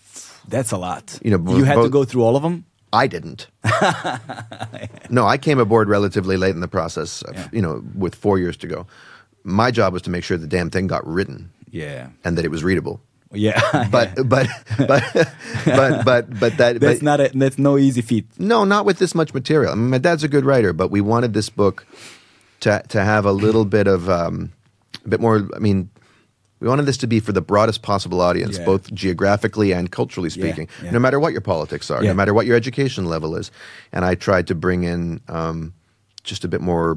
[0.49, 1.19] That's a lot.
[1.23, 2.65] You know, you had to go through all of them.
[2.93, 3.49] I didn't.
[5.11, 7.49] no, I came aboard relatively late in the process, of, Yeah.
[7.53, 8.87] you know, with four years to go.
[9.45, 11.51] My job was to make sure the damn thing got written.
[11.71, 12.09] Yeah.
[12.25, 13.01] and that it was readable.
[13.33, 13.89] Yeah.
[13.91, 14.49] But but
[14.79, 15.03] but
[15.67, 18.27] but but but that that's but, not a, that's no easy feat.
[18.39, 19.73] no, not with this much material.
[19.73, 21.87] I mean, my dad's a good writer, but we wanted this book
[22.61, 24.53] to to have a little bit of um,
[25.05, 25.49] a bit more.
[25.55, 25.91] I mean,
[26.61, 28.65] we wanted this to be for the broadest possible audience, Yeah.
[28.65, 30.69] both geographically and culturally speaking.
[30.83, 30.93] yeah.
[30.93, 32.11] No matter what your politics are, Yeah.
[32.11, 33.51] no matter what your education level is,
[33.93, 35.75] and I tried to bring in um,
[36.23, 36.97] just a bit more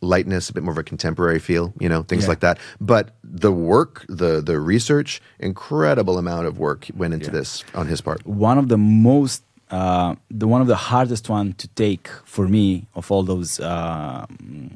[0.00, 2.28] lightness, a bit more of a contemporary feel, you know, things Yeah.
[2.30, 2.58] like that.
[2.80, 7.32] But the work, the the research, incredible amount of work went into Yeah.
[7.38, 8.20] this on his part.
[8.26, 12.86] one of the most uh, the one of the hardest one to take for me
[12.94, 14.70] of all those uh, mm,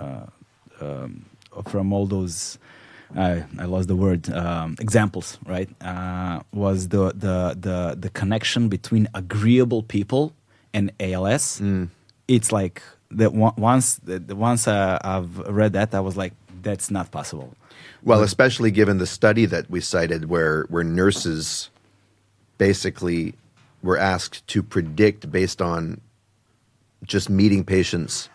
[0.00, 0.26] uh,
[0.80, 1.24] um,
[1.66, 2.56] from all those
[3.16, 8.68] uh, I lost the word um, examples right uh, was the, the the the connection
[8.68, 10.32] between agreeable people
[10.72, 11.60] and ALS.
[12.28, 12.80] It's like
[13.10, 16.32] that once the, the once uh, I've read that I was like
[16.62, 17.54] that's not possible.
[18.02, 21.70] Well, especially given the study that we cited, where where nurses
[22.58, 23.34] basically
[23.82, 26.00] were asked to predict based on
[27.04, 28.28] just meeting patients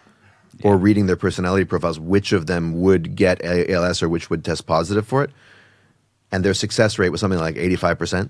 [0.64, 4.66] or reading their personality profiles which of them would get ALS or which would test
[4.66, 5.32] positive for it.
[6.32, 8.30] And their success rate was something like 85%.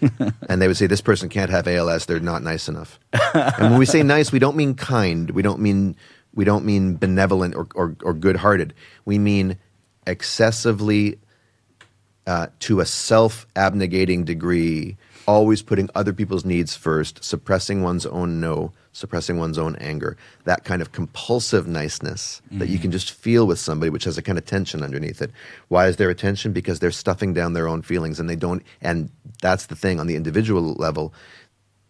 [0.48, 2.98] and they would say, This person can't have ALS, they're not nice enough.
[3.34, 5.96] and when we say nice, we don't mean kind, we don't mean,
[6.34, 8.74] we don't mean benevolent or, or, or good hearted.
[9.04, 9.58] We mean
[10.06, 11.18] excessively
[12.26, 14.96] uh, to a self abnegating degree,
[15.26, 20.16] always putting other people's needs first, suppressing one's own no, suppressing one's own anger.
[20.44, 22.82] That kind of compulsive niceness that you mm-hmm.
[22.82, 25.30] can just feel with somebody, which has a kind of tension underneath it.
[25.68, 26.52] Why is there a tension?
[26.52, 29.10] Because they're stuffing down their own feelings and they don't, and
[29.40, 31.14] that's the thing on the individual level.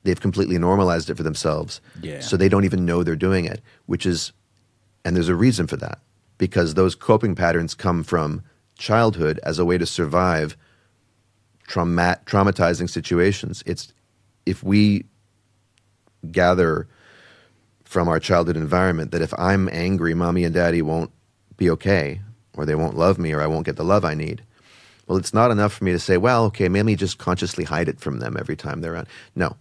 [0.04, 1.80] They've completely normalized it for themselves.
[2.00, 2.20] Yeah.
[2.20, 4.32] So they don't even know they're doing it, which is,
[5.04, 5.98] and there's a reason for that
[6.38, 8.42] because those coping patterns come from
[8.78, 10.56] childhood as a way to survive
[11.66, 13.62] trauma- traumatizing situations.
[13.66, 13.92] It's
[14.44, 15.04] if we
[16.30, 16.88] gather
[17.92, 21.10] from our childhood environment that if I'm angry, mommy and daddy won't
[21.58, 22.22] be okay,
[22.56, 24.42] or they won't love me, or I won't get the love I need.
[25.06, 28.00] Well, it's not enough for me to say, well, okay, maybe just consciously hide it
[28.00, 29.08] from them every time they're around.
[29.36, 29.56] No,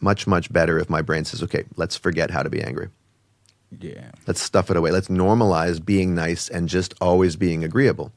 [0.00, 2.88] much, much better if my brain says, okay, let's forget how to be angry.
[3.78, 4.10] Yeah.
[4.26, 4.90] Let's stuff it away.
[4.90, 8.10] Let's normalize being nice and just always being agreeable.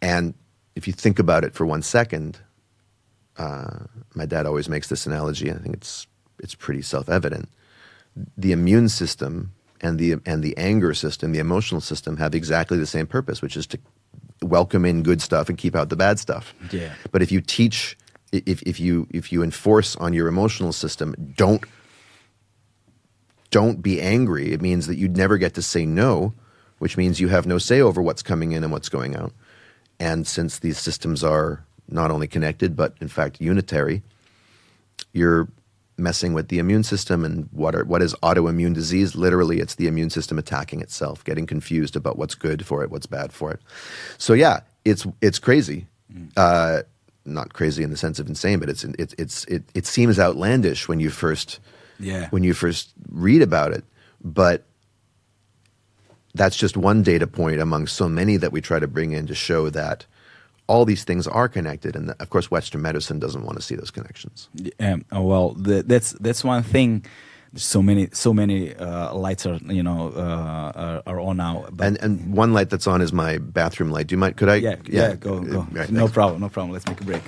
[0.00, 0.32] And
[0.74, 2.38] if you think about it for one second,
[3.36, 3.80] uh,
[4.14, 6.06] my dad always makes this analogy, and I think it's
[6.38, 7.50] it's pretty self evident.
[8.36, 12.86] The immune system and the and the anger system, the emotional system, have exactly the
[12.86, 13.78] same purpose, which is to
[14.42, 16.54] welcome in good stuff and keep out the bad stuff.
[16.70, 16.92] Yeah.
[17.10, 17.96] But if you teach,
[18.32, 21.64] if if you if you enforce on your emotional system, don't
[23.50, 24.52] don't be angry.
[24.52, 26.34] It means that you'd never get to say no,
[26.78, 29.32] which means you have no say over what's coming in and what's going out.
[30.00, 34.02] And since these systems are not only connected, but in fact unitary,
[35.12, 35.48] you're
[35.96, 37.24] messing with the immune system.
[37.24, 39.14] And what, are, what is autoimmune disease?
[39.14, 43.06] Literally, it's the immune system attacking itself, getting confused about what's good for it, what's
[43.06, 43.60] bad for it.
[44.18, 45.86] So, yeah, it's, it's crazy.
[46.36, 46.82] Uh,
[47.24, 50.88] not crazy in the sense of insane, but it's, it, it's, it, it seems outlandish
[50.88, 51.58] when you first
[51.98, 52.28] Yeah.
[52.30, 53.84] when you first read about it.
[54.22, 54.64] But
[56.34, 59.34] that's just one data point among so many that we try to bring in to
[59.34, 60.06] show that
[60.66, 61.96] all these things are connected.
[61.96, 64.48] And of course, Western medicine doesn't want to see those connections.
[64.80, 67.04] Um, oh, well, the, that's that's one thing.
[67.56, 71.66] So many so many uh, lights are you know uh, are, are on now.
[71.80, 74.08] And and one light that's on is my bathroom light.
[74.08, 74.36] Do you mind?
[74.36, 74.56] Could I?
[74.56, 75.66] yeah, yeah, go, uh, go.
[75.70, 76.72] right, no problem, no problem.
[76.72, 77.22] Let's make a break.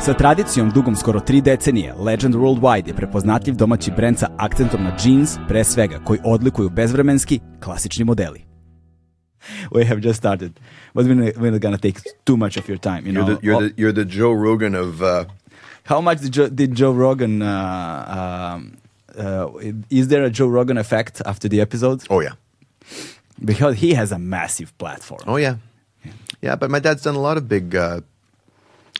[0.00, 4.96] Sa tradicijom dugom skoro tri decenije, Legend Worldwide je prepoznatljiv domaći brend sa akcentom na
[5.04, 8.47] jeans, pre svega, koji odlikuju bezvremenski, klasični modeli.
[9.72, 10.58] We have just started,
[10.94, 13.06] but we're not, we're not gonna take too much of your time.
[13.06, 15.02] You know, You're the, you're, Oh, the, you're the Joe Rogan of.
[15.02, 15.24] Uh,
[15.84, 17.42] How much did Joe, did Joe Rogan?
[17.42, 18.76] Uh, um,
[19.18, 19.48] uh,
[19.90, 22.04] is there a Joe Rogan effect after the episode?
[22.10, 22.34] oh yeah,
[23.44, 25.22] Because he has a massive platform.
[25.26, 25.56] oh yeah,
[26.42, 26.56] yeah.
[26.56, 28.00] But my dad's done a lot of big, uh,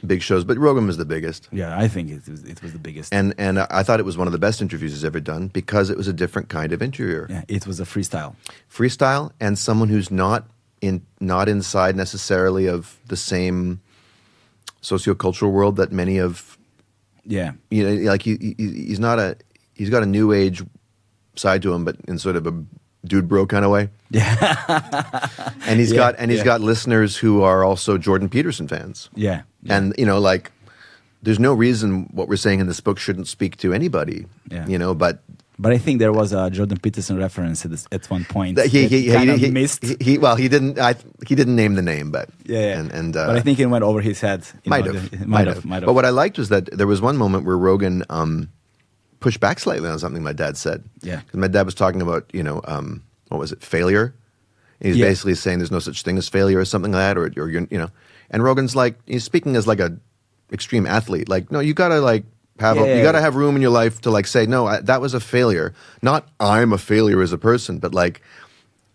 [0.06, 0.44] big shows.
[0.44, 1.48] But Rogan was the biggest.
[1.52, 3.12] Yeah, I think it was, it was the biggest.
[3.12, 5.90] And and I thought it was one of the best interviews he's ever done because
[5.90, 7.26] it was a different kind of interviewer.
[7.30, 8.34] yeah, it was a freestyle.
[8.70, 10.46] freestyle and someone who's not
[10.80, 13.80] in not inside necessarily of the same
[14.82, 16.56] sociocultural world that many of
[17.24, 18.54] Yeah, you know like he, he
[18.86, 19.36] he's not a
[19.74, 20.62] he's got a new age
[21.34, 22.52] side to him but in sort of a
[23.04, 25.30] dude bro kind of way yeah,
[25.66, 26.44] and he's Yeah, got and he's yeah.
[26.44, 29.42] got listeners who are also Jordan Peterson fans yeah.
[29.62, 29.76] yeah.
[29.76, 30.50] and you know like
[31.22, 34.66] there's no reason what we're saying in this book shouldn't speak to anybody Yeah.
[34.66, 35.18] you know but
[35.60, 38.58] But I think there was a Jordan Peterson reference at, this, at one point.
[38.62, 39.82] He, he, he, he, missed.
[40.00, 40.78] he, well, he didn't.
[40.78, 40.94] I,
[41.26, 42.78] he didn't name the name, but yeah, yeah.
[42.78, 44.46] and, and uh, but I think it went over his head.
[44.64, 45.86] might know, have, the- might have, might have.
[45.90, 48.50] But what I liked was that there was one moment where Rogan um,
[49.20, 50.84] pushed back slightly on something my dad said.
[51.02, 51.16] Yeah.
[51.20, 54.14] Because my dad was talking about you know um, what was it failure.
[54.80, 55.06] And he's Yeah.
[55.06, 57.66] basically saying there's no such thing as failure or something like that, or or you're
[57.70, 57.90] you know.
[58.30, 59.96] And Rogan's like he's speaking as like a
[60.52, 61.28] extreme athlete.
[61.28, 62.24] Like no, you gotta like.
[62.60, 62.96] Have a, Yeah.
[62.96, 65.14] you got to have room in your life to like say no I, that was
[65.14, 68.20] a failure not I'm a failure as a person but like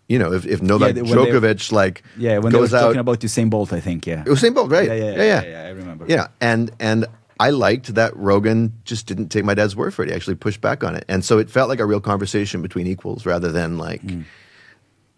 [0.06, 2.82] you know if, if Novak they- they- Djokovic like yeah, when they goes were out
[2.82, 4.06] talking about Usain Bolt, I think.
[4.06, 4.22] Yeah.
[4.26, 4.86] it was Usain Bolt, right?
[4.86, 6.04] Yeah, yeah, yeah, yeah, yeah, I remember.
[6.06, 7.06] Yeah, and and
[7.46, 10.08] I liked that Rogan just didn't take my dad's word for it.
[10.08, 12.86] He actually pushed back on it, and so it felt like a real conversation between
[12.86, 14.24] equals rather than like, Mm.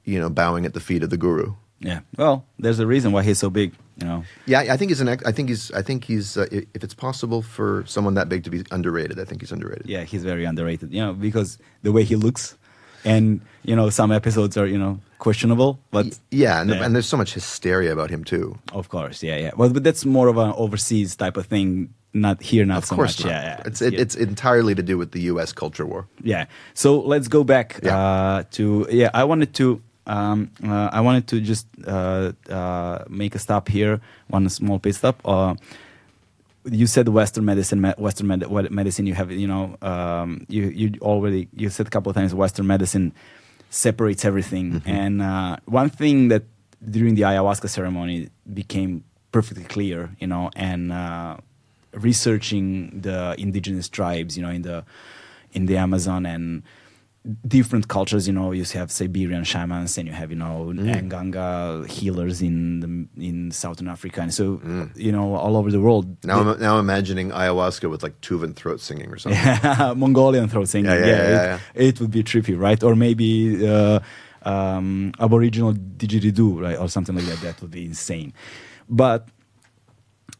[0.04, 1.54] you know, bowing at the feet of the guru.
[1.80, 2.00] Yeah.
[2.16, 3.72] Well, there's a reason why he's so big.
[4.00, 4.24] You know.
[4.46, 5.08] Yeah, I think he's an.
[5.08, 5.70] I think he's.
[5.72, 6.36] I think he's.
[6.36, 6.46] Uh,
[6.76, 9.86] if it's possible for someone that big to be underrated, I think he's underrated.
[9.88, 10.92] Yeah, he's very underrated.
[10.92, 12.56] You know, because the way he looks,
[13.04, 16.84] and you know, some episodes are you know questionable, but yeah, and, Yeah.
[16.84, 18.58] and there's so much hysteria about him too.
[18.72, 19.52] of course, yeah, yeah.
[19.56, 21.88] Well, but that's more of an overseas type of thing.
[22.20, 23.24] Not here, not Of so course much.
[23.26, 23.32] not.
[23.34, 23.68] Yeah, yeah.
[23.68, 24.02] It's it, yeah.
[24.02, 25.52] it's entirely to do with the U.S.
[25.52, 26.02] culture war.
[26.22, 26.44] Yeah.
[26.74, 27.96] So let's go back Yeah.
[27.98, 29.10] uh, to yeah.
[29.22, 29.66] I wanted to
[30.06, 34.94] um, uh, I wanted to just uh, uh, make a stop here, one small pit
[34.94, 35.16] stop.
[35.24, 35.54] Uh,
[36.64, 39.06] you said Western medicine, me- Western med- what medicine.
[39.06, 42.66] You have, you know, um, you you already you said a couple of times Western
[42.66, 43.12] medicine
[43.70, 44.82] separates everything.
[44.86, 46.42] And uh, one thing that
[46.90, 49.02] during the ayahuasca ceremony became
[49.32, 51.36] perfectly clear, you know, and uh,
[51.96, 54.84] researching the indigenous tribes, you know, in the
[55.52, 56.62] in the Amazon and
[57.46, 58.26] different cultures.
[58.26, 63.24] You know, you have Siberian shamans, and you have you know Nganga healers in the,
[63.26, 64.60] in Southern Africa, and so
[64.94, 66.24] you know all over the world.
[66.24, 69.98] Now, I'm, now I'm imagining ayahuasca with like Tuvan throat singing or something.
[69.98, 70.90] Mongolian throat singing.
[70.90, 72.82] Yeah, Yeah, yeah, yeah, it, it would be trippy, right?
[72.82, 74.00] Or maybe uh,
[74.42, 77.40] um, Aboriginal didgeridoo, right, or something like that.
[77.40, 78.32] That would be insane.
[78.88, 79.28] But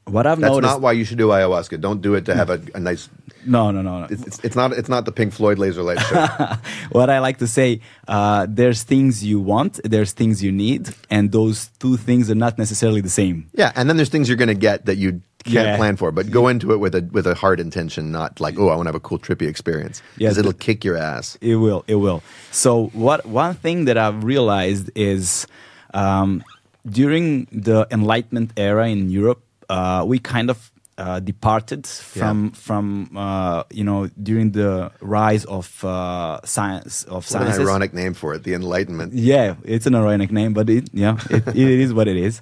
[0.07, 1.81] what I've That's noticed, not why you should do ayahuasca.
[1.81, 3.09] Don't do it to have a, a nice.
[3.45, 4.07] no, no, no, no.
[4.09, 4.73] It's, it's, it's not.
[4.73, 6.27] It's not the Pink Floyd laser light show.
[6.93, 11.33] what I like to say, uh, there's things you want, there's things you need, and
[11.33, 13.49] those two things are not necessarily the same.
[13.55, 15.77] yeah, and then there's things you're going to get that you can't Yeah.
[15.77, 16.11] plan for.
[16.13, 18.87] But go into it with a with a hard intention, not like oh, I want
[18.87, 20.03] to have a cool trippy experience.
[20.17, 21.37] Yeah, Because it'll kick your ass.
[21.41, 21.85] It will.
[21.89, 22.23] It will.
[22.53, 23.27] So what?
[23.27, 25.47] One thing that I've realized is
[25.95, 26.45] um,
[26.89, 33.65] during the Enlightenment era in Europe, uh, we kind of uh, departed from from uh,
[33.71, 38.45] you know during the rise of uh, science of What an ironic name for it,
[38.45, 39.13] the Enlightenment.
[39.13, 42.41] Yeah, it's an ironic name, but it yeah, it, it is what it is.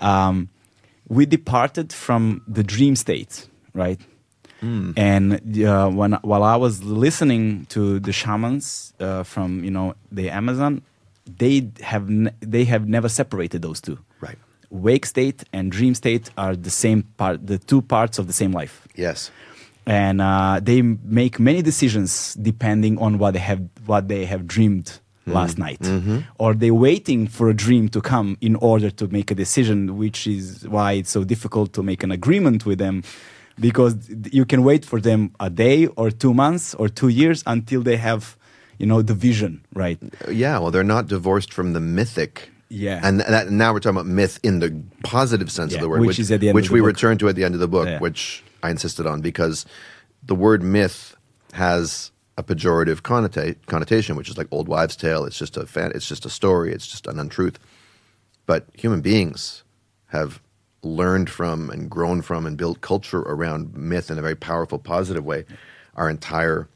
[0.00, 0.48] Um,
[1.08, 4.00] we departed from the dream state, right?
[4.96, 10.30] And uh, when while I was listening to the shamans uh, from you know the
[10.30, 10.80] Amazon,
[11.26, 13.98] they have n- they have never separated those two.
[14.70, 18.52] Wake state and dream state are the same part, the two parts of the same
[18.52, 19.30] life Yes.
[19.86, 24.98] and uh, they make many decisions depending on what they have what they have dreamed
[25.26, 25.80] last night
[26.38, 30.26] or they're waiting for a dream to come in order to make a decision which
[30.26, 33.02] is why it's so difficult to make an agreement with them
[33.58, 33.94] because
[34.32, 37.96] you can wait for them a day or two months or two years until they
[37.96, 38.36] have
[38.78, 39.98] you know the vision right
[40.30, 40.58] Yeah.
[40.60, 42.50] Well, they're not divorced from the mythic.
[42.68, 43.00] Yeah.
[43.02, 46.00] And that, now we're talking about myth in the positive sense Yeah, of the word,
[46.00, 46.86] which is at the end which of the we book.
[46.88, 47.98] return to at the end of the book, Yeah.
[48.00, 49.64] which I insisted on because
[50.22, 51.14] the word myth
[51.52, 55.24] has a pejorative connota- connotation, which is like old wives' tale.
[55.24, 56.72] It's just a fan, it's just a story.
[56.72, 57.58] It's just an untruth.
[58.46, 59.62] But human beings
[60.08, 60.40] have
[60.82, 65.24] learned from and grown from and built culture around myth in a very powerful, positive
[65.24, 65.44] way.
[65.94, 66.68] Our entire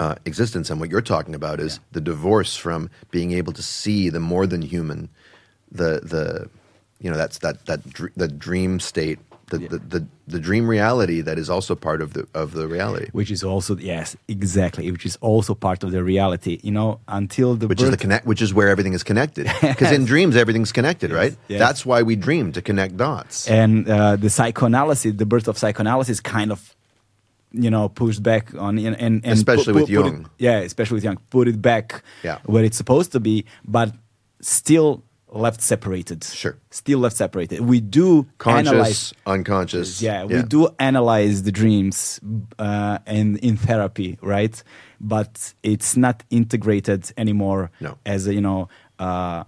[0.00, 0.70] uh, existence.
[0.70, 4.46] And what you're talking about is the divorce from being able to see the more
[4.46, 5.08] than human,
[5.70, 6.48] the the
[7.00, 9.18] you know that's that that dr- the dream state,
[9.50, 13.08] the, the, the the dream reality that is also part of the of the reality,
[13.12, 17.54] which is also yes exactly which is also part of the reality you know until
[17.56, 19.46] the which is the connect, which is where everything is connected.
[19.60, 21.36] Because in dreams, everything's connected, right?
[21.48, 21.58] yes.
[21.58, 23.48] That's why we dream to connect dots.
[23.48, 26.74] and uh, the psychoanalysis, the birth of psychoanalysis, kind of,
[27.54, 30.28] you know, pushed back on and and, and Especially with it- Jung.
[30.38, 32.38] yeah, especially with Jung, put it back Yeah.
[32.46, 33.94] where it's supposed to be, but
[34.40, 36.22] still left separated.
[36.24, 36.56] Sure.
[36.70, 37.60] still left separated.
[37.60, 39.14] We do Conscious, analyze.
[39.26, 40.00] unconscious.
[40.02, 42.20] Yeah, we do analyze the dreams
[42.58, 44.62] uh, and in therapy, right?
[45.00, 47.98] But it's not integrated anymore No.
[48.06, 48.68] as a, you know
[48.98, 49.42] uh,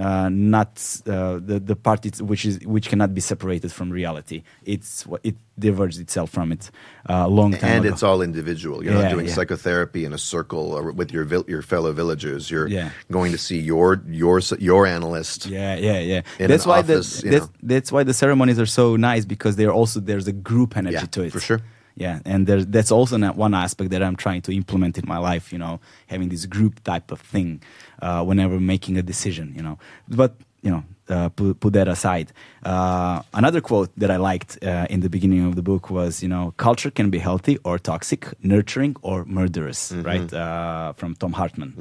[0.00, 0.70] uh, not
[1.06, 4.38] uh, the the part it's, which is which cannot be separated from reality.
[4.64, 6.70] It's it diverges itself from it
[7.06, 7.92] a long time and ago.
[7.92, 8.76] it's all individual.
[8.82, 9.34] You're Yeah, not doing yeah.
[9.34, 11.24] psychotherapy in a circle or with your
[11.54, 12.50] your fellow villagers.
[12.50, 12.90] You're Yeah.
[13.12, 13.88] going to see your
[14.22, 15.46] your your analyst.
[15.46, 16.46] Yeah, yeah, yeah.
[16.50, 20.00] that's why office, the that's, that's why the ceremonies are so nice because they're also
[20.00, 21.60] there's a group energy to it for sure.
[21.96, 25.52] Yeah, and there's that's also one aspect that I'm trying to implement in my life.
[25.52, 27.60] You know, having this group type of thing
[28.02, 29.52] uh, whenever making a decision.
[29.56, 32.32] You know, but you know, uh, put, put that aside.
[32.64, 36.28] Uh, another quote that I liked uh, in the beginning of the book was, you
[36.28, 40.06] know, culture can be healthy or toxic, nurturing or murderous, Mm-hmm.
[40.06, 40.32] right?
[40.34, 41.72] Uh, from Thom Hartmann.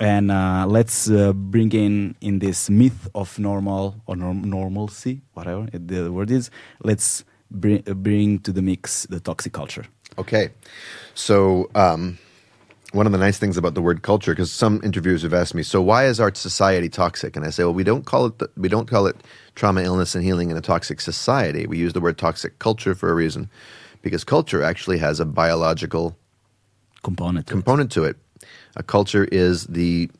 [0.00, 5.66] And uh, let's uh, bring in in this myth of normal or norm- normalcy, whatever
[5.72, 6.50] the word is.
[6.82, 9.84] Let's bring bring to the mix the toxic culture.
[10.16, 10.50] Okay,
[11.14, 12.18] so um,
[12.92, 15.62] one of the nice things about the word culture, because some interviewers have asked me,
[15.62, 17.36] so why is our society toxic?
[17.36, 19.16] And I say, well, we don't call it we don't call it
[19.54, 21.66] trauma, illness, and healing in a toxic society.
[21.66, 23.50] We use the word toxic culture for a reason,
[24.02, 26.16] because culture actually has a biological
[27.02, 27.46] Component.
[27.46, 27.54] to it.
[27.54, 28.16] component to it.
[28.76, 30.10] A culture is the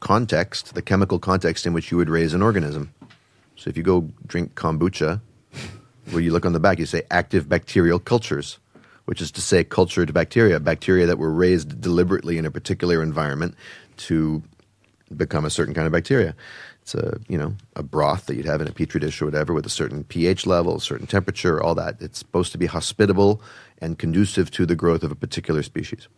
[0.00, 2.92] context, the chemical context in which you would raise an organism.
[3.56, 5.20] So if you go drink kombucha,
[6.10, 8.58] where you look on the back, you say active bacterial cultures,
[9.06, 13.54] which is to say cultured bacteria, bacteria that were raised deliberately in a particular environment
[13.96, 14.42] to
[15.16, 16.34] become a certain kind of bacteria.
[16.82, 19.54] It's a you know a broth that you'd have in a petri dish or whatever
[19.54, 21.96] with a certain pH level, a certain temperature, all that.
[22.00, 23.40] It's supposed to be hospitable
[23.78, 26.08] and conducive to the growth of a particular species.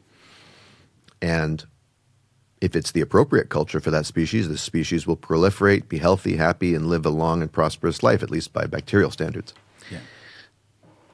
[1.22, 1.64] And
[2.60, 6.74] if it's the appropriate culture for that species, the species will proliferate, be healthy, happy,
[6.74, 9.54] and live a long and prosperous life, at least by bacterial standards.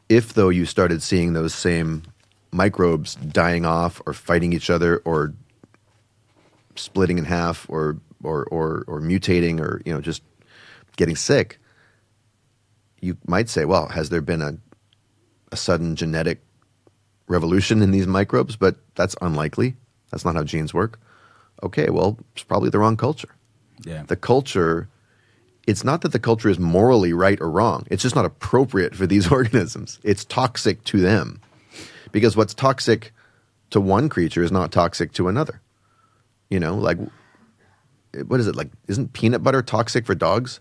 [0.08, 2.02] If, though, you started seeing those same
[2.50, 5.32] microbes dying off or fighting each other or
[6.76, 10.22] splitting in half or, or, or, or mutating or, you know, just
[10.96, 11.58] getting sick,
[13.00, 14.56] you might say, well, has there been a,
[15.50, 16.42] a sudden genetic
[17.26, 18.56] revolution in these microbes?
[18.56, 19.76] But that's unlikely.
[20.10, 21.00] That's not how genes work.
[21.62, 23.34] Okay, well, it's probably the wrong culture.
[23.84, 24.02] Yeah.
[24.02, 24.88] The culture,
[25.66, 27.86] it's not that the culture is morally right or wrong.
[27.90, 29.98] It's just not appropriate for these organisms.
[30.02, 31.40] It's toxic to them.
[32.10, 33.12] Because what's toxic
[33.70, 35.60] to one creature is not toxic to another.
[36.51, 36.98] You know, like,
[38.26, 38.56] what is it?
[38.56, 40.60] Like, isn't peanut butter toxic for dogs?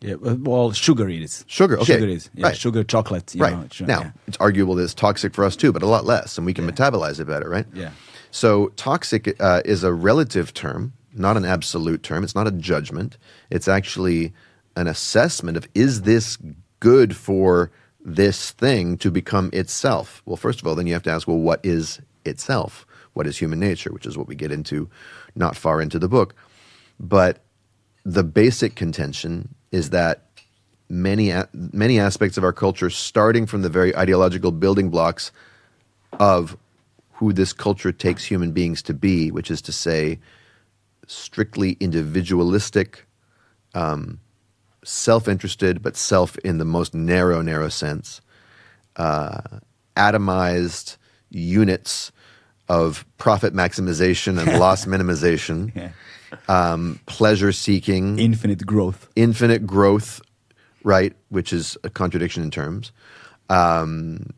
[0.00, 1.44] Yeah, uh, well, sugar is.
[1.48, 1.94] Sugar, okay.
[1.94, 2.30] Sugar is.
[2.34, 2.56] Yeah, Right.
[2.56, 3.34] sugar, chocolate.
[3.34, 3.80] You right.
[3.80, 4.10] Know, now, yeah.
[4.28, 6.70] it's arguable that it's toxic for us too, but a lot less, and we can
[6.70, 7.66] metabolize it better, right?
[7.74, 7.90] Yeah.
[8.30, 12.24] So, toxic uh, is a relative term, not an absolute term.
[12.24, 13.16] It's not a judgment.
[13.50, 14.32] It's actually
[14.76, 16.38] an assessment of is this
[16.80, 17.70] good for
[18.00, 20.22] this thing to become itself?
[20.24, 22.86] Well, first of all, then you have to ask, well, what is itself?
[23.14, 23.92] What is human nature?
[23.92, 24.88] Which is what we get into
[25.34, 26.34] not far into the book.
[27.00, 27.40] But
[28.04, 30.24] the basic contention is that
[30.88, 35.30] many many aspects of our culture, starting from the very ideological building blocks
[36.18, 36.56] of
[37.12, 40.18] who this culture takes human beings to be, which is to say,
[41.08, 43.04] strictly individualistic,
[43.74, 44.20] um,
[44.84, 48.20] self-interested, but self in the most narrow, narrow sense,
[48.96, 49.40] uh,
[49.96, 50.96] atomized
[51.30, 52.12] units
[52.68, 55.90] of profit maximization and loss minimization, Yeah.
[56.48, 59.08] um, pleasure seeking, Infinite growth.
[59.16, 60.20] infinite growth,
[60.84, 61.14] right?
[61.30, 62.92] Which is a contradiction in terms.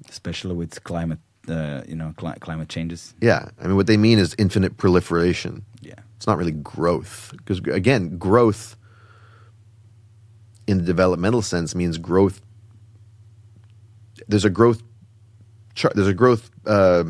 [0.09, 1.19] especially with climate,
[1.49, 3.13] uh, you know, cli- climate changes.
[3.21, 5.65] Yeah, I mean, what they mean is infinite proliferation.
[5.81, 5.95] Yeah.
[6.21, 8.77] It's not really growth, because again, growth
[10.67, 12.43] in the developmental sense means growth.
[14.29, 14.83] There's a growth
[15.75, 15.95] chart.
[15.97, 16.51] There's a growth.
[16.67, 17.05] Uh,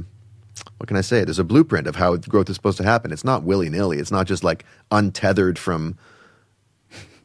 [0.76, 1.24] what can I say?
[1.24, 3.10] There's a blueprint of how growth is supposed to happen.
[3.10, 3.98] It's not willy nilly.
[3.98, 5.98] It's not just like untethered from.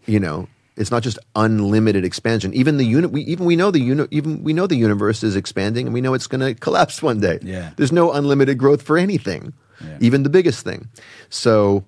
[0.07, 0.47] You know,
[0.77, 2.51] it's not just unlimited expansion.
[2.55, 5.35] Even the unit, we even we know the uni, even we know the universe is
[5.35, 7.37] expanding, and we know it's going to collapse one day.
[7.43, 7.73] Yeah.
[7.77, 9.53] There's no unlimited growth for anything,
[9.83, 9.97] Yeah.
[10.01, 10.87] even the biggest thing.
[11.29, 11.83] So,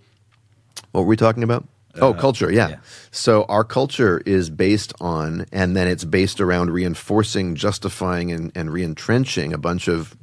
[0.91, 1.67] what were we talking about?
[1.99, 2.51] oh, Uh, culture.
[2.51, 2.69] Yeah.
[2.69, 2.75] yeah.
[3.11, 8.69] So our culture is based on, and then it's based around reinforcing, justifying, and, and
[8.69, 10.15] reentrenching a bunch of,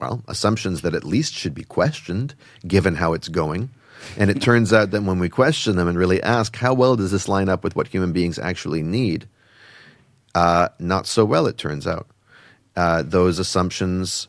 [0.00, 2.34] well, assumptions that at least should be questioned,
[2.66, 3.70] given how it's going.
[4.18, 7.12] And it turns out that when we question them and really ask, how well does
[7.12, 9.28] this line up with what human beings actually need?
[10.34, 12.08] Uh, not so well, it turns out.
[12.74, 14.26] Uh, those assumptions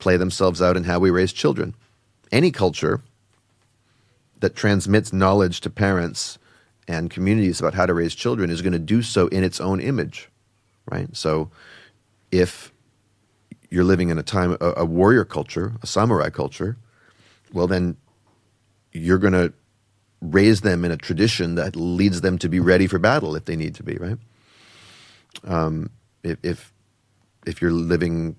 [0.00, 1.74] play themselves out in how we raise children.
[2.32, 3.00] Any culture
[4.40, 6.38] that transmits knowledge to parents
[6.88, 9.78] and communities about how to raise children is going to do so in its own
[9.80, 10.28] image,
[10.90, 11.14] right?
[11.14, 11.50] So
[12.32, 12.72] if
[13.68, 16.76] you're living in a time, a, a warrior culture, a samurai culture,
[17.52, 17.96] well, then
[18.92, 19.52] you're going to
[20.20, 23.56] raise them in a tradition that leads them to be ready for battle if they
[23.56, 24.18] need to be, right?
[25.44, 25.90] Um,
[26.22, 26.72] if, if
[27.46, 28.36] if you're living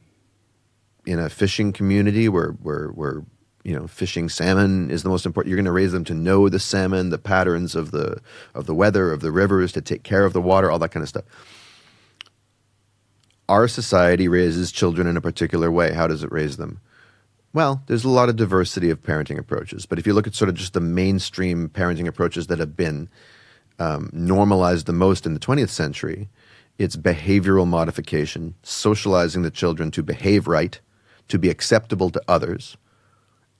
[1.05, 3.23] in a fishing community where where where
[3.63, 6.49] you know fishing salmon is the most important, you're going to raise them to know
[6.49, 8.21] the salmon, the patterns of the
[8.53, 11.03] of the weather of the rivers, to take care of the water, all that kind
[11.03, 11.25] of stuff.
[13.49, 15.93] Our society raises children in a particular way.
[15.93, 16.79] How does it raise them?
[17.53, 20.47] Well, there's a lot of diversity of parenting approaches, but if you look at sort
[20.47, 23.09] of just the mainstream parenting approaches that have been
[23.77, 26.29] um, normalized the most in the 20th century,
[26.77, 30.79] it's behavioral modification, socializing the children to behave right,
[31.31, 32.77] to be acceptable to others,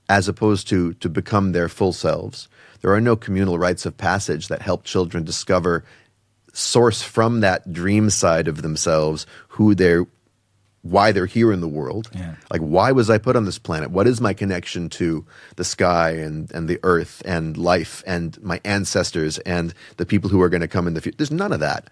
[0.08, 2.48] as opposed to to become their full selves.
[2.82, 5.84] There are no communal rites of passage that help children discover
[6.52, 10.06] source from that dream side of themselves who they're
[10.82, 12.10] why they're here in the world.
[12.12, 12.34] Yeah.
[12.50, 13.90] Like, why was I put on this planet?
[13.90, 15.24] What is my connection to
[15.54, 20.42] the sky and, and the earth and life and my ancestors and the people who
[20.42, 21.16] are going to come in the future?
[21.18, 21.88] There's none of that.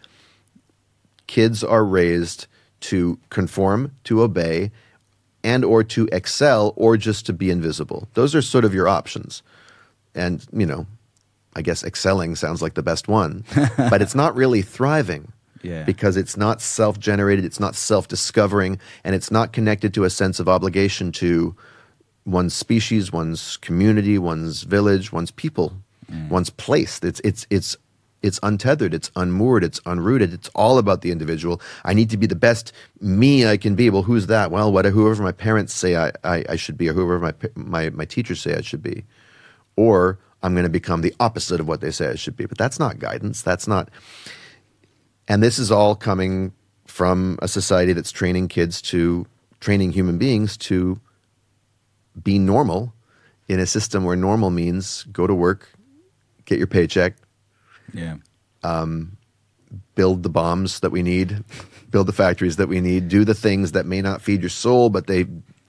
[1.28, 2.48] Kids are raised
[2.81, 4.73] to conform, to obey,
[5.43, 8.09] and or to excel or just to be invisible.
[8.15, 9.43] Those are sort of your options.
[10.15, 10.87] And, you know,
[11.55, 13.45] I guess excelling sounds like the best one,
[13.77, 15.85] but it's not really thriving Yeah.
[15.85, 20.11] because it's not self generated, it's not self discovering, and it's not connected to a
[20.11, 21.57] sense of obligation to
[22.25, 25.73] one's species, one's community, one's village, one's people,
[26.11, 26.29] mm.
[26.29, 27.01] one's place.
[27.03, 27.77] It's, it's, it's,
[28.23, 30.33] it's untethered, it's unmoored, it's unrooted.
[30.35, 31.61] It's all about the individual.
[31.85, 33.89] I need to be the best me I can be.
[33.89, 34.51] Well, who's that?
[34.51, 37.91] Well, what, whoever my parents say I, I, I should be, or whoever my, my,
[37.91, 39.05] my teachers say I should be.
[39.77, 42.47] Or I'm going to become the opposite of what they say I should be.
[42.47, 43.41] But that's not guidance.
[43.43, 43.91] That's not.
[45.27, 46.53] And this is all coming
[46.87, 49.27] from a society that's training kids to
[49.61, 51.01] training human beings to
[52.23, 52.93] be normal
[53.49, 55.69] in a system where normal means go to work,
[56.45, 57.15] get your paycheck,
[57.93, 58.17] Yeah.
[59.95, 61.45] build the bombs that we need,
[61.91, 64.91] build the factories that we need, do the things that may not feed your soul,
[64.91, 65.27] but they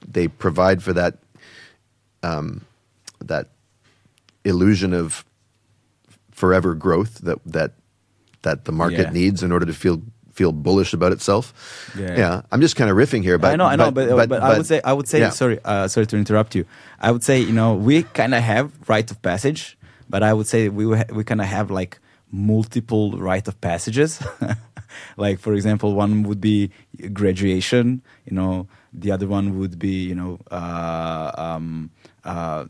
[0.07, 1.17] they provide for that
[2.23, 2.61] um,
[3.19, 3.49] that
[4.43, 5.23] illusion of
[6.31, 7.73] forever growth that that
[8.41, 9.11] that the market Yeah.
[9.11, 10.01] needs in order to feel
[10.33, 11.53] feel bullish about itself.
[11.95, 12.41] Yeah.
[12.51, 14.65] I'm just kind of riffing here, but I know, I know, but but, I would
[14.65, 15.29] say I would say yeah.
[15.29, 16.65] sorry, uh, sorry to interrupt you.
[16.99, 19.77] I would say you know we kind of have rite of passage,
[20.09, 21.99] but I would say we we kind of have like
[22.31, 24.21] multiple rite of passages.
[25.17, 26.71] like for example, one would be
[27.13, 28.01] graduation.
[28.25, 31.91] You know, the other one would be you know uh, um,
[32.23, 32.65] uh,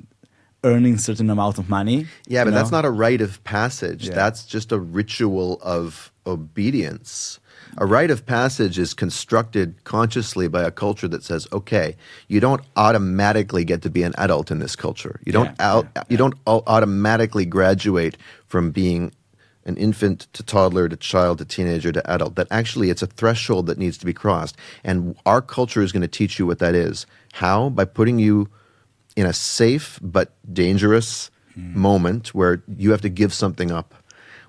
[0.63, 2.07] earning certain amount of money.
[2.27, 4.07] Yeah, but that's not a rite of passage.
[4.07, 4.15] Yeah.
[4.15, 7.39] That's just a ritual of obedience.
[7.77, 11.95] A rite of passage is constructed consciously by a culture that says, "Okay,
[12.27, 15.21] you don't automatically get to be an adult in this culture.
[15.25, 18.17] You don't Yeah, out, yeah, you don't automatically graduate
[18.47, 19.13] from being
[19.65, 22.35] an infant to toddler to child to teenager to adult.
[22.35, 24.55] That actually it's a threshold that needs to be crossed.
[24.83, 27.05] And our culture is going to teach you what that is.
[27.33, 27.69] How?
[27.69, 28.49] By putting you
[29.15, 31.77] in a safe but dangerous Hmm.
[31.81, 33.93] moment where you have to give something up,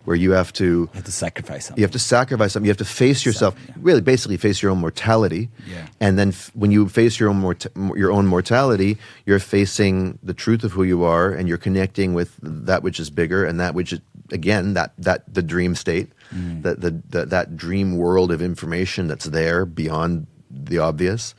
[0.05, 1.81] where you have to You have to sacrifice something.
[1.81, 2.67] you have to sacrifice something.
[2.67, 3.57] You have to face yourself.
[3.67, 3.75] yeah.
[3.83, 5.51] Really, basically, face your own mortality.
[5.69, 5.89] Yeah.
[6.01, 7.67] And then, f- when you face your own mort-
[7.97, 12.37] your own mortality, you're facing the truth of who you are, and you're connecting with
[12.41, 13.99] that which is bigger, and that which is
[14.33, 16.63] again that that the dream state, Mm.
[16.63, 21.35] that the, the that dream world of information that's there beyond the obvious.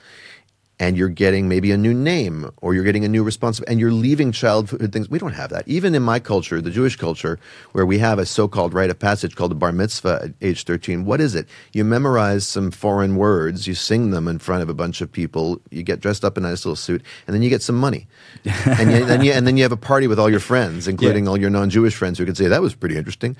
[0.80, 3.92] And you're getting maybe a new name, or you're getting a new responsibility, and you're
[3.92, 5.08] leaving childhood things.
[5.08, 5.68] We don't have that.
[5.68, 7.40] Even in my culture, the Jewish culture,
[7.74, 11.06] where we have a so-called rite of passage called a bar mitzvah at age 13.
[11.06, 11.48] What is it?
[11.74, 15.62] You memorize some foreign words, you sing them in front of a bunch of people,
[15.70, 18.08] you get dressed up in a nice little suit, and then you get some money,
[18.44, 21.26] and, you, then you, and then you have a party with all your friends, including
[21.26, 21.30] Yeah.
[21.30, 23.38] all your non-Jewish friends who can say that was pretty interesting.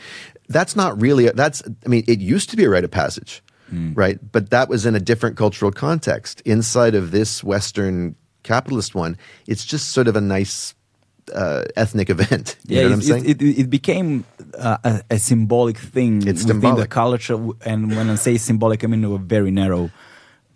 [0.50, 1.30] That's not really.
[1.32, 1.64] That's.
[1.84, 3.42] I mean, it used to be a rite of passage
[3.94, 4.20] right?
[4.32, 6.42] But that was in a different cultural context.
[6.46, 9.18] Inside of this Western capitalist one,
[9.48, 10.76] it's just sort of a nice
[11.34, 12.58] uh, ethnic event.
[12.68, 13.30] You know what I'm it, saying?
[13.30, 14.26] It, it, became
[14.58, 16.84] uh, a, a symbolic thing It's within symbolic.
[16.84, 19.92] the culture, and when I say symbolic, I mean a very narrow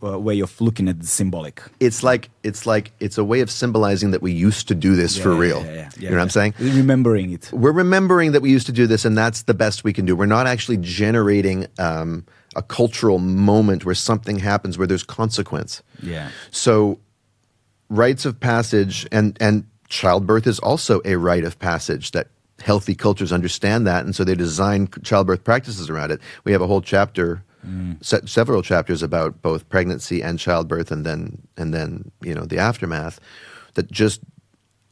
[0.03, 1.61] uh, way of looking at the symbolic.
[1.79, 5.17] it's like it's like it's a way of symbolizing that we used to do this
[5.17, 5.63] for real.
[5.65, 6.53] yeah, yeah, you know what I'm saying?
[6.59, 7.49] Remembering it.
[7.51, 10.15] We're remembering that we used to do this, and that's the best we can do.
[10.15, 12.25] We're not actually generating um,
[12.57, 15.83] a cultural moment where something happens where there's consequence.
[16.01, 16.31] Yeah.
[16.51, 16.99] So,
[17.89, 22.27] rites of passage and and childbirth is also a rite of passage that
[22.59, 26.19] healthy cultures understand that, and so they design childbirth practices around it.
[26.43, 28.03] We have a whole chapter, mm.
[28.03, 32.57] se- several chapters about both pregnancy and childbirth, and then and then you know the
[32.57, 33.19] aftermath
[33.75, 34.21] that just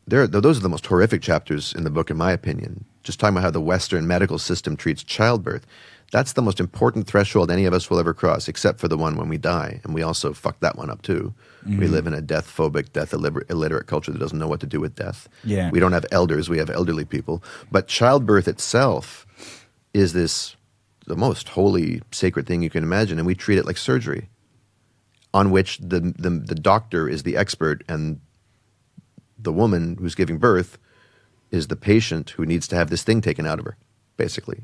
[0.08, 2.86] there, those are the most horrific chapters in the book, in my opinion.
[3.04, 5.66] Just talking about how the Western medical system treats childbirth.
[6.12, 9.16] That's the most important threshold any of us will ever cross, except for the one
[9.16, 9.82] when we die.
[9.84, 11.34] And we also fuck that one up too.
[11.66, 11.80] Mm-hmm.
[11.80, 14.80] We live in a death phobic, death illiterate culture that doesn't know what to do
[14.80, 15.28] with death.
[15.44, 15.72] Yeah.
[15.72, 17.44] We don't have elders, we have elderly people.
[17.72, 19.26] But childbirth itself
[19.94, 20.56] is this
[21.08, 23.18] the most holy, sacred thing you can imagine.
[23.18, 24.30] And we treat it like surgery,
[25.34, 28.22] on which the, the, the doctor is the expert and
[29.38, 30.78] the woman who's giving birth
[31.52, 33.78] is the patient who needs to have this thing taken out of her,
[34.18, 34.64] basically.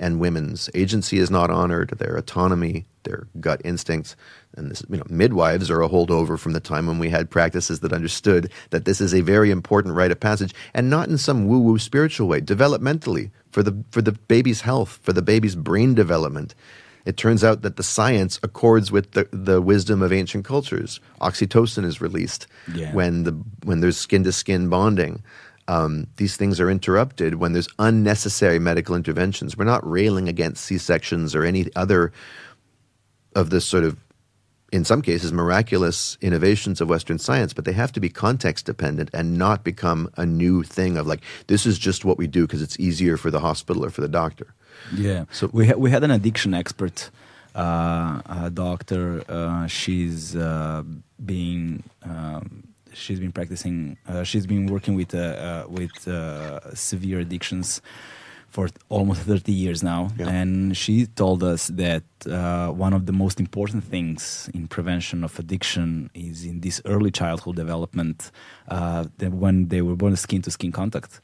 [0.00, 4.16] And women's agency is not honored, their autonomy, their gut instincts.
[4.56, 7.80] And this, you know, midwives are a holdover from the time when we had practices
[7.80, 11.46] that understood that this is a very important rite of passage, and not in some
[11.46, 16.54] woo-woo spiritual way, developmentally, for the for the baby's health, for the baby's brain development.
[17.06, 21.00] It turns out that the science accords with the, the wisdom of ancient cultures.
[21.20, 22.92] Oxytocin is released Yeah.
[22.94, 23.32] when the
[23.64, 25.22] when there's skin to skin bonding.
[25.70, 29.56] Um, these things are interrupted when there's unnecessary medical interventions.
[29.56, 32.12] We're not railing against C sections or any other
[33.36, 33.96] of this sort of,
[34.72, 39.10] in some cases, miraculous innovations of Western science, but they have to be context dependent
[39.12, 42.62] and not become a new thing of like, this is just what we do because
[42.62, 44.48] it's easier for the hospital or for the doctor.
[44.92, 45.26] Yeah.
[45.30, 47.10] So- we ha- we had an addiction expert,
[47.54, 49.22] uh, a doctor.
[49.28, 50.82] Uh, she's uh,
[51.24, 53.96] being um, she's been practicing.
[54.08, 57.80] Uh, she's been working with uh, uh, with uh, severe addictions
[58.48, 60.28] for almost 30 years now Yeah.
[60.28, 65.38] and she told us that uh, one of the most important things in prevention of
[65.38, 68.32] addiction is in this early childhood development
[68.68, 71.20] uh, that when they were born skin to skin contact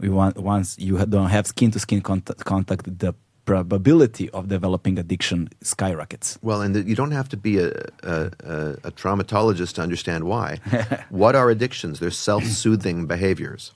[0.00, 4.98] we want once you don't have skin to skin contact, contact the probability of developing
[4.98, 7.68] addiction skyrockets Well, and that you don't have to be a,
[8.02, 10.58] a, a, a traumatologist to understand why.
[11.10, 12.00] what are addictions?
[12.00, 13.72] They're self soothing behaviors.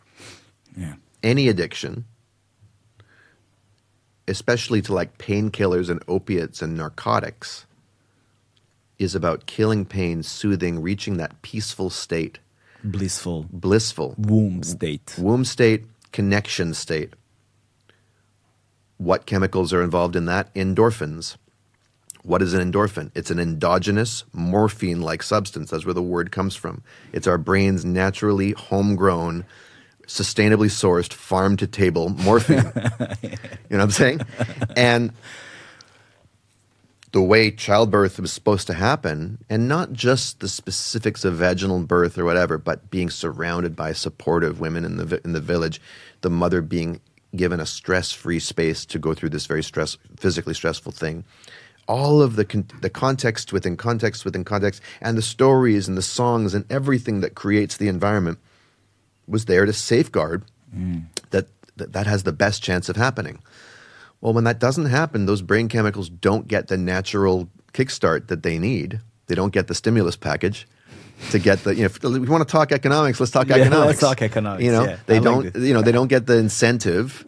[0.77, 2.05] yeah Any addiction,
[4.27, 7.67] especially to like painkillers and opiates and narcotics,
[8.99, 12.39] is about killing pain, soothing, reaching that peaceful state,
[12.83, 17.15] blissful blissful womb state womb state, connection state.
[18.99, 20.53] What chemicals are involved in that?
[20.55, 21.37] Endorphins.
[22.25, 23.11] What is an endorphin?
[23.15, 25.71] It's an endogenous morphine like substance.
[25.71, 26.83] That's where the word comes from.
[27.13, 29.45] It's our brain's naturally homegrown,
[30.07, 32.57] sustainably sourced, farm to table morphine.
[33.23, 33.31] you
[33.71, 34.21] know what I'm saying?
[34.77, 35.13] And
[37.13, 42.19] the way childbirth was supposed to happen, and not just the specifics of vaginal birth
[42.19, 45.81] or whatever, but being surrounded by supportive women in the in the village,
[46.21, 47.01] the mother being
[47.37, 51.25] given a stress-free space to go through this very stress, physically stressful thing.
[51.87, 56.03] All of the con- the context within context within context, and the stories and the
[56.03, 58.39] songs and everything that creates the environment
[59.27, 60.43] was there to safeguard
[60.75, 61.05] mm.
[61.31, 63.43] that, that that has the best chance of happening.
[64.21, 68.59] Well, when that doesn't happen, those brain chemicals don't get the natural kickstart that they
[68.59, 69.01] need.
[69.27, 70.67] They don't get the stimulus package
[71.31, 71.75] to get the.
[71.75, 73.87] You know, if we want to talk economics, let's talk Yeah, economics.
[73.87, 74.97] let's talk economics, You know, yeah.
[75.07, 75.53] they I don't.
[75.53, 75.65] this.
[75.65, 77.27] you know, they don't get the incentive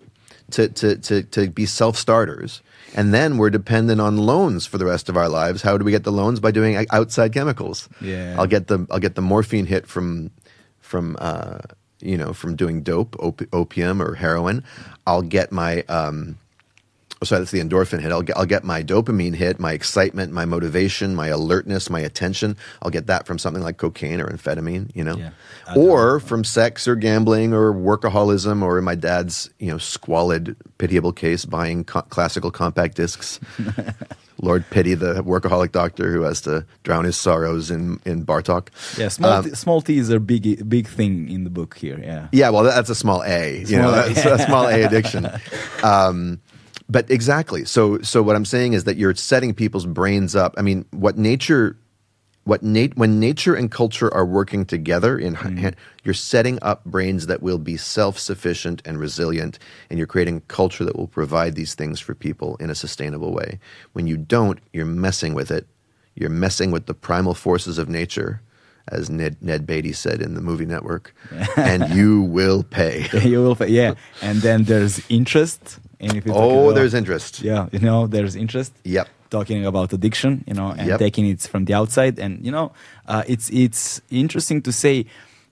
[0.53, 2.63] to to to to be self starters.
[2.97, 5.63] And then we're dependent on loans for the rest of our lives.
[5.63, 6.41] How do we get the loans?
[6.41, 7.89] By doing outside chemicals.
[8.01, 8.35] Yeah.
[8.37, 10.31] I'll get the I'll get the morphine hit from
[10.81, 11.59] from uh,
[12.01, 14.65] you know from doing dope, op- opium or heroin.
[15.07, 16.37] I'll get my um,
[17.27, 18.13] sorry, that's the endorphin hit.
[18.13, 22.57] I'll get I'll get my dopamine hit, my excitement, my motivation, my alertness, my attention.
[22.83, 25.31] I'll get that from something like cocaine or amphetamine, you know, Yeah.
[25.77, 31.13] or from sex or gambling or workaholism, or in my dad's you know squalid, pitiable
[31.13, 33.39] case, buying co- classical compact discs.
[34.43, 38.69] Lord pity the workaholic doctor who has to drown his sorrows in in Bartok.
[38.99, 42.01] yeah small Um, t- small t is a big big thing in the book here
[42.03, 43.63] yeah Yeah, well, that's a small A.
[43.67, 44.09] You know, A.
[44.15, 45.29] that's a small A addiction.
[45.85, 46.41] Um,
[46.91, 47.65] but exactly.
[47.65, 50.55] So, so what I'm saying is that you're setting people's brains up.
[50.59, 51.77] I mean, what nature,
[52.43, 55.69] what nat- when nature and culture are working together, in ha- mm-hmm.
[56.03, 60.97] you're setting up brains that will be self-sufficient and resilient, and you're creating culture that
[60.97, 63.61] will provide these things for people in a sustainable way.
[63.93, 65.69] When you don't, you're messing with it.
[66.17, 68.43] You're messing with the primal forces of nature.
[68.89, 71.15] As Ned, Ned Beatty said in the movie Network,
[71.57, 73.07] and you will pay.
[73.23, 76.95] you will fa- yeah and then there's interest and if you talk Oh, about- there's
[76.95, 77.41] interest.
[77.43, 79.07] yeah you know there's interest Yep.
[79.31, 80.99] talking about addiction you know and Yep.
[80.99, 82.73] taking it from the outside and you know
[83.13, 85.05] uh, it's it's interesting to say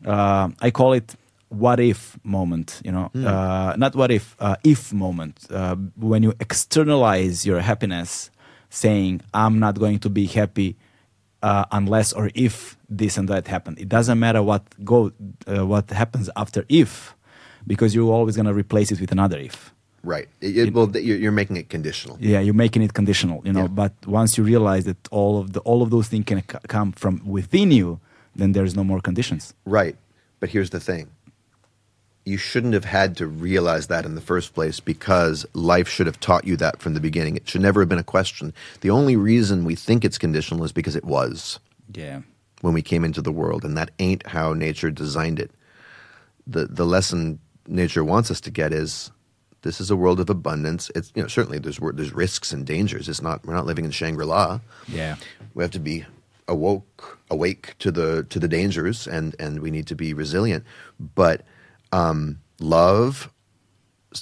[0.06, 1.14] uh, i call it
[1.62, 5.74] what if moment you know uh, not what if uh, if moment uh,
[6.10, 8.30] when you externalize your happiness
[8.70, 10.76] saying i'm not going to be happy
[11.42, 13.76] uh, unless or if this and that happen.
[13.78, 15.12] It doesn't matter what go
[15.46, 17.14] uh, what happens after if,
[17.66, 19.72] because you're always gonna replace it with another if.
[20.14, 20.28] Right.
[20.40, 22.16] It, it, well, you're, making it conditional.
[22.18, 23.66] Yeah, you're making it conditional, you know.
[23.68, 23.80] Yeah.
[23.82, 26.40] But once you realize that all of the all of those things can
[26.76, 28.00] come from within you,
[28.34, 29.42] then there's no more conditions.
[29.66, 29.96] Right.
[30.40, 31.04] But here's the thing.
[32.24, 36.20] You shouldn't have had to realize that in the first place because life should have
[36.20, 37.36] taught you that from the beginning.
[37.36, 38.54] It should never have been a question.
[38.80, 41.58] The only reason we think it's conditional is because it was
[41.94, 42.20] Yeah.
[42.62, 45.50] when we came into the world, and that ain't how nature designed it.
[46.46, 49.10] The the lesson nature wants us to get is
[49.62, 50.90] this is a world of abundance.
[50.94, 53.08] It's you know certainly there's there's risks and dangers.
[53.08, 54.60] It's not we're not living in Shangri La.
[54.86, 55.16] Yeah.
[55.54, 56.04] We have to be
[56.46, 60.64] awoke awake to the to the dangers and and we need to be resilient.
[61.14, 61.42] But
[61.92, 63.30] um, love,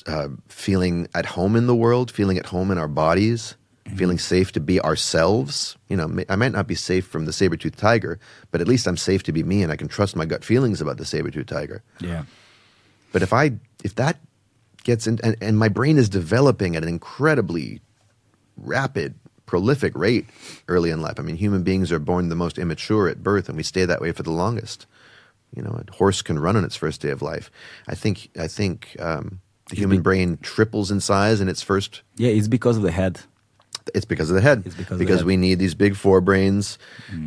[0.06, 3.56] uh, feeling at home in the world, feeling at home in our bodies,
[3.94, 5.76] feeling safe to be ourselves.
[5.88, 8.18] You know, I might not be safe from the saber tooth tiger,
[8.50, 10.80] but at least I'm safe to be me, and I can trust my gut feelings
[10.80, 11.82] about the saber tooth tiger.
[12.00, 12.24] Yeah.
[13.12, 13.52] But if I
[13.84, 14.18] if that
[14.86, 17.80] gets in and, and my brain is developing at an incredibly
[18.56, 19.14] rapid,
[19.44, 20.26] prolific rate
[20.68, 21.18] early in life.
[21.18, 24.00] I mean, human beings are born the most immature at birth, and we stay that
[24.00, 24.86] way for the longest.
[25.54, 27.50] You know, a horse can run on its first day of life.
[27.86, 32.02] I think I think um, the human be- brain triples in size in its first
[32.16, 33.20] Yeah, it's because of the head.
[33.94, 34.62] it's because of the head.
[34.64, 35.24] It's because of the head.
[35.26, 36.78] we need these big forebrains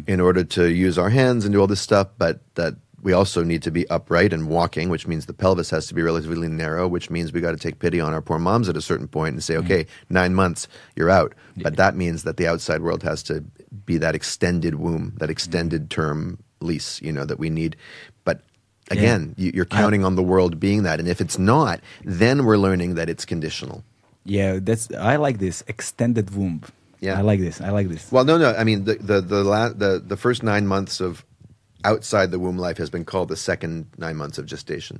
[0.07, 3.43] in order to use our hands and do all this stuff, but that we also
[3.43, 6.87] need to be upright and walking, which means the pelvis has to be relatively narrow,
[6.87, 9.33] which means we got to take pity on our poor moms at a certain point
[9.33, 9.65] and say, mm-hmm.
[9.65, 11.33] okay, nine months, you're out.
[11.57, 13.41] But that means that the outside world has to
[13.85, 15.31] be that extended womb, that mm-hmm.
[15.31, 17.75] extended term lease, you know, that we need.
[18.23, 18.41] But
[18.91, 20.99] again, you, you're counting on the world being that.
[20.99, 23.83] And if it's not, then we're learning that it's conditional.
[24.25, 26.63] Yeah, that's I like this extended womb.
[26.99, 27.17] Yeah.
[27.17, 27.61] I like this.
[27.61, 28.11] I like this.
[28.11, 28.53] Well, no, no.
[28.53, 31.25] I mean, the the the la- the, the first nine months of
[31.83, 34.99] outside the womb life has been called the second nine months of gestation.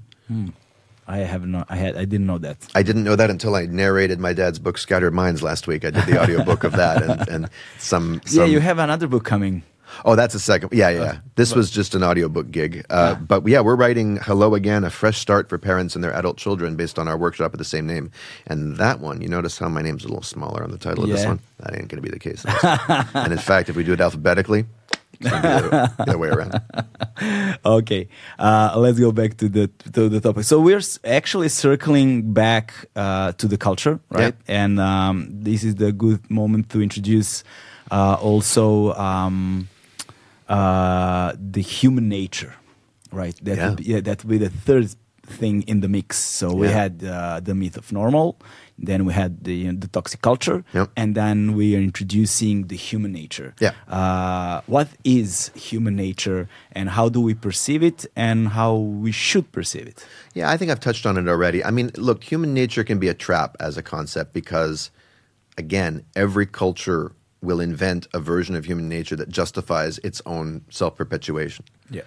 [1.07, 1.65] I have not.
[1.69, 1.97] I had.
[1.97, 2.57] I didn't know that.
[2.75, 5.83] I didn't know that until I narrated my dad's book Scattered Minds last week.
[5.83, 7.49] I did the audiobook of that and, and
[7.79, 9.63] some, some yeah, you have another book coming.
[10.05, 10.69] Oh, that's a second.
[10.71, 11.01] Yeah, yeah.
[11.01, 11.17] yeah.
[11.35, 12.85] This was just an audiobook gig.
[12.91, 16.37] Uh, But yeah, we're writing Hello Again, a fresh start for parents and their adult
[16.37, 18.11] children based on our workshop of the same name.
[18.45, 21.09] And that one, you notice how my name's a little smaller on the title of
[21.09, 21.39] this one?
[21.59, 22.45] That ain't going to be the case.
[22.45, 23.07] in this one.
[23.15, 24.65] and in fact, if we do it alphabetically,
[25.19, 26.61] it's going to be the other, the other way around.
[27.65, 28.07] Okay,
[28.39, 30.43] uh, let's go back to the to the topic.
[30.45, 34.35] So we're actually circling back uh, to the culture, right?
[34.47, 37.43] And um, this is the good moment to introduce
[37.91, 39.67] uh, also um,
[40.47, 42.53] uh, the human nature,
[43.11, 43.35] right?
[43.43, 43.67] That Yeah.
[43.69, 44.87] would be, yeah, that would be the third
[45.27, 46.17] thing in the mix.
[46.17, 48.37] So we had uh, the myth of normal,
[48.81, 50.89] then we had the you know, the toxic culture, Yep.
[50.95, 53.53] and then we are introducing the human nature.
[53.59, 53.73] Yeah.
[53.87, 59.51] Uh, what is human nature, and how do we perceive it, and how we should
[59.51, 60.05] perceive it?
[60.33, 61.63] Yeah, I think I've touched on it already.
[61.63, 64.91] I mean, look, human nature can be a trap as a concept because,
[65.57, 67.11] again, every culture
[67.41, 71.65] will invent a version of human nature that justifies its own self perpetuation.
[71.89, 72.01] Yeah.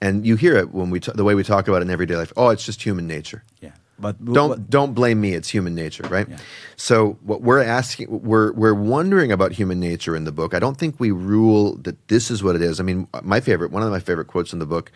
[0.00, 2.16] And you hear it when we t- the way we talk about it in everyday
[2.16, 2.32] life.
[2.36, 3.42] Oh, it's just human nature.
[3.60, 3.70] Yeah.
[3.98, 5.32] But Don't but- don't blame me.
[5.32, 6.28] It's human nature, right?
[6.28, 6.36] Yeah.
[6.76, 10.52] So what we're asking, we're we're wondering about human nature in the book.
[10.54, 12.78] I don't think we rule that this is what it is.
[12.78, 14.92] I mean, my favorite, one of my favorite quotes in the book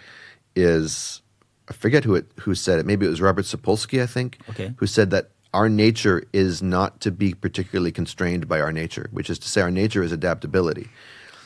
[0.56, 1.22] is
[1.68, 2.86] I forget who it who said it.
[2.86, 4.74] Maybe it was Robert Sapolsky, I think, Okay.
[4.76, 9.30] who said that our nature is not to be particularly constrained by our nature, which
[9.30, 10.88] is to say, our nature is adaptability.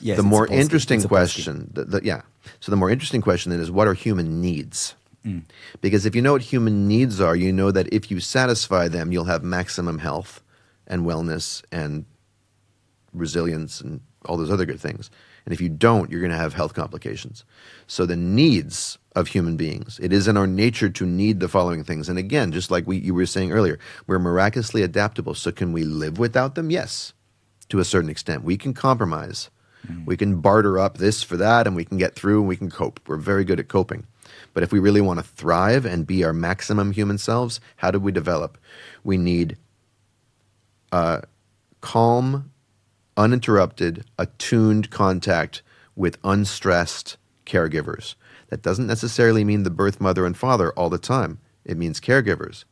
[0.01, 2.21] Yes, the more interesting question, the, the, yeah.
[2.61, 4.95] So the more interesting question then is, what are human needs?
[5.25, 5.45] Mm.
[5.81, 9.13] Because if you know what human needs are, you know that if you satisfy them,
[9.13, 10.43] you'll have maximum health
[10.87, 12.05] and wellness and
[13.13, 15.11] resilience and all those other good things.
[15.45, 17.45] And if you don't, you're going to have health complications.
[17.87, 21.85] So the needs of human beings, it is in our nature to need the following
[21.85, 22.09] things.
[22.09, 25.35] And again, just like we, you were saying earlier, we're miraculously adaptable.
[25.35, 26.71] So can we live without them?
[26.71, 27.13] Yes,
[27.69, 28.43] to a certain extent.
[28.43, 29.51] We can compromise.
[29.87, 30.07] Mm.
[30.07, 32.71] We can barter up this for that and we can get through and we can
[32.71, 33.01] cope.
[33.07, 34.07] We're very good at coping.
[34.55, 37.99] But if we really want to thrive and be our maximum human selves, how do
[37.99, 38.57] we develop?
[39.03, 39.57] We need
[40.93, 41.23] uh,
[41.81, 42.51] calm,
[43.17, 45.63] uninterrupted, attuned contact
[45.97, 47.17] with unstressed
[47.47, 48.15] caregivers.
[48.49, 51.39] That doesn't necessarily mean the birth mother and father all the time.
[51.65, 52.65] It means caregivers,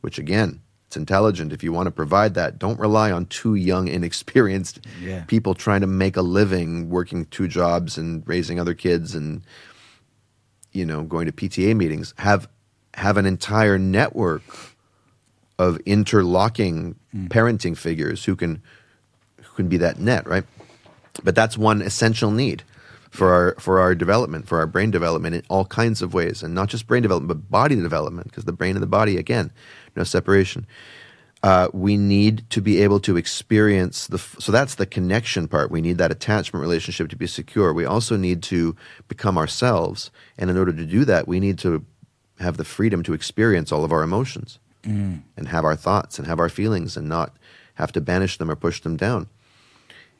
[0.00, 1.52] which again, it's intelligent.
[1.52, 5.24] If you want to provide that, don't rely on two young, inexperienced Yeah.
[5.24, 9.42] people trying to make a living, working two jobs and raising other kids and
[10.74, 12.12] you know going to PTA meetings.
[12.18, 12.48] Have
[12.94, 14.42] have an entire network
[15.58, 17.28] of interlocking mm.
[17.28, 18.60] parenting figures who can
[19.40, 20.44] who can be that net, right?
[21.22, 22.64] But that's one essential need
[23.10, 26.54] for our for our development, for our brain development in all kinds of ways, and
[26.54, 29.52] not just brain development, but body development, because the brain and the body again,
[29.94, 30.66] no separation.
[31.44, 35.70] Uh, we need to be able to experience the f- so that's the connection part.
[35.70, 37.74] We need that attachment relationship to be secure.
[37.74, 38.74] We also need to
[39.08, 41.84] become ourselves and in order to do that we need to
[42.40, 44.58] have the freedom to experience all of our emotions
[45.36, 47.36] and have our thoughts and have our feelings and not
[47.74, 49.28] have to banish them or push them down.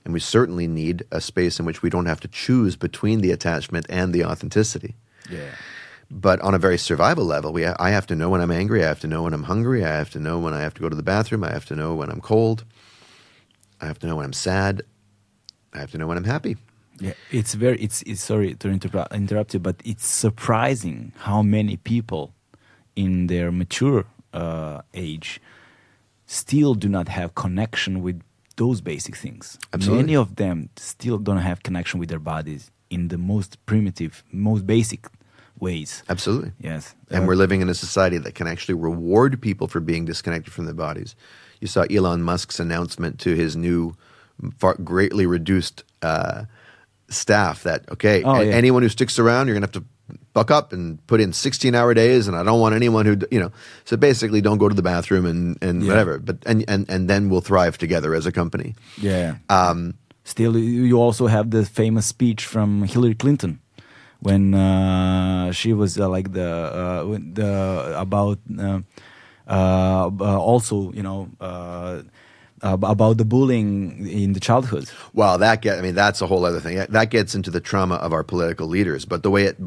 [0.04, 3.30] And we certainly need a space in which we don't have to choose between the
[3.30, 4.94] attachment and the authenticity.
[5.30, 5.54] Yeah.
[6.10, 8.84] But on a very survival level, we I have to know when I'm angry.
[8.84, 9.84] I have to know when I'm hungry.
[9.84, 11.44] I have to know when I have to go to the bathroom.
[11.44, 12.64] I have to know when I'm cold.
[13.80, 14.82] I have to know when I'm sad.
[15.72, 16.56] I have to know when I'm happy.
[17.00, 17.78] Yeah, it's very.
[17.80, 22.34] It's, it's sorry to interrupt, interrupt you, but it's surprising how many people
[22.94, 25.40] in their mature uh, age
[26.26, 28.22] still do not have connection with
[28.56, 29.58] those basic things.
[29.72, 30.02] Absolutely.
[30.02, 34.66] Many of them still don't have connection with their bodies in the most primitive, most
[34.66, 35.08] basic
[35.60, 36.02] ways.
[36.08, 36.52] Absolutely.
[36.60, 40.04] Yes, And Uh, we're living in a society that can actually reward people for being
[40.04, 41.14] disconnected from their bodies.
[41.60, 43.94] You saw Elon Musk's announcement to his new,
[44.58, 46.44] far, greatly reduced uh,
[47.08, 48.52] staff that okay, Oh, a- yeah.
[48.52, 49.84] anyone who sticks around, you're gonna have to
[50.32, 53.38] buck up and put in 16 hour days, and I don't want anyone who you
[53.40, 53.52] know.
[53.84, 55.88] So basically, don't go to the bathroom and and Yeah.
[55.88, 56.18] whatever.
[56.18, 58.74] But and and and then we'll thrive together as a company.
[59.00, 59.36] Yeah.
[59.48, 59.94] Um,
[60.26, 63.58] Still, you also have the famous speech from Hillary Clinton
[64.24, 68.80] when uh, she was uh, like the uh, the about uh,
[69.46, 72.02] uh, uh, also you know uh,
[72.62, 74.88] about the bullying in the childhood.
[75.12, 76.76] Well, that get I mean that's a whole other thing.
[76.88, 79.04] That gets into the trauma of our political leaders.
[79.04, 79.58] But the way it,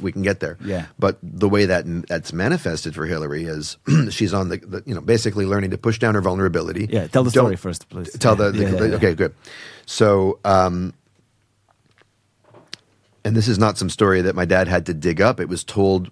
[0.00, 0.56] we can get there.
[0.64, 0.86] Yeah.
[0.98, 3.76] But the way that that's manifested for Hillary is
[4.10, 6.88] she's on the, the you know basically learning to push down her vulnerability.
[6.90, 8.10] Yeah, tell the Don't- story first, please.
[8.18, 8.96] Tell the, the yeah, yeah, yeah.
[8.96, 9.34] okay good.
[9.84, 10.38] So.
[10.44, 10.94] um
[13.24, 15.40] and this is not some story that my dad had to dig up.
[15.40, 16.10] It was told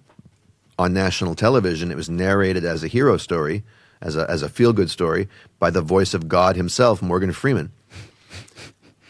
[0.77, 1.91] on national television.
[1.91, 3.63] It was narrated as a hero story,
[4.01, 5.27] as a, as a feel good story,
[5.59, 7.71] by the voice of God himself, Morgan Freeman,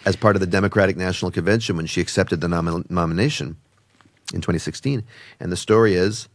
[0.05, 3.57] as part of the Democratic National Convention when she accepted the nomi- nomination
[4.33, 5.03] in 2016.
[5.39, 6.29] And the story is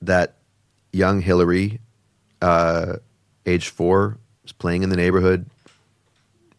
[0.00, 0.36] that
[0.92, 1.80] young Hillary,
[2.40, 2.96] uh,
[3.46, 5.46] age four, was playing in the neighborhood,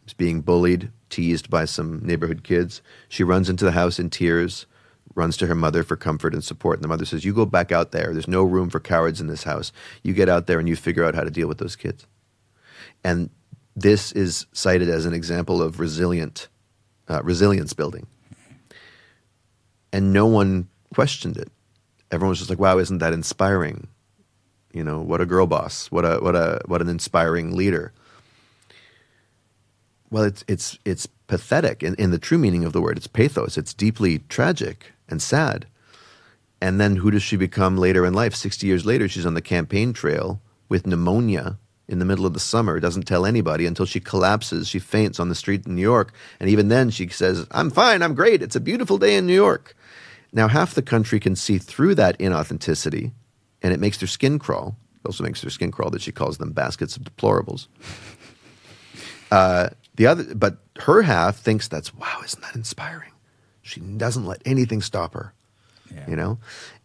[0.03, 2.81] was being bullied, teased by some neighborhood kids.
[3.07, 4.65] She runs into the house in tears,
[5.15, 6.77] runs to her mother for comfort and support.
[6.77, 8.11] And the mother says, You go back out there.
[8.11, 9.71] There's no room for cowards in this house.
[10.03, 12.05] You get out there and you figure out how to deal with those kids.
[13.01, 13.29] And
[13.77, 16.49] this is cited as an example of resilient,
[17.07, 18.07] uh, resilience building.
[19.93, 21.49] And no one questioned it.
[22.11, 23.87] Everyone was just like, wow, isn't that inspiring?
[24.73, 25.89] You know, what a girl boss.
[25.91, 27.93] What a, what a, what an inspiring leader.
[30.15, 32.95] Well, it's it's it's pathetic in, in the true meaning of the word.
[32.95, 33.57] It's pathos.
[33.57, 35.67] It's deeply tragic and sad.
[36.61, 38.33] And then who does she become later in life?
[38.33, 40.39] Sixty years later, she's on the campaign trail
[40.69, 41.57] with pneumonia
[41.89, 42.79] in the middle of the summer.
[42.79, 44.69] Doesn't tell anybody until she collapses.
[44.69, 48.01] She faints on the street in New York, and even then she says, "I'm fine.
[48.01, 48.41] I'm great.
[48.41, 49.75] It's a beautiful day in New York."
[50.31, 53.11] Now half the country can see through that inauthenticity,
[53.61, 54.77] and it makes their skin crawl.
[54.95, 57.67] It also makes their skin crawl that she calls them baskets of deplorables.
[59.29, 63.11] Uh, the other, but her half thinks that's wow, isn't that inspiring?
[63.61, 65.33] She doesn't let anything stop her,
[65.93, 66.09] Yeah.
[66.09, 66.37] you know.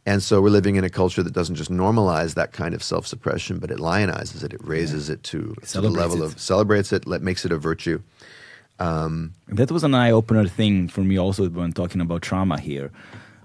[0.06, 3.58] And so we're living in a culture that doesn't just normalize that kind of self-suppression,
[3.58, 4.54] but it lionizes it.
[4.54, 6.26] It raises it to, to the level it.
[6.32, 8.00] of celebrates it, let, makes it a virtue.
[8.78, 12.90] Um, that was an eye opener thing for me also when talking about trauma here,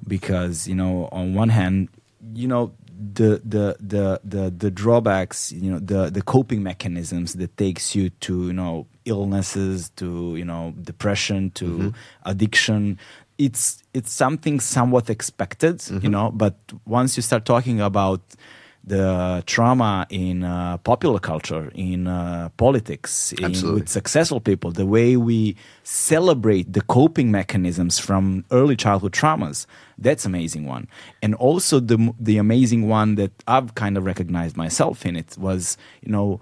[0.07, 1.89] because you know on one hand,
[2.33, 7.55] you know the the the the, the drawbacks, you know the the coping mechanisms that
[7.57, 11.89] takes you to you know illnesses, to you know depression, to mm-hmm.
[12.23, 12.99] addiction.
[13.37, 16.07] It's it's something somewhat expected, you mm-hmm.
[16.11, 16.55] know, but
[16.85, 18.21] once you start talking about
[18.87, 25.17] the trauma in uh, popular culture, in uh, politics, in, with successful people, the way
[25.17, 29.65] we celebrate the coping mechanisms from early childhood traumas,
[29.97, 30.87] that's amazing one.
[31.21, 35.77] And also the the amazing one that I've kind of recognized myself in it was,
[36.01, 36.39] you know,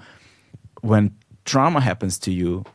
[0.81, 1.15] when
[1.45, 2.65] trauma happens to you,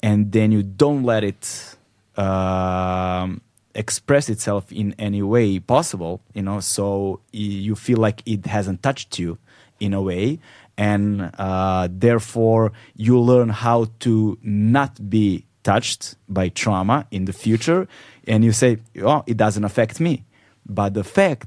[0.00, 1.76] and then you don't let it
[2.16, 3.40] um,
[3.74, 9.18] express itself in any way possible, you know, so you feel like it hasn't touched
[9.18, 9.38] you
[9.80, 10.40] in a way,
[10.76, 17.86] and uh, therefore you learn how to not be touched by trauma in the future,
[18.26, 20.24] and you say, "Oh, it doesn't affect me,"
[20.66, 21.46] but the fact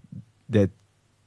[0.49, 0.69] that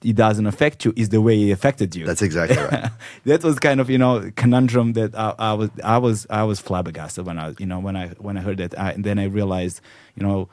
[0.05, 2.05] it doesn't affect you is the way it affected you.
[2.05, 2.91] That's exactly right.
[3.25, 6.61] that was kind of you know conundrum that I, I, was I was I was
[6.61, 9.25] flabbergasted when I you know when I when I heard that I, and then I
[9.25, 9.81] realized
[10.15, 10.49] you know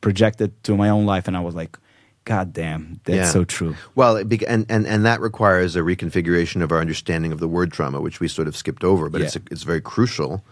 [0.00, 1.78] projected to my own life and I was like
[2.24, 3.30] God damn, that's Yeah.
[3.30, 3.76] so true.
[3.94, 7.46] Well, it bec and, and, and that requires a reconfiguration of our understanding of the
[7.46, 9.42] word trauma, which we sort of skipped over, but it's, Yeah.
[9.52, 10.44] it's very crucial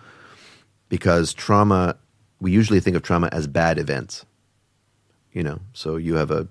[0.89, 1.97] because trauma,
[2.41, 4.25] we usually think of trauma as bad events.
[5.33, 6.47] You know, so you have a,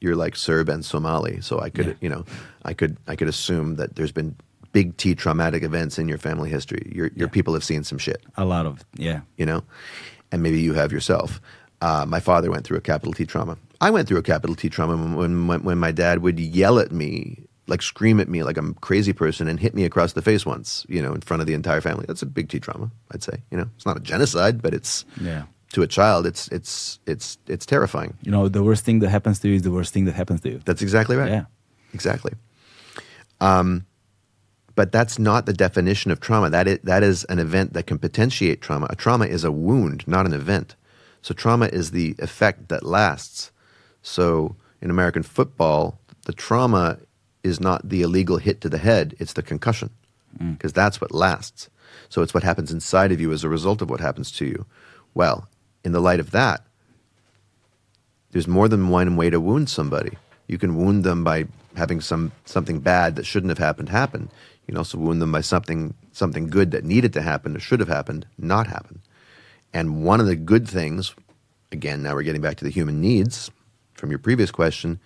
[0.00, 1.94] you're like Serb and Somali, so I could, Yeah.
[2.00, 2.24] you know,
[2.64, 4.34] I could, I could assume that there's been
[4.72, 6.90] big T traumatic events in your family history.
[6.94, 7.32] Your, your Yeah.
[7.32, 9.20] people have seen some shit A lot of yeah.
[9.36, 9.62] you know,
[10.32, 11.38] and maybe you have yourself.
[11.86, 13.54] Uh, my father went through a capital T trauma.
[13.80, 16.90] I went through a capital T trauma when, when when my dad would yell at
[16.92, 20.22] me, like scream at me like I'm a crazy person, and hit me across the
[20.22, 22.04] face once, you know, in front of the entire family.
[22.08, 23.36] That's a big T trauma, I'd say.
[23.50, 25.42] You know, it's not a genocide, but it's Yeah.
[25.74, 28.12] to a child, it's it's it's it's terrifying.
[28.26, 30.40] You know, the worst thing that happens to you is the worst thing that happens
[30.42, 30.60] to you.
[30.64, 31.30] That's exactly right.
[31.36, 31.44] Yeah.
[31.92, 32.32] exactly.
[33.40, 33.84] Um,
[34.74, 36.48] but that's not the definition of trauma.
[36.50, 38.86] That is, that is an event that can potentiate trauma.
[38.90, 40.76] A trauma is a wound, not an event.
[41.24, 43.50] So trauma is the effect that lasts.
[44.02, 46.98] So in American football, the trauma
[47.42, 49.88] is not the illegal hit to the head; it's the concussion,
[50.38, 50.52] mm.
[50.52, 51.70] because that's what lasts.
[52.10, 54.66] So it's what happens inside of you as a result of what happens to you.
[55.14, 55.48] Well,
[55.82, 56.60] in the light of that,
[58.32, 60.18] there's more than one way to wound somebody.
[60.46, 64.28] You can wound them by having some something bad that shouldn't have happened happen.
[64.66, 67.80] You can also wound them by something something good that needed to happen or should
[67.80, 69.00] have happened not happen.
[69.74, 71.14] And one of the good things,
[71.72, 73.50] again, now we're getting back to the human needs
[73.94, 75.00] from your previous question.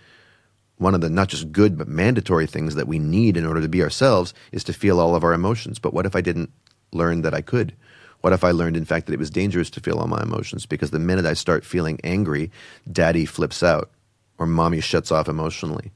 [0.77, 3.67] One of the not just good but mandatory things that we need in order to
[3.67, 5.79] be ourselves is to feel all of our emotions.
[5.79, 6.51] But what if I didn't
[6.93, 7.73] learn that I could?
[8.21, 10.65] What if I learned, in fact, that it was dangerous to feel all my emotions?
[10.65, 12.51] Because the minute I start feeling angry,
[12.91, 13.89] daddy flips out
[14.37, 15.91] or mommy shuts off emotionally.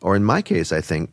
[0.00, 1.10] Or in my case, I think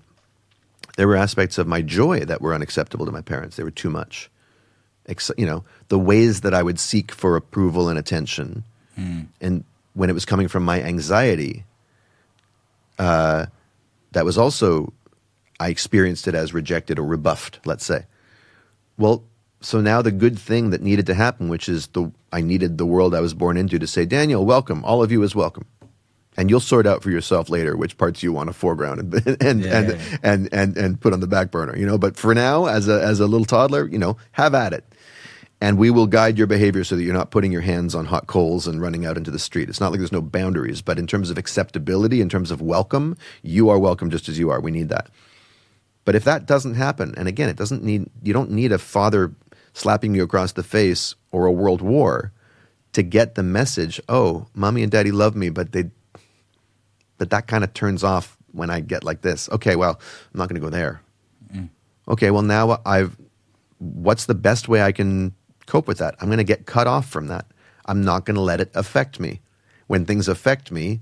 [0.95, 3.57] there were aspects of my joy that were unacceptable to my parents.
[3.57, 4.29] They were too much.
[5.37, 8.63] You know, the ways that I would seek for approval and attention,
[9.41, 9.63] and
[9.93, 11.65] when it was coming from my anxiety,
[12.99, 13.47] uh,
[14.11, 14.93] that was also,
[15.59, 18.05] I experienced it as rejected or rebuffed, let's say.
[18.97, 19.23] Well,
[19.61, 22.85] so now the good thing that needed to happen, which is the I needed the
[22.85, 24.83] world I was born into to say, Daniel, welcome.
[24.85, 25.65] All of you is welcome.
[26.35, 29.63] And you'll sort out for yourself later which parts you want to foreground and and
[29.63, 30.17] Yeah, and, yeah, yeah.
[30.23, 31.97] and and and put on the back burner, you know.
[31.97, 34.83] But for now, as a as a little toddler, you know, have at it.
[35.63, 38.27] And we will guide your behavior so that you're not putting your hands on hot
[38.27, 39.69] coals and running out into the street.
[39.69, 43.15] It's not like there's no boundaries, but in terms of acceptability, in terms of welcome,
[43.43, 44.59] you are welcome just as you are.
[44.59, 45.09] We need that.
[46.03, 49.33] But if that doesn't happen, and again, it doesn't need you don't need a father
[49.71, 52.33] slapping you across the face or a world war
[52.91, 55.89] to get the message, oh, mommy and daddy love me, but they
[57.17, 59.47] but that kind of turns off when I get like this.
[59.49, 59.97] Okay, well,
[60.33, 61.01] I'm not going to go there.
[61.55, 61.69] Mm.
[62.09, 63.15] Okay, well now I've
[63.79, 65.33] what's the best way I can
[65.65, 66.15] cope with that?
[66.19, 67.45] I'm going to get cut off from that.
[67.85, 69.41] I'm not going to let it affect me.
[69.87, 71.01] When things affect me,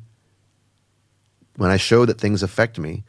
[1.55, 3.03] when I show that things affect me,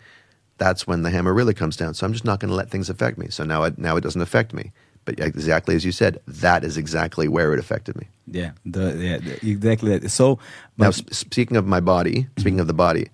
[0.58, 1.94] that's when the hammer really comes down.
[1.94, 3.28] So I'm just not going to let things affect me.
[3.30, 4.72] So now it, now it doesn't affect me.
[5.04, 8.06] But exactly as you said, that is exactly where it affected me.
[8.28, 10.08] Yeah, the, yeah, the- exactly that.
[10.10, 10.38] So,
[10.78, 12.60] Now, sp- speaking of my body, speaking mm-hmm.
[12.60, 13.08] of the body,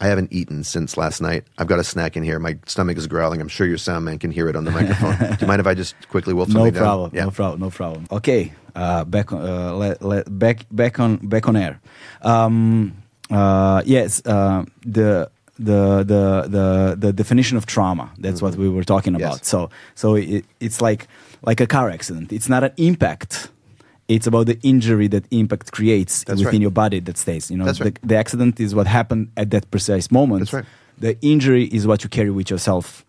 [0.00, 1.44] I haven't eaten since last night.
[1.58, 2.38] I've got a snack in here.
[2.38, 3.40] My stomach is growling.
[3.40, 5.16] I'm sure your sound man can hear it on the microphone.
[5.18, 6.82] Do you mind if I just quickly wolf no something down?
[6.82, 7.24] problem, Yeah.
[7.24, 8.06] no problem, no problem.
[8.10, 11.80] Okay, uh, back on, uh, let, let, back back on back on air.
[12.22, 12.96] Um,
[13.30, 15.30] uh, yes, uh, the.
[15.58, 19.20] The, the the the definition of trauma that's what we were talking Mm-hmm.
[19.22, 19.32] Yes.
[19.36, 21.08] about so so it, it's like
[21.48, 23.48] like a car accident it's not an impact
[24.08, 26.60] it's about the injury that impact creates That's within right.
[26.62, 27.98] your body that stays you know That's the, right.
[28.02, 30.64] the accident is what happened at that precise moment That's right.
[30.98, 33.04] the injury is what you carry with yourself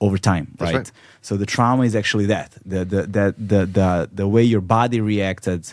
[0.00, 0.74] over time right?
[0.74, 0.92] right.
[1.22, 5.00] so the trauma is actually that the the the the the, the way your body
[5.00, 5.72] reacted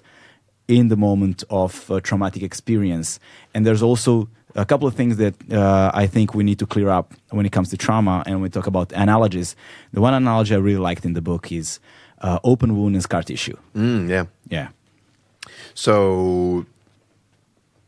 [0.68, 3.20] in the moment of a traumatic experience
[3.54, 6.90] and there's also a couple of things that uh, I think we need to clear
[6.90, 9.54] up when it comes to trauma and we talk about analogies.
[9.92, 11.80] The one analogy I really liked in the book is
[12.22, 13.58] uh, open wound and scar tissue.
[13.76, 14.26] Mm, yeah.
[14.50, 14.70] Yeah.
[15.74, 16.66] So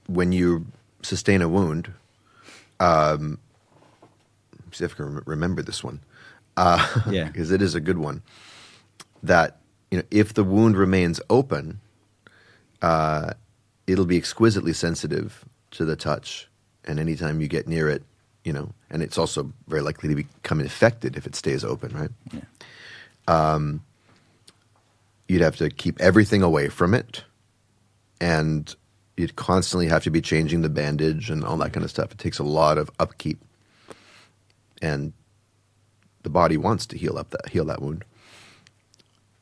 [0.07, 0.65] when you
[1.01, 1.91] sustain a wound,
[2.79, 3.39] um,
[4.71, 5.99] see if I can remember this one.
[6.55, 7.25] Uh, Yeah.
[7.31, 8.21] because it is a good one.
[9.23, 9.57] That
[9.91, 11.79] you know, if the wound remains open,
[12.81, 13.33] uh,
[13.87, 16.47] it'll be exquisitely sensitive to the touch,
[16.85, 18.03] and anytime you get near it,
[18.43, 22.11] you know, and it's also very likely to become infected if it stays open, right?
[22.31, 22.41] Yeah.
[25.27, 27.23] You'd have to keep everything away from it
[28.19, 28.75] and
[29.15, 32.17] you'd constantly have to be changing the bandage and all that kind of stuff it
[32.17, 33.39] takes a lot of upkeep
[34.81, 35.13] and
[36.23, 38.03] the body wants to heal up that heal that wound.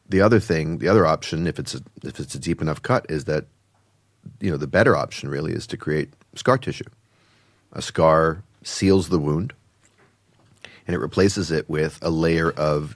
[0.07, 3.05] The other thing, the other option, if it's a, if it's a deep enough cut,
[3.09, 3.45] is that
[4.39, 6.85] you know the better option really is to create scar tissue.
[7.73, 9.53] A scar seals the wound,
[10.85, 12.95] and it replaces it with a layer of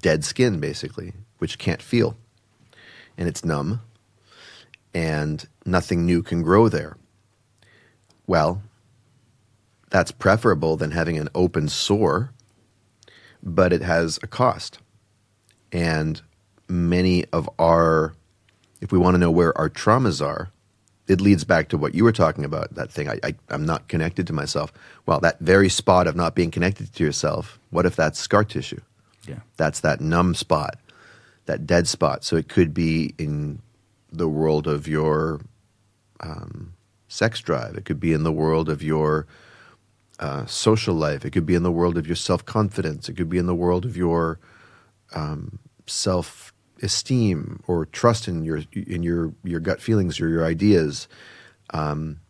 [0.00, 2.16] dead skin, basically, which can't feel,
[3.20, 3.82] and it's numb,
[4.94, 6.96] and nothing new can grow there.
[8.26, 8.62] Well,
[9.90, 12.30] that's preferable than having an open sore,
[13.42, 14.78] but it has a cost.
[15.70, 16.20] And
[16.66, 18.14] many of our,
[18.80, 20.50] if we want to know where our traumas are,
[21.06, 23.88] it leads back to what you were talking about that thing I, I, i'm not
[23.88, 24.72] connected to myself
[25.06, 28.80] well that very spot of not being connected to yourself what if that's scar tissue
[29.26, 29.40] Yeah.
[29.56, 30.78] that's that numb spot
[31.50, 32.22] that dead spot.
[32.22, 33.60] So it could be in
[34.12, 35.40] the world of your
[36.20, 36.74] um,
[37.08, 37.76] sex drive.
[37.76, 39.26] It could be in the world of your
[40.20, 41.24] uh, social life.
[41.24, 43.08] It could be in the world of your self-confidence.
[43.08, 44.38] It could be in the world of your
[45.12, 51.08] um, self-esteem or trust in your in your your gut feelings or your ideas.
[51.74, 52.20] Um,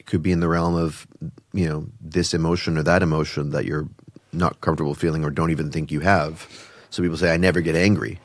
[0.00, 1.06] it could be in the realm of
[1.52, 3.88] you know this emotion or that emotion that you're
[4.32, 6.48] not comfortable feeling or don't even think you have.
[6.90, 8.18] So people say i never get angry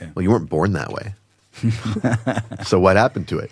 [0.00, 0.10] Yeah.
[0.14, 1.14] well you weren't born that way
[2.64, 3.50] so what happened to it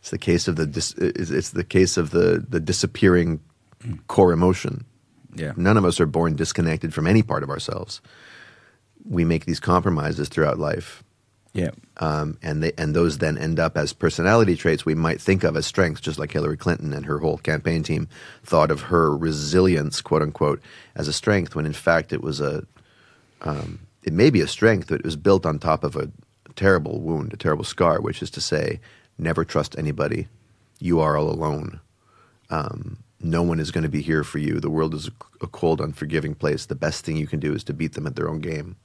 [0.00, 3.40] it's the case of the dis- it's it's the case of the the disappearing
[4.08, 4.84] core emotion
[5.36, 5.52] Yeah.
[5.56, 8.00] None of us are born disconnected from any part of ourselves.
[9.08, 11.04] We make these compromises throughout life,
[11.54, 11.70] Yeah.
[11.98, 15.56] um, and they and those then end up as personality traits we might think of
[15.56, 18.08] as strengths, just like Hillary Clinton and her whole campaign team
[18.42, 20.60] thought of her resilience, quote unquote,
[20.96, 22.66] as a strength, when in fact it was a
[23.42, 26.10] um, it may be a strength, but it was built on top of a
[26.56, 28.80] terrible wound, a terrible scar, which is to say,
[29.18, 30.28] never trust anybody.
[30.80, 31.80] You are all alone.
[32.50, 34.60] Um, no one is going to be here for you.
[34.60, 35.12] The world is a,
[35.42, 36.66] a cold, unforgiving place.
[36.66, 38.76] The best thing you can do is to beat them at their own game.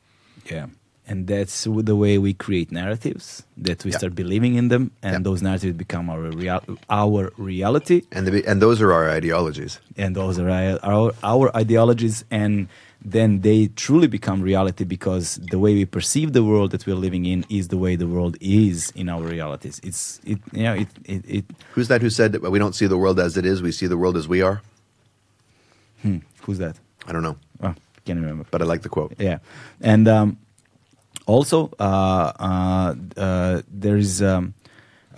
[0.49, 0.67] Yeah.
[1.05, 3.97] And that's the way we create narratives that we Yeah.
[3.97, 5.19] start believing in them, and Yeah.
[5.29, 9.79] those narratives become our real, our reality, And the, and those are our ideologies.
[9.97, 12.67] and those are our, our our ideologies, and
[13.15, 17.25] then they truly become reality because the way we perceive the world that we're living
[17.25, 19.81] in is the way the world is in our realities.
[19.83, 22.87] It's it you know it it, it Who's that who said that we don't see
[22.87, 24.61] the world as it is, we see the world as we are?
[26.01, 26.75] hmm, who's that?
[27.07, 27.73] I don't know, Oh,
[28.05, 28.45] can't remember.
[28.51, 29.11] but I like the quote.
[29.19, 29.39] Yeah,
[29.81, 30.37] and um,
[31.25, 34.53] also uh, uh, uh, there is um,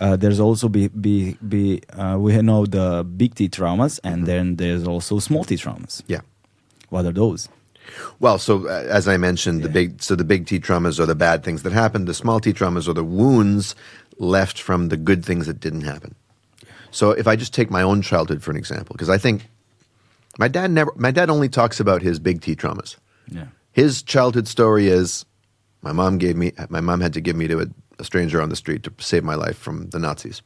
[0.00, 4.56] uh, there's also be be be uh, we know the big T traumas, and then
[4.56, 6.02] there's also small T traumas.
[6.06, 6.20] Yeah.
[6.90, 7.48] What are those?
[8.20, 11.14] Well, so uh, as I mentioned, the big so the big T traumas are the
[11.14, 12.06] bad things that happened.
[12.06, 13.74] The small T traumas are the wounds
[14.18, 16.14] left from the good things that didn't happen.
[16.90, 19.48] So if I just take my own childhood for an example, because I think
[20.38, 22.96] my dad never my dad only talks about his big T traumas.
[23.28, 25.24] Yeah, His childhood story is
[25.86, 27.66] my mom gave me my mom had to give me to a,
[28.00, 30.42] a stranger on the street to save my life from the Nazis.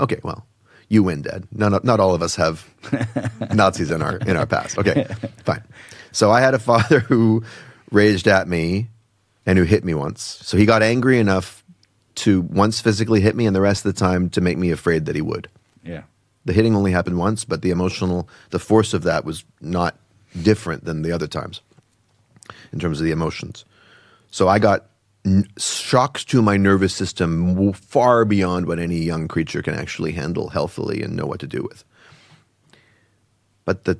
[0.00, 0.44] Okay, well,
[0.88, 1.46] you win, Dad.
[1.52, 2.68] Not not all of us have
[3.54, 4.78] Nazis in our in our past.
[4.78, 5.04] Okay,
[5.44, 5.62] fine.
[6.10, 7.44] So I had a father who
[7.92, 8.88] raged at me
[9.46, 10.22] and who hit me once.
[10.42, 11.62] So he got angry enough
[12.16, 15.06] to once physically hit me, and the rest of the time to make me afraid
[15.06, 15.46] that he would.
[15.84, 16.02] yeah,
[16.46, 19.94] The hitting only happened once, but the emotional, the force of that was not
[20.42, 21.60] different than the other times
[22.72, 23.64] in terms of the emotions.
[24.30, 24.86] So I got
[25.24, 30.48] n- shocks to my nervous system far beyond what any young creature can actually handle
[30.48, 31.84] healthily and know what to do with.
[33.64, 33.98] But the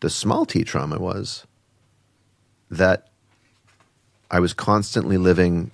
[0.00, 1.46] the small t trauma was
[2.70, 3.08] that
[4.30, 5.70] I was constantly living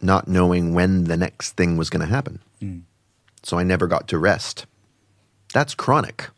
[0.00, 2.40] not knowing when the next thing was going to happen.
[2.60, 2.82] Mm.
[3.42, 4.66] So I never got to rest.
[5.54, 6.28] That's chronic.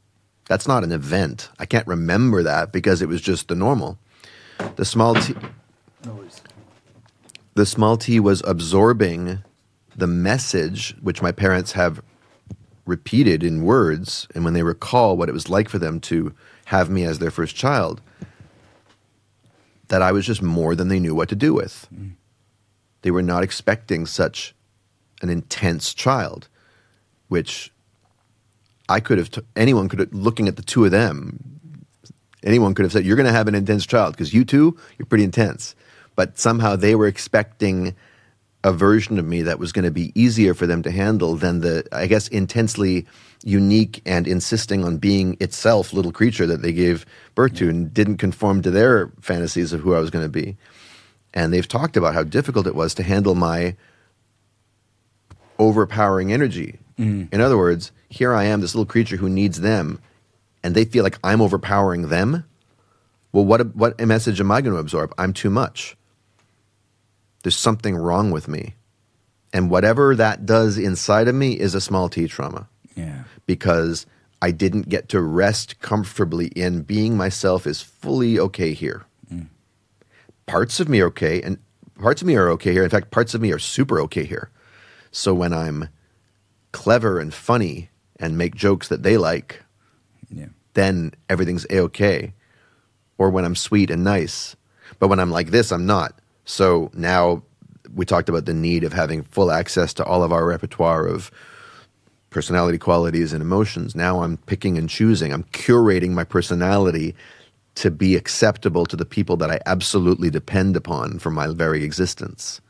[0.49, 1.49] That's not an event.
[1.59, 3.99] I can't remember that because it was just the normal.
[4.77, 5.35] The small t
[7.55, 9.43] the small t was absorbing
[9.97, 12.03] the message which my parents have
[12.87, 16.35] repeated in words and when they recall what it was like for them to
[16.67, 18.01] have me as their first child
[19.91, 21.87] that I was just more than they knew what to do with.
[21.95, 22.13] Mm.
[23.03, 24.55] They were not expecting such
[25.21, 26.49] an intense child,
[27.29, 27.73] which
[28.89, 31.60] I could have, t- anyone could have, looking at the two of them,
[32.43, 35.07] anyone could have said, You're going to have an intense child because you two, you're
[35.07, 35.75] pretty intense.
[36.17, 37.95] But somehow they were expecting
[38.63, 41.61] a version of me that was going to be easier for them to handle than
[41.61, 43.07] the, I guess, intensely
[43.43, 48.19] unique and insisting on being itself little creature that they gave birth to and didn't
[48.19, 50.59] conform to their fantasies of who I was going to be.
[51.33, 53.77] And they've talked about how difficult it was to handle my
[55.59, 56.79] overpowering energy.
[56.99, 57.33] Mm.
[57.33, 60.01] In other words, here I am, this little creature who needs them
[60.63, 62.45] and they feel like I'm overpowering them,
[63.33, 65.15] well, what, what message am I going to absorb?
[65.17, 65.97] I'm too much.
[67.43, 68.75] There's something wrong with me.
[69.53, 72.69] And whatever that does inside of me is a small t trauma.
[72.95, 73.25] Yeah.
[73.47, 74.07] Because
[74.43, 79.05] I didn't get to rest comfortably in being myself is fully okay here.
[79.33, 79.49] Mm.
[80.47, 81.59] Parts of me are okay, and
[82.01, 82.85] parts of me are okay here.
[82.85, 84.51] In fact, parts of me are super okay here.
[85.11, 85.89] So when I'm
[86.73, 89.63] clever and funny and make jokes that they like,
[90.31, 90.47] Yeah.
[90.75, 92.33] then everything's a okay.
[93.19, 94.57] Or when I'm sweet and nice.
[94.99, 96.19] But when I'm like this, I'm not.
[96.45, 97.43] So now
[97.95, 101.31] we talked about the need of having full access to all of our repertoire of
[102.31, 103.95] personality qualities and emotions.
[103.95, 105.33] Now I'm picking and choosing.
[105.33, 107.15] I'm curating my personality
[107.77, 112.61] to be acceptable to the people that I absolutely depend upon for my very existence.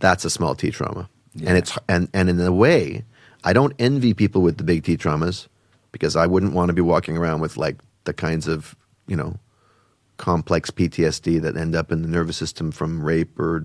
[0.00, 1.08] That's a small T trauma.
[1.34, 1.50] Yeah.
[1.50, 3.04] And it's and, and in a way,
[3.44, 5.46] I don't envy people with the big T traumas
[5.96, 8.76] because I wouldn't want to be walking around with like the kinds of,
[9.08, 9.38] you know,
[10.18, 13.64] complex PTSD that end up in the nervous system from rape or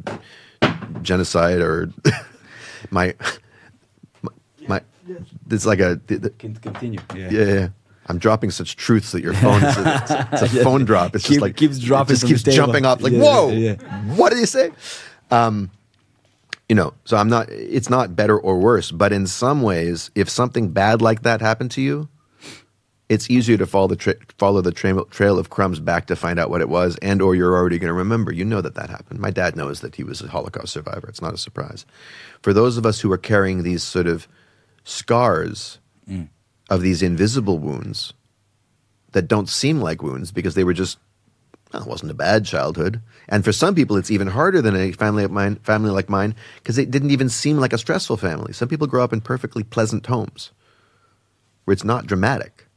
[1.02, 1.91] genocide or
[2.91, 3.14] my
[4.22, 4.32] my,
[4.68, 4.82] my
[5.49, 6.99] it's like a the- the- Can continue.
[7.16, 7.30] Yeah.
[7.32, 7.68] yeah, yeah.
[8.08, 11.16] I'm dropping such truths that your phone is a, it's, a- it's a phone drop.
[11.16, 13.02] It's Keep- just like keeps dropping It just keeps jumping off.
[13.02, 13.76] Like Yeah, whoa, yeah.
[14.16, 14.72] what did you say?
[15.32, 15.70] Um,
[16.68, 17.49] you know, so I'm not.
[17.49, 21.72] It's not better or worse, but in some ways, if something bad like that happened
[21.72, 22.08] to you,
[23.12, 26.40] it's easier to follow the tra- follow the trail trail of crumbs back to find
[26.40, 28.32] out what it was, and or you're already going to remember.
[28.32, 29.20] You know that that happened.
[29.20, 31.10] My dad knows that he was a Holocaust survivor.
[31.10, 31.86] It's not a surprise.
[32.42, 34.30] For those of us who are carrying these sort of
[34.86, 35.80] scars
[36.10, 36.30] mm.
[36.70, 38.14] of these invisible wounds
[39.12, 40.98] that don't seem like wounds because they were just
[41.74, 43.02] well, it wasn't a bad childhood.
[43.28, 46.34] And for some people, it's even harder than a family like mine, family like mine,
[46.56, 48.54] because it didn't even seem like a stressful family.
[48.54, 50.52] Some people grow up in perfectly pleasant homes
[51.66, 52.68] where it's not dramatic.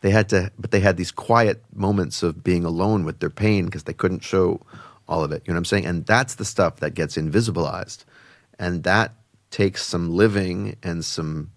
[0.00, 3.66] They had to, but they had these quiet moments of being alone with their pain
[3.66, 4.60] because they couldn't show
[5.08, 5.42] all of it.
[5.44, 5.86] You know what I'm saying?
[5.86, 8.04] And that's the stuff that gets invisibilized,
[8.58, 9.14] and that
[9.50, 11.50] takes some living and some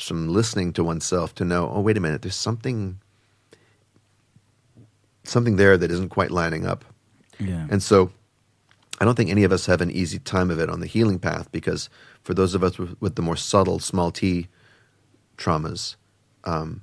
[0.00, 1.70] some listening to oneself to know.
[1.74, 2.22] Oh, wait a minute.
[2.22, 3.00] There's something
[5.24, 6.84] something there that isn't quite lining up.
[7.38, 7.66] Yeah.
[7.70, 8.10] And so
[9.00, 11.18] I don't think any of us have an easy time of it on the healing
[11.18, 11.88] path because
[12.22, 14.48] for those of us with, with the more subtle small t
[15.36, 15.96] traumas,
[16.44, 16.82] um,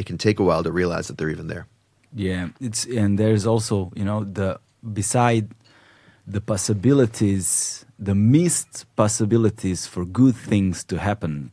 [0.00, 1.66] it can take a while to realize that they're even there.
[2.14, 4.58] Yeah, it's and there's also you know the
[5.00, 5.46] beside
[6.26, 11.50] the possibilities, the missed possibilities for good things to happen,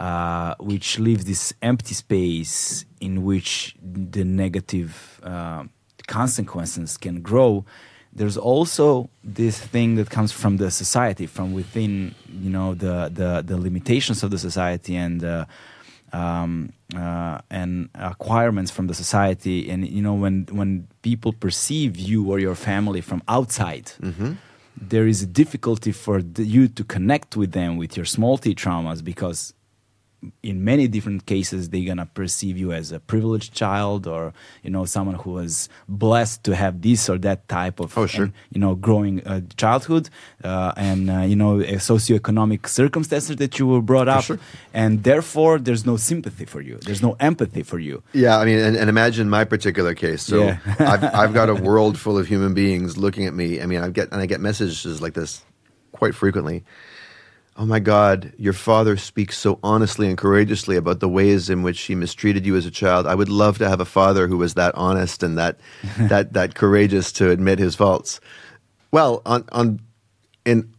[0.00, 5.64] uh, which leaves this empty space in which the negative uh,
[6.06, 7.64] consequences can grow.
[8.12, 12.14] There's also this thing that comes from the society, from within,
[12.44, 15.22] you know, the the, the limitations of the society and.
[15.22, 15.44] Uh,
[16.12, 19.70] um, uh, and acquirements from the society.
[19.70, 23.92] And you know, when when people perceive you or your family from outside,
[24.80, 28.54] there is a difficulty for the, you to connect with them with your small t
[28.54, 29.54] traumas because
[30.42, 34.32] in many different cases they're gonna perceive you as a privileged child or
[34.64, 38.24] you know someone who was blessed to have this or that type of Oh, sure.
[38.24, 40.10] and, you know growing uh, childhood
[40.42, 41.58] uh, and uh, you know
[41.92, 44.38] socioeconomic circumstances that you were brought up sure.
[44.74, 48.58] and therefore there's no sympathy for you there's no empathy for you Yeah, I mean,
[48.58, 50.22] and, and imagine my particular case.
[50.22, 50.58] So Yeah.
[50.92, 53.60] I've, I've got a world full of human beings looking at me.
[53.62, 55.42] I mean, I get and I get messages like this
[55.92, 56.64] quite frequently.
[57.60, 61.80] Oh my God, your father speaks so honestly and courageously about the ways in which
[61.80, 63.04] he mistreated you as a child.
[63.04, 65.58] I would love to have a father who was that honest and that
[65.98, 68.20] that that courageous to admit his faults.
[68.92, 69.80] Well, on on
[70.44, 70.72] in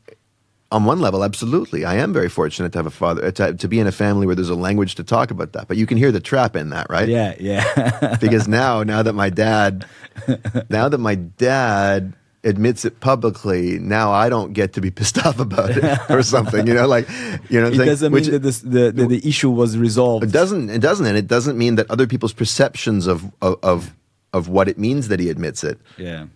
[0.72, 1.84] on one level, absolutely.
[1.84, 4.36] I am very fortunate to have a father to, to be in a family where
[4.36, 5.68] there's a language to talk about that.
[5.68, 7.10] But you can hear the trap in that, right?
[7.10, 9.86] yeah yeah because now now that my dad
[10.70, 12.14] now that my dad
[12.44, 16.66] admits it publicly now i don't get to be pissed off about it or something
[16.66, 17.08] you know like
[17.50, 20.24] you know it doesn't Which mean that this, the, the the issue was resolved.
[20.24, 23.96] It doesn't it doesn't and it doesn't mean that other people's perceptions of of of,
[24.32, 25.80] of what it means that he admits it.
[25.98, 26.28] Yeah.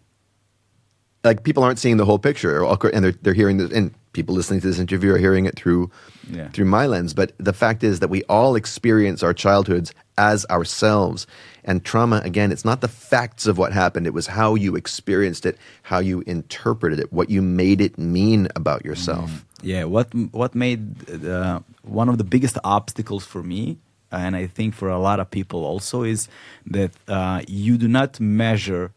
[1.24, 4.34] Like people aren't seeing the whole picture or- and they're they're hearing this and people
[4.35, 5.91] listening to this interview are hearing it through
[6.31, 6.48] Yeah.
[6.53, 7.14] through my lens.
[7.14, 11.27] But the fact is that we all experience our childhoods as ourselves.
[11.65, 14.07] And trauma again it's not the facts of what happened.
[14.07, 15.57] It was how you experienced it
[15.91, 19.45] how you interpreted it what you made it mean about yourself.
[19.64, 23.77] Yeah, what what made uh, one of the biggest obstacles for me,
[24.11, 26.27] and I think for a lot of people also, is
[26.72, 28.91] that uh, you do not measure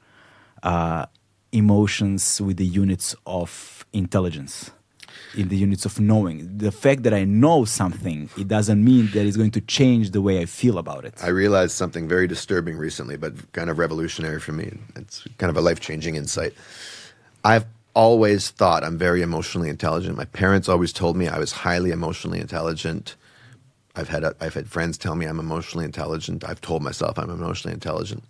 [0.62, 1.06] uh,
[1.52, 4.72] emotions with the units of intelligence.
[5.36, 6.58] In the units of knowing.
[6.58, 10.20] The fact that I know something, it doesn't mean that it's going to change the
[10.20, 11.14] way I feel about it.
[11.22, 14.78] I realized something very disturbing recently, but kind of revolutionary for me.
[14.96, 16.54] It's kind of a life changing insight.
[17.44, 20.16] I've always thought I'm very emotionally intelligent.
[20.16, 23.16] My parents always told me I was highly emotionally intelligent.
[23.94, 26.44] I've had I've had friends tell me I'm emotionally intelligent.
[26.44, 28.22] I've told myself I'm emotionally intelligent.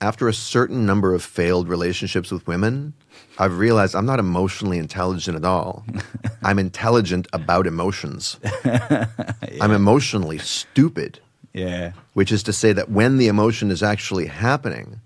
[0.00, 2.94] After a certain number of failed relationships with women,
[3.38, 5.84] I've realized I'm not emotionally intelligent at all.
[6.42, 8.38] I'm intelligent about emotions.
[8.64, 9.06] yeah.
[9.60, 11.20] I'm emotionally stupid.
[11.52, 11.92] Yeah.
[12.14, 15.00] Which is to say that when the emotion is actually happening,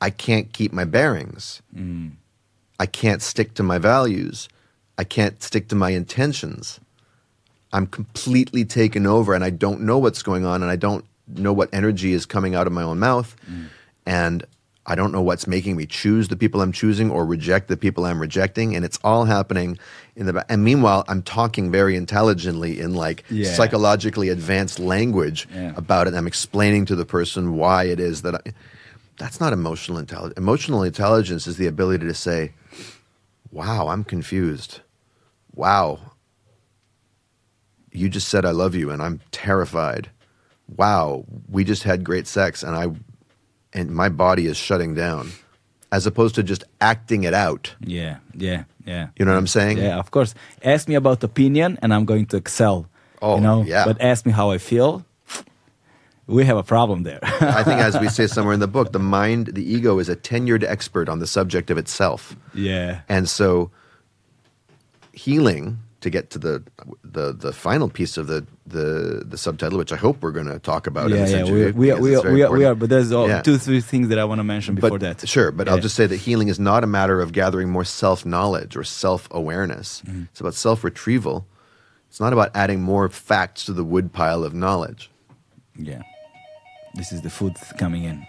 [0.00, 1.62] I can't keep my bearings.
[1.74, 2.12] Mm.
[2.78, 4.48] I can't stick to my values.
[4.98, 6.80] I can't stick to my intentions.
[7.72, 11.52] I'm completely taken over and I don't know what's going on and I don't know
[11.52, 13.36] what energy is coming out of my own mouth.
[13.50, 13.66] Mm.
[14.06, 14.46] And
[14.88, 18.04] I don't know what's making me choose the people I'm choosing or reject the people
[18.06, 18.76] I'm rejecting.
[18.76, 19.78] And it's all happening
[20.14, 20.46] in the back.
[20.48, 23.52] And meanwhile, I'm talking very intelligently in like Yeah.
[23.52, 25.72] psychologically advanced language Yeah.
[25.76, 26.14] about it.
[26.14, 28.40] I'm explaining to the person why it is that I,
[29.18, 30.38] that's not emotional intelligence.
[30.38, 32.52] Emotional intelligence is the ability to say,
[33.50, 34.80] wow, I'm confused.
[35.54, 35.98] Wow,
[37.92, 40.10] you just said I love you and I'm terrified.
[40.76, 42.88] Wow, we just had great sex and I
[43.76, 45.30] and my body is shutting down.
[45.92, 47.74] As opposed to just acting it out.
[47.80, 49.08] Yeah, yeah, yeah.
[49.16, 49.78] You know what I'm saying?
[49.78, 50.34] Yeah, of course.
[50.64, 52.88] Ask me about opinion, and I'm going to excel.
[53.22, 53.62] Oh, you know.
[53.62, 53.84] yeah.
[53.84, 55.04] But ask me how I feel.
[56.26, 57.20] We have a problem there.
[57.22, 60.16] I think as we say somewhere in the book, the mind, the ego is a
[60.16, 62.34] tenured expert on the subject of itself.
[62.52, 63.02] yeah.
[63.08, 63.70] And so
[65.12, 66.62] healing to get to the
[67.04, 70.58] the the final piece of the the, the subtitle, which I hope we're going to
[70.58, 72.88] talk about in Yeah, yeah, we, we, are, we, are, we, are, we are, but
[72.88, 73.40] there's all, Yeah.
[73.40, 75.28] two, three things that I want to mention before but, that.
[75.28, 78.24] Sure, but I'll just say that healing is not a matter of gathering more self
[78.24, 80.02] knowledge or self awareness.
[80.06, 80.24] Mm-hmm.
[80.30, 81.46] It's about self retrieval.
[82.08, 85.10] It's not about adding more facts to the woodpile of knowledge.
[85.76, 86.02] Yeah.
[86.94, 88.24] This is the food coming in.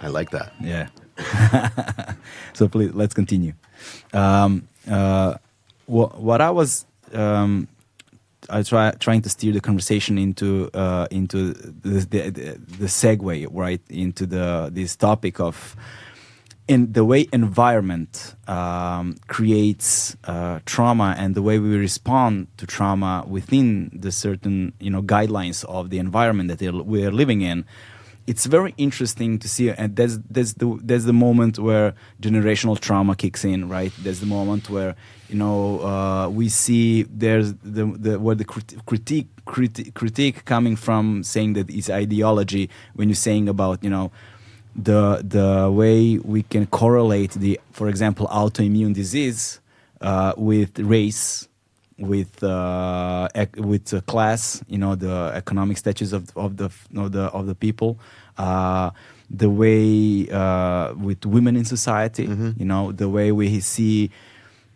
[0.00, 0.52] I like that.
[0.60, 0.88] Yeah.
[2.54, 3.52] so please, let's continue.
[4.12, 5.34] Um, uh,
[5.86, 7.68] what, what I was um,
[8.48, 12.30] I try trying to steer the conversation into uh, into the, the
[12.78, 15.76] the segue right into the this topic of
[16.66, 23.24] in the way environment um, creates uh, trauma and the way we respond to trauma
[23.26, 27.64] within the certain you know guidelines of the environment that we are living in
[28.26, 33.16] it's very interesting to see and that's that's the that's the moment where generational trauma
[33.16, 33.92] kicks in right?
[33.98, 34.94] There's the moment where
[35.28, 40.76] you know uh, we see there's the, the where the crit- critique critique critique coming
[40.76, 44.10] from saying that it's ideology when you're saying about you know
[44.76, 49.60] the the way we can correlate the for example autoimmune disease
[50.00, 51.48] uh, with race
[52.00, 57.12] with uh, ec- with uh, class you know the economic status of of the of
[57.12, 57.98] the of the people.
[58.36, 58.90] Uh,
[59.30, 62.24] the way uh, with women in society
[62.56, 64.10] you know the way we see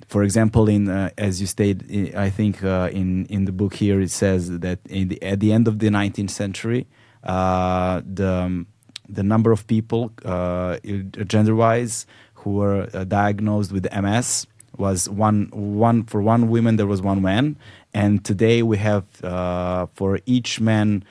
[0.06, 4.00] for example in uh, as you stated i think uh, in in the book here
[4.00, 6.86] it says that in the, at the end of the 19th century
[7.24, 8.66] uh, the um,
[9.08, 10.78] the number of people uh,
[11.26, 14.46] gender wise who were uh, diagnosed with ms
[14.76, 17.56] was one one for one woman there was one man
[17.92, 21.04] and today we have uh, for each man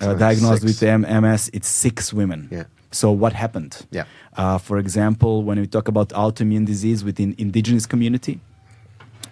[0.00, 0.80] uh, Sorry, diagnosed six.
[0.80, 2.64] with M- ms it's six women Yeah.
[2.90, 4.04] so what happened Yeah.
[4.36, 8.40] uh, for example, when we talk about autoimmune disease within indigenous community,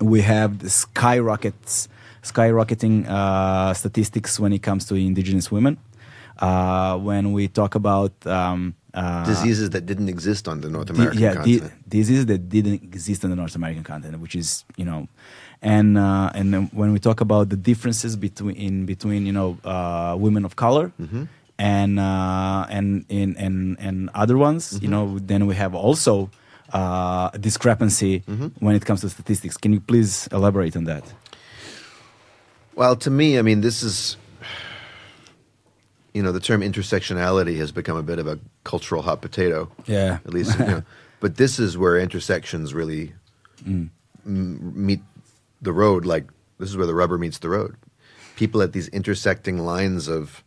[0.01, 1.89] we have the skyrockets,
[2.23, 5.77] skyrocketing uh, statistics when it comes to indigenous women.
[6.39, 11.19] Uh, when we talk about um, uh, Diseases that didn't exist on the North American
[11.21, 11.89] yeah, di- continent.
[11.89, 15.07] diseases that didn't exist on the North American continent, which is you know,
[15.63, 20.17] and uh, and when we talk about the differences between in between you know uh,
[20.19, 21.25] women of color Mm-hmm.
[21.59, 24.85] and uh, and in and and other ones, Mm-hmm.
[24.85, 26.31] you know, then we have also
[26.75, 28.65] uh, a discrepancy Mm-hmm.
[28.65, 29.57] when it comes to statistics.
[29.57, 31.05] Can you please elaborate on that?
[32.75, 34.17] Well, to me, I mean, this is,
[36.15, 39.71] you know, the term intersectionality has become a bit of a cultural hot potato.
[39.87, 40.19] Yeah.
[40.25, 40.83] At least, you know,
[41.21, 43.13] but this is where intersections really
[43.67, 43.91] Mm.
[44.25, 45.01] m- meet
[45.61, 46.07] the road.
[46.07, 46.25] Like
[46.59, 47.77] this is where the rubber meets the road.
[48.37, 50.43] People at these intersecting lines of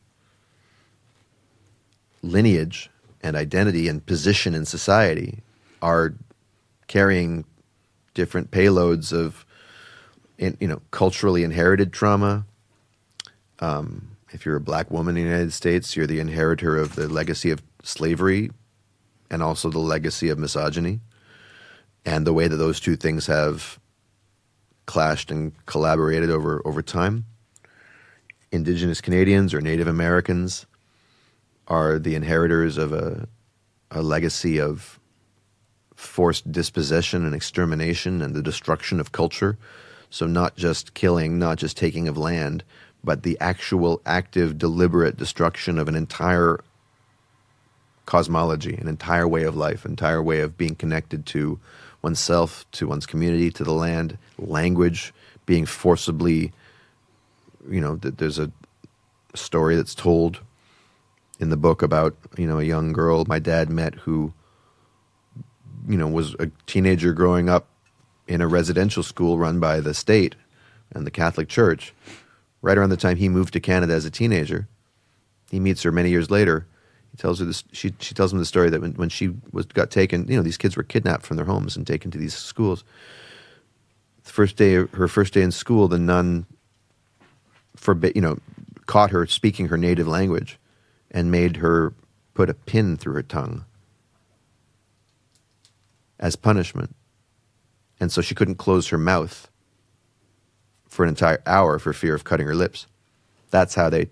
[2.24, 2.90] lineage
[3.22, 5.40] and identity and position in society
[5.82, 6.14] are
[6.88, 7.46] carrying
[8.14, 9.46] different payloads of
[10.38, 12.46] in, you know culturally inherited trauma
[13.60, 17.08] um, if you're a black woman in the united states you're the inheritor of the
[17.08, 18.52] legacy of slavery
[19.30, 21.00] and also the legacy of misogyny
[22.06, 23.80] and the way that those two things have
[24.86, 27.26] clashed and collaborated over over time.
[28.52, 30.66] Indigenous Canadians or Native Americans
[31.68, 33.28] are the inheritors of a,
[33.90, 35.00] a legacy of
[35.96, 39.58] forced dispossession and extermination and the destruction of culture.
[40.10, 42.64] So, not just killing, not just taking of land,
[43.04, 46.64] but the actual active, deliberate destruction of an entire
[48.06, 51.60] cosmology, an entire way of life, entire way of being connected to
[52.02, 55.14] oneself, to one's community, to the land, language
[55.46, 56.52] being forcibly,
[57.70, 58.52] you know, there's a
[59.36, 60.40] story that's told
[61.40, 64.34] in the book about, you know, a young girl my dad met who,
[65.88, 67.68] you know, was a teenager growing up
[68.28, 70.36] in a residential school run by the state
[70.94, 71.94] and the Catholic Church.
[72.64, 74.68] Right around the time he moved to Canada as a teenager,
[75.52, 76.66] he meets her many years later
[77.14, 77.64] he tells her this.
[77.72, 80.42] She she tells him the story that when, when she was got taken, you know,
[80.42, 82.84] these kids were kidnapped from their homes and taken to these schools.
[84.24, 86.48] The first day, her first day in school, the nun
[87.76, 88.40] forbid, you know,
[88.88, 90.58] caught her speaking her native language,
[91.12, 91.94] and made her
[92.34, 93.64] put a pin through her tongue
[96.20, 96.96] as punishment,
[98.00, 99.52] and so she couldn't close her mouth
[100.94, 102.86] for an entire hour for fear of cutting her lips.
[103.50, 104.10] That's how they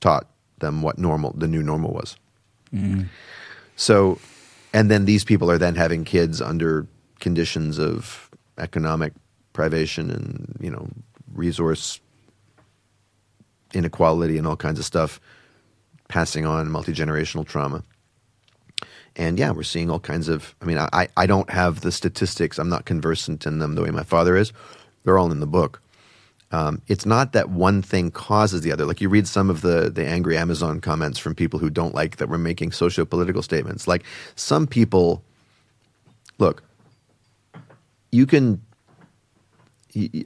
[0.00, 0.26] taught
[0.58, 2.16] them what normal, the new normal was.
[2.72, 3.08] Mm.
[3.76, 4.18] So,
[4.72, 6.86] and then these people are then having kids under
[7.20, 9.12] conditions of economic
[9.52, 10.88] privation and you know
[11.34, 12.00] resource
[13.74, 15.20] inequality and all kinds of stuff,
[16.08, 17.84] passing on multi generational trauma.
[19.16, 20.54] And yeah, we're seeing all kinds of.
[20.62, 22.58] I mean, I I don't have the statistics.
[22.58, 24.52] I'm not conversant in them the way my father is.
[25.04, 25.82] They're all in the book.
[26.52, 28.84] Um, it's not that one thing causes the other.
[28.84, 32.16] Like you read some of the the angry Amazon comments from people who don't like
[32.16, 33.86] that we're making socio political statements.
[33.86, 34.04] Like
[34.34, 35.22] some people,
[36.38, 36.62] look,
[38.10, 38.62] you can.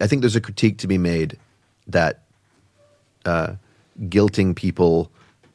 [0.00, 1.38] I think there's a critique to be made
[1.86, 2.24] that
[3.24, 3.54] uh,
[4.02, 5.10] guilting people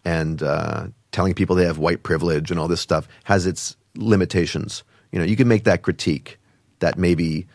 [0.06, 4.84] and uh, telling people they have white privilege and all this stuff has its limitations.
[5.12, 6.40] You know, you can make that critique
[6.80, 7.48] that maybe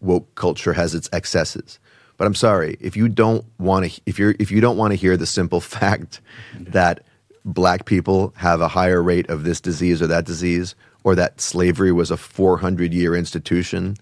[0.00, 1.78] woke culture has its excesses.
[2.18, 4.96] But I'm sorry if you don't want to if you're if you don't want to
[4.96, 6.20] hear the simple fact
[6.54, 7.04] that
[7.44, 10.74] black people have a higher rate of this disease or that disease,
[11.04, 13.96] or that slavery was a 400 year institution,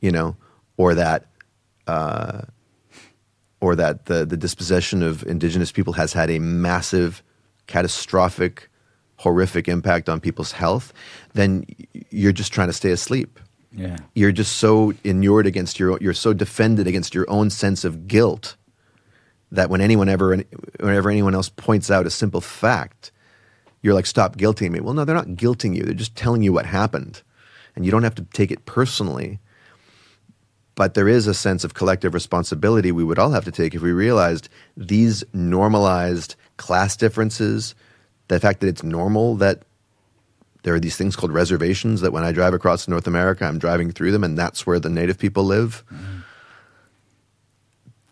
[0.00, 0.36] you know,
[0.78, 1.26] or that.
[1.86, 2.42] Uh,
[3.60, 7.22] or that the, the dispossession of indigenous people has had a massive,
[7.68, 8.68] catastrophic,
[9.16, 10.92] horrific impact on people's health,
[11.34, 11.64] then
[12.10, 13.38] you're just trying to stay asleep.
[13.74, 13.96] Yeah.
[14.14, 18.56] You're just so inured against your you're so defended against your own sense of guilt
[19.50, 20.36] that when anyone ever
[20.80, 23.12] whenever anyone else points out a simple fact,
[23.82, 24.80] you're like, stop guilting me.
[24.80, 25.82] Well, no, they're not guilting you.
[25.82, 27.22] They're just telling you what happened.
[27.74, 29.40] And you don't have to take it personally.
[30.74, 33.82] But there is a sense of collective responsibility we would all have to take if
[33.82, 37.74] we realized these normalized class differences,
[38.28, 39.62] the fact that it's normal that
[40.62, 43.90] there are these things called reservations that when I drive across North America, I'm driving
[43.90, 45.84] through them, and that's where the native people live.
[45.92, 46.22] Mm.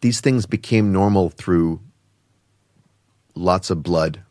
[0.01, 1.81] These things became normal through
[3.35, 4.22] lots of blood.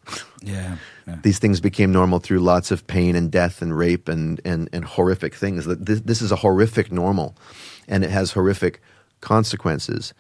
[0.41, 0.77] Yeah,
[1.07, 4.69] yeah, These things became normal through lots of pain and death and rape and, and,
[4.73, 5.65] and horrific things.
[5.65, 7.35] This, this is a horrific normal,
[7.87, 8.81] and it has horrific
[9.21, 10.13] consequences.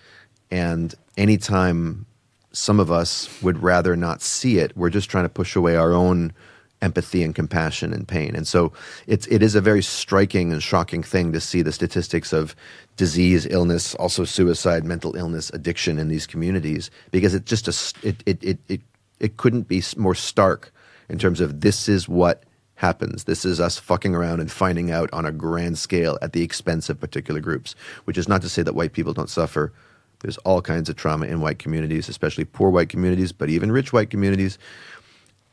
[0.51, 2.05] And anytime
[2.51, 5.93] some of us would rather not see it, we're just trying to push away our
[5.93, 6.33] own
[6.81, 8.35] empathy and compassion and pain.
[8.35, 8.71] And so
[9.07, 12.55] it's it is a very striking and shocking thing to see the statistics of
[12.95, 18.23] disease, illness, also suicide, mental illness, addiction in these communities because it just a, it,
[18.25, 18.81] it it it
[19.19, 20.71] it couldn't be more stark
[21.09, 22.43] in terms of this is what
[22.75, 23.25] happens.
[23.25, 26.89] This is us fucking around and finding out on a grand scale at the expense
[26.89, 27.75] of particular groups,
[28.05, 29.73] which is not to say that white people don't suffer.
[30.21, 33.91] There's all kinds of trauma in white communities, especially poor white communities, but even rich
[33.91, 34.57] white communities.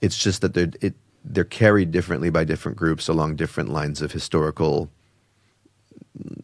[0.01, 0.94] It's just that it,
[1.28, 4.89] they're carried differently by different groups along different lines of historical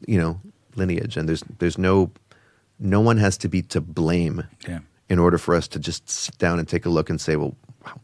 [0.06, 0.40] you know
[0.74, 1.16] lineage.
[1.16, 2.10] And there's there's no
[2.78, 4.80] no one has to be to blame yeah.
[5.08, 7.54] in order for us to just sit down and take a look and say well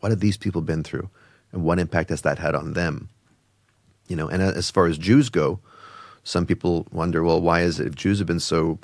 [0.00, 1.08] what have these people been through?
[1.52, 3.08] And what impact has that had on them?
[4.06, 5.60] You know and as far as jews go
[6.24, 8.78] some people wonder well why is it if jews have been so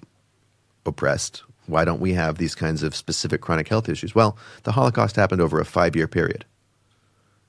[0.84, 4.14] oppressed why don't we have these kinds of specific chronic health issues?
[4.14, 6.44] Well the holocaust happened over a 5 year period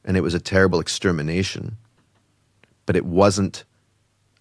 [0.06, 1.77] and it was a terrible extermination,
[2.86, 3.65] but it wasn't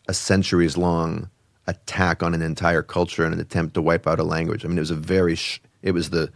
[0.06, 1.30] a centuries long
[1.66, 4.64] attack on an entire culture and an attempt to wipe out a language.
[4.64, 6.30] I mean, it was a very, sh- it was the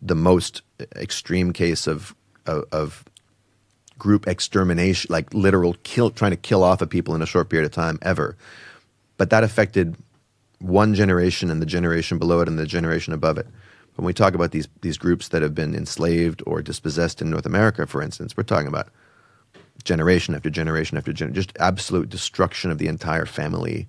[0.00, 0.62] the most
[0.96, 2.14] extreme case of,
[2.44, 3.04] of, of
[3.98, 7.64] group extermination, like literal kill, trying to kill off of people in a short period
[7.64, 8.36] of time ever.
[9.16, 9.96] But that affected
[10.58, 13.46] one generation and the generation below it and the generation above it.
[13.96, 17.46] When we talk about these these groups that have been enslaved or dispossessed in North
[17.46, 18.88] America, for instance, we're talking about
[19.84, 23.88] generation after generation after generation, just absolute destruction of the entire family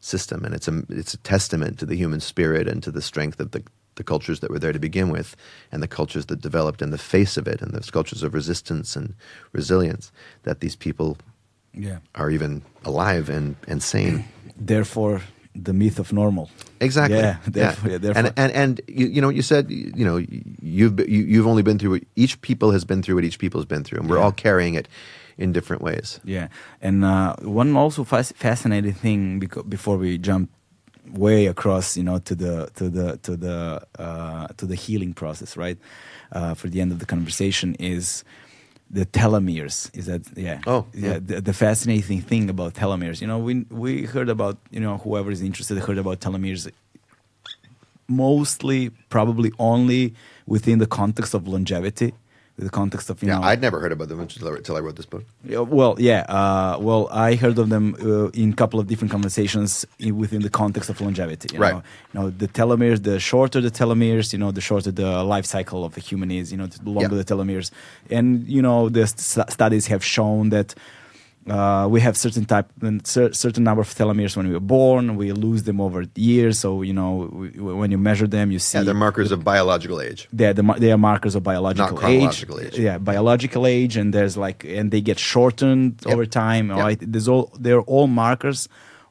[0.00, 0.44] system.
[0.44, 3.50] And it's a it's a testament to the human spirit and to the strength of
[3.50, 3.62] the
[3.96, 5.36] the cultures that were there to begin with,
[5.70, 8.96] and the cultures that developed in the face of it, and those cultures of resistance
[8.96, 9.14] and
[9.52, 10.10] resilience,
[10.42, 11.16] that these people
[11.72, 11.98] Yeah.
[12.14, 14.24] are even alive and, and sane.
[14.66, 15.20] Therefore,
[15.54, 16.48] the myth of normal.
[16.80, 17.18] Exactly.
[17.18, 20.16] Yeah, therefore- yeah, therefore- and and and you, you know you said you know
[20.62, 23.60] you've you, you've only been through what each people has been through what each people
[23.60, 24.24] has been through, and we're Yeah.
[24.24, 24.88] all carrying it
[25.38, 26.20] in different ways.
[26.24, 26.48] Yeah,
[26.82, 30.50] and uh, one also fas- fascinating thing beco- before we jump
[31.12, 35.56] way across, you know, to the to the to the uh, to the healing process,
[35.56, 35.78] right?
[36.32, 38.24] Uh, for the end of the conversation is
[38.94, 39.76] the telomeres.
[39.98, 40.60] Is that yeah?
[40.66, 41.14] Oh, yeah.
[41.14, 41.18] yeah.
[41.28, 45.30] The, the fascinating thing about telomeres, you know, we we heard about you know whoever
[45.30, 46.70] is interested heard about telomeres
[48.06, 50.14] mostly probably only
[50.46, 52.12] within the context of longevity
[52.56, 54.80] the context of you Yeah, know I'd never heard about them until I, until I
[54.80, 55.24] wrote this book.
[55.44, 56.20] yeah, well, yeah.
[56.28, 60.40] Uh, well, I heard of them uh, in a couple of different conversations in, within
[60.42, 61.48] the context of longevity.
[61.52, 61.74] You Right.
[61.74, 61.82] Know?
[62.12, 63.02] You know, the telomeres.
[63.02, 66.52] The shorter the telomeres, you know, the shorter the life cycle of a human is.
[66.52, 67.22] You know, the longer Yeah.
[67.22, 67.70] the telomeres,
[68.10, 70.74] and you know, the st- studies have shown that.
[71.46, 72.66] Uh, we have certain type,
[73.02, 75.16] certain number of telomeres when we were born.
[75.16, 76.58] We lose them over years.
[76.58, 77.48] So you know, we,
[77.80, 80.26] when you measure them, you see Yeah, they're markers of biological age.
[80.32, 82.78] they're, the, they are markers of biological chronological age.
[82.78, 86.12] Yeah, biological age, and there's like, and they get shortened Yep.
[86.14, 86.68] over time.
[86.70, 86.78] Yep.
[86.78, 86.98] Right?
[87.12, 88.68] There's all they're all markers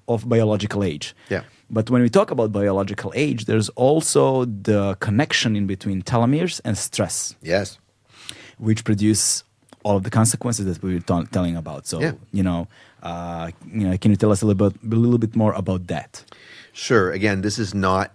[0.08, 1.16] of biological age.
[1.30, 1.44] Yeah.
[1.70, 6.78] But when we talk about biological age, there's also the connection in between telomeres and
[6.78, 7.80] stress, Yes.
[8.58, 9.44] which produce
[9.84, 11.86] all of the consequences that we were ta- telling about.
[11.88, 12.14] So, Yeah.
[12.32, 12.68] you know,
[13.04, 15.88] uh, you know, can you tell us a little bit, a little bit more about
[15.88, 16.24] that?
[16.74, 17.12] Sure.
[17.12, 18.12] Again, this is not.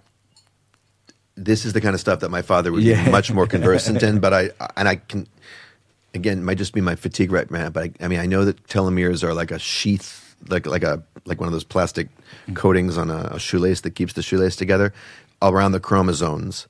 [1.37, 3.09] This is the kind of stuff that my father would Yeah.
[3.11, 4.19] much more conversant in.
[4.25, 5.27] But I and I can.
[6.15, 7.69] Again, might just be my fatigue right now.
[7.71, 11.03] But I, I mean, I know that telomeres are like a sheath, like like a
[11.27, 12.09] like one of those plastic
[12.55, 14.93] coatings on a, a shoelace that keeps the shoelace together
[15.43, 16.67] around the chromosomes.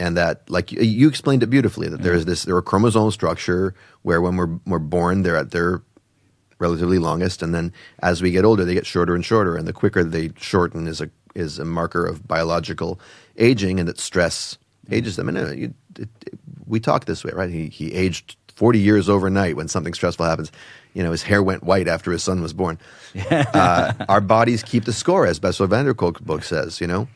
[0.00, 3.74] And that, like you, explained it beautifully, that there is this there are chromosome structure
[4.02, 5.82] where when we're we're born, they're at their
[6.58, 9.72] relatively longest, and then as we get older, they get shorter and shorter, and the
[9.72, 12.98] quicker they shorten is a is a marker of biological
[13.38, 14.58] aging, and that stress
[14.90, 15.28] ages them.
[15.28, 17.50] And uh, you, it, it- we talk this way, right?
[17.50, 20.50] He he aged forty years overnight when something stressful happens.
[20.94, 22.78] You know, his hair went white after his son was born.
[23.30, 26.80] uh, our bodies keep the score, as Bessel van der Kolk's book says.
[26.80, 27.06] You know,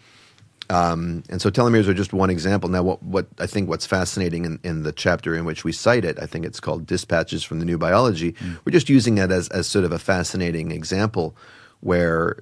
[0.70, 2.68] um, and so telomeres are just one example.
[2.68, 6.04] Now, what, what I think what's fascinating in, in the chapter in which we cite
[6.04, 8.34] it, I think it's called Dispatches from the New Biology.
[8.64, 11.34] We're just using that as, as sort of a fascinating example
[11.80, 12.38] where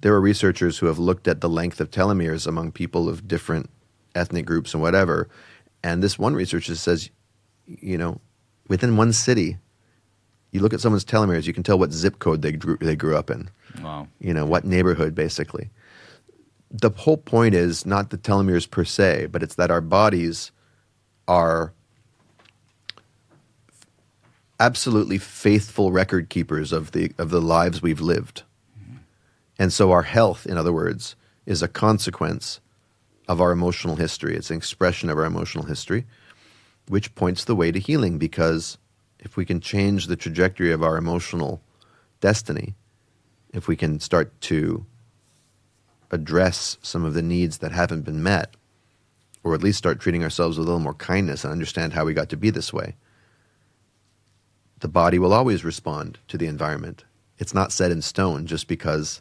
[0.00, 3.70] there are researchers who have looked at the length of telomeres among people of different
[4.14, 5.28] ethnic groups and whatever.
[5.82, 7.08] And this one researcher says,
[7.66, 8.20] you know,
[8.68, 9.56] within one city,
[10.52, 13.16] you look at someone's telomeres, you can tell what zip code they grew, they grew
[13.16, 13.48] up in
[13.82, 14.06] Wow.
[14.20, 15.68] you know what neighborhood basically
[16.70, 20.50] the whole point is not the telomeres per se but it's that our bodies
[21.26, 21.72] are
[24.60, 28.42] absolutely faithful record keepers of the of the lives we've lived.
[28.80, 28.98] Mm-hmm.
[29.58, 31.16] And so our health in other words
[31.46, 32.60] is a consequence
[33.28, 34.36] of our emotional history.
[34.36, 36.06] It's an expression of our emotional history
[36.88, 38.76] which points the way to healing because
[39.18, 41.62] if we can change the trajectory of our emotional
[42.20, 42.74] destiny
[43.54, 44.84] if we can start to
[46.14, 48.54] address some of the needs that haven't been met,
[49.42, 52.14] or at least start treating ourselves with a little more kindness and understand how we
[52.14, 52.96] got to be this way,
[54.78, 57.04] the body will always respond to the environment.
[57.38, 59.20] It's not set in stone just because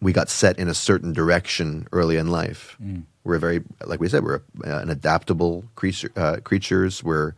[0.00, 2.76] we got set in a certain direction early in life.
[3.24, 7.04] We're very, like we said, we're uh, an adaptable creature, uh, creatures.
[7.04, 7.34] We're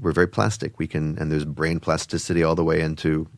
[0.00, 0.78] we're very plastic.
[0.78, 3.28] We can, and there's brain plasticity all the way into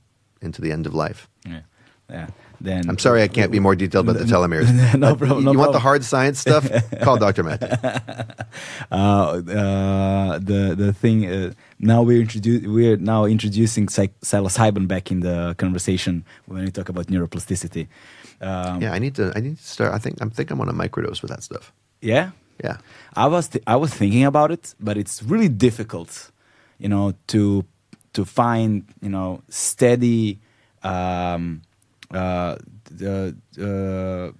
[0.41, 1.29] into the end of life.
[1.47, 1.61] Yeah.
[2.09, 2.29] Yeah.
[2.65, 4.69] Then I'm sorry I can't be more detailed about the telomeres.
[5.05, 6.65] No problem, You no want the hard science stuff?
[7.05, 7.43] Call Dr.
[7.45, 7.69] Maté.
[8.91, 15.11] uh, uh, the the thing uh, now we're introdu- we're now introducing psych- psilocybin back
[15.11, 17.87] in the conversation when we talk about neuroplasticity.
[18.41, 19.25] Um, Yeah, I need to.
[19.37, 19.91] I need to start.
[19.97, 20.15] I think.
[20.21, 21.73] I'm think I'm on a microdose with that stuff.
[22.03, 22.31] yeah?
[22.65, 22.77] Yeah.
[23.17, 26.31] I was th- I was thinking about it, but it's really difficult,
[26.79, 27.65] you know, to
[28.13, 30.39] to find you know steady
[30.83, 31.63] um,
[32.15, 32.57] uh,
[32.91, 34.33] the uh,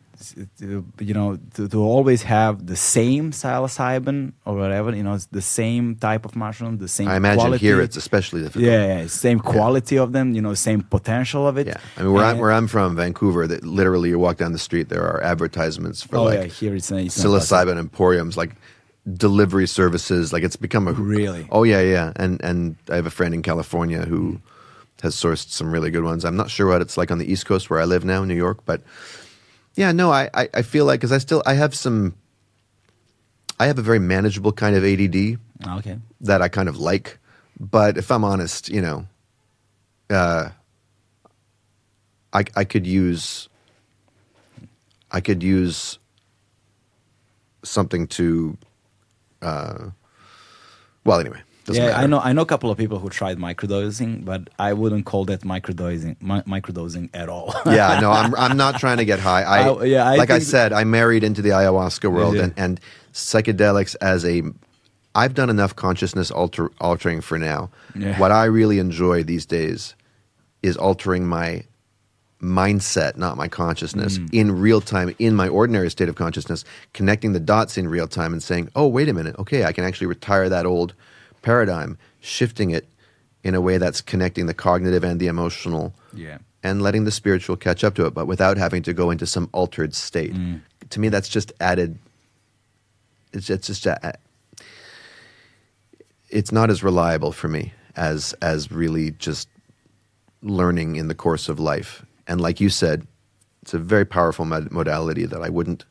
[0.59, 5.43] you know, to, to always have the same psilocybin or whatever, you know, it's the
[5.43, 7.09] same type of mushroom, the same.
[7.09, 7.67] I imagine quality.
[7.67, 8.65] here it's especially difficult.
[8.65, 11.67] yeah, yeah, same quality of them, you know, same potential of it.
[11.67, 14.59] Yeah, I mean, where I'm where I'm from, Vancouver, that literally you walk down the
[14.59, 18.53] street, there are advertisements for oh like yeah, here it's, it's psilocybin emporiums, like
[19.13, 20.33] delivery services.
[20.33, 21.47] Like it's become a Really?
[21.51, 22.13] Oh yeah, yeah.
[22.17, 24.41] And and I have a friend in California who
[25.05, 26.25] has sourced some really good ones.
[26.25, 28.29] I'm not sure what it's like on the East Coast where I live now, in
[28.29, 28.83] New York, but
[29.77, 32.15] yeah, no, I I, I feel like because I still I have some.
[33.61, 35.99] I have a very manageable kind of ADD Ah, Okay.
[36.23, 37.19] that I kind of like.
[37.61, 39.07] But if I'm honest, you know,
[40.11, 40.49] uh,
[42.33, 43.49] I I could use
[45.13, 45.99] I could use
[47.63, 48.57] something to.
[49.43, 49.91] Uh,
[51.05, 52.03] well, anyway, doesn't yeah, matter.
[52.03, 52.21] I know.
[52.21, 56.17] I know a couple of people who tried microdosing, but I wouldn't call that microdosing.
[56.21, 57.55] Mi- microdosing at all.
[57.67, 59.43] yeah, no, I'm I'm not trying to get high.
[59.43, 62.81] I, I- yeah, I like I said, I married into the ayahuasca world, and and
[63.13, 64.43] psychedelics as a.
[65.17, 67.71] I've done enough consciousness alter, altering for now.
[67.95, 68.19] Yeah.
[68.19, 69.95] What I really enjoy these days
[70.63, 71.63] is altering my
[72.43, 74.29] mindset, not my consciousness, Mm.
[74.35, 78.33] in real time, in my ordinary state of consciousness, connecting the dots in real time
[78.33, 80.95] and saying, oh, wait a minute, okay, I can actually retire that old
[81.45, 82.89] paradigm, shifting it
[83.45, 86.39] in a way that's connecting the cognitive and the emotional yeah.
[86.63, 89.49] and letting the spiritual catch up to it, but without having to go into some
[89.53, 90.35] altered state.
[90.35, 90.63] Mm.
[90.91, 91.99] To me, that's just added.
[93.33, 94.15] It's, it's just a,
[96.31, 99.49] it's not as reliable for me as as really just
[100.43, 102.05] learning in the course of life.
[102.27, 103.07] And like you said,
[103.63, 105.85] it's a very powerful mod- modality that I wouldn't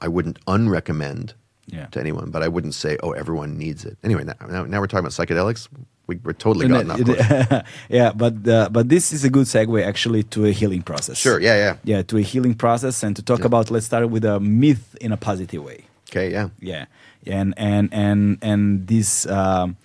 [0.00, 1.34] I wouldn't unrecommend
[1.70, 1.86] Yeah.
[1.92, 3.98] to anyone, but I wouldn't say, oh, everyone needs it.
[4.02, 5.68] Anyway, now, now, we're talking about psychedelics.
[6.06, 7.62] We, we're totally gotten off course.
[7.90, 11.18] yeah, but uh, but this is a good segue actually to a healing process.
[11.18, 11.76] Sure, yeah, yeah.
[11.84, 13.46] Yeah, to a healing process, and to talk Yeah.
[13.46, 13.70] about.
[13.70, 15.84] Let's start with a myth in a positive way.
[16.10, 16.48] Okay, yeah.
[16.60, 16.86] Yeah,
[17.26, 19.26] and and and and this.
[19.26, 19.76] Um,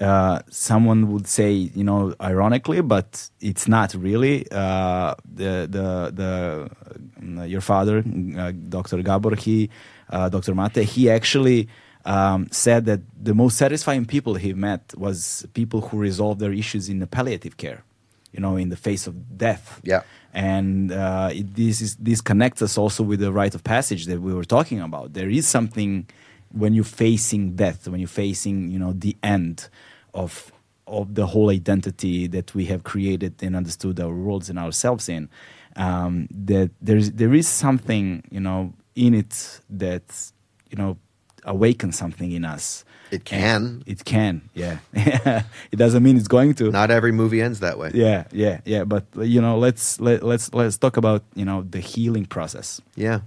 [0.00, 4.46] uh, someone would say, you know, ironically, but it's not really.
[4.50, 7.98] Uh, the the the uh, your father,
[8.36, 9.00] uh, Dr.
[9.02, 9.70] Gabor, he,
[10.10, 10.54] uh, Dr.
[10.54, 11.68] Maté, he actually
[12.04, 16.88] um, said that the most satisfying people he met was people who resolved their issues
[16.88, 17.84] in the palliative care,
[18.32, 20.02] you know, in the face of death Yeah.
[20.34, 24.20] and uh, it, this is this connects us also with the rite of passage that
[24.20, 25.12] we were talking about.
[25.12, 26.06] There is something
[26.50, 29.68] when you're facing death, when you're facing you know the end
[30.14, 30.50] of
[30.86, 35.28] of the whole identity that we have created and understood our worlds and ourselves in.
[35.76, 40.30] Um, that there's there is something you know in it that
[40.70, 40.96] you know
[41.44, 42.84] awakens something in us.
[43.10, 43.82] It can.
[43.84, 44.78] It can, yeah.
[44.94, 46.70] it doesn't mean it's going to.
[46.70, 47.90] Not every movie ends that way.
[47.92, 48.84] Yeah, yeah, yeah.
[48.84, 52.80] But you know, let's let, let's let's talk about you know the healing process.
[52.96, 53.20] Yeah.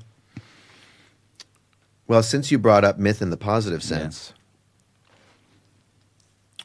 [2.07, 3.87] Well, since you brought up myth in the positive Yeah.
[3.97, 4.33] sense,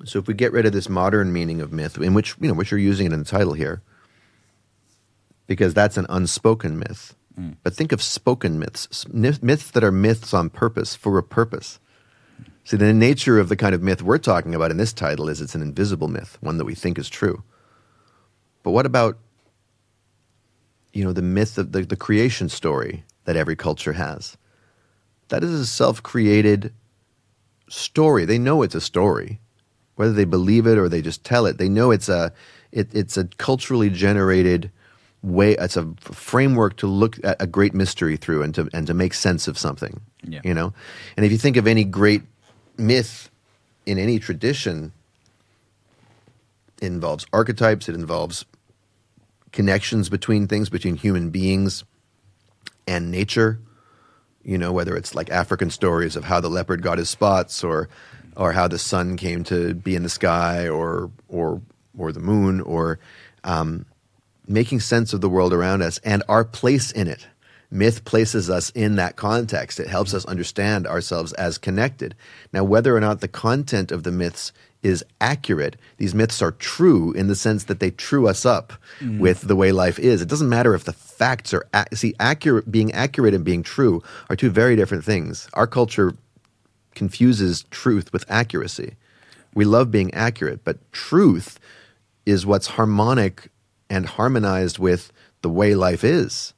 [0.05, 2.55] so if we get rid of this modern meaning of myth, in which you know,
[2.55, 3.83] which you're using it in the title here,
[5.47, 7.15] because that's an unspoken myth.
[7.63, 11.79] But think of spoken myths, myths that are myths on purpose for a purpose.
[12.65, 15.41] See, the nature of the kind of myth we're talking about in this title is
[15.41, 17.43] it's an invisible myth, one that we think is true.
[18.63, 19.19] But what about
[20.93, 24.37] you know the myth of the, the creation story that every culture has?
[25.29, 26.73] That is a self-created
[27.69, 28.25] story.
[28.25, 29.41] They know it's a story,
[29.95, 31.59] whether they believe it or they just tell it.
[31.59, 32.33] They know it's a
[32.73, 34.71] it, it's a culturally generated
[35.23, 35.55] way.
[35.55, 39.15] It's a framework to look at a great mystery through and to and to make
[39.15, 40.01] sense of something.
[40.23, 40.41] Yeah.
[40.45, 40.73] You know,
[41.17, 42.23] and if you think of any great
[42.77, 43.31] myth
[43.87, 44.93] in any tradition,
[46.81, 47.89] it involves archetypes.
[47.89, 48.45] It involves
[49.53, 51.85] connections between things, between human beings
[52.87, 53.61] and nature.
[54.43, 57.89] You know, whether it's like African stories of how the leopard got his spots, or
[58.37, 61.61] or how the sun came to be in the sky, or or
[61.99, 62.99] or the moon, or
[63.45, 63.85] um,
[64.51, 67.27] making sense of the world around us and our place in it.
[67.71, 69.79] Myth places us in that context.
[69.79, 72.17] It helps us understand ourselves as connected.
[72.53, 77.13] Now, whether or not the content of the myths is accurate, these myths are true
[77.13, 79.21] in the sense that they true us up mm.
[79.21, 80.21] with the way life is.
[80.21, 82.73] It doesn't matter if the facts are ac- see accurate.
[82.73, 85.49] Being accurate and being true are two very different things.
[85.53, 86.17] Our culture
[86.97, 88.97] confuses truth with accuracy.
[89.55, 91.61] We love being accurate, but truth
[92.27, 93.49] is what's harmonic
[93.91, 95.13] and harmonized with
[95.43, 96.55] the way life is.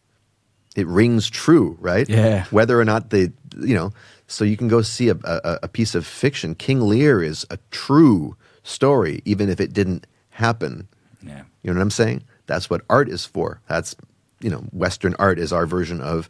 [0.77, 2.09] It rings true, right?
[2.09, 2.45] Yeah.
[2.51, 3.93] Whether or not they, you know,
[4.27, 6.55] so you can go see a, a, a piece of fiction.
[6.55, 10.89] King Lear is a true story, even if it didn't happen.
[11.23, 11.43] Yeah.
[11.63, 12.23] You know what I'm saying?
[12.47, 13.61] That's what art is for.
[13.69, 13.97] That's
[14.43, 16.29] you know, Western art is our version of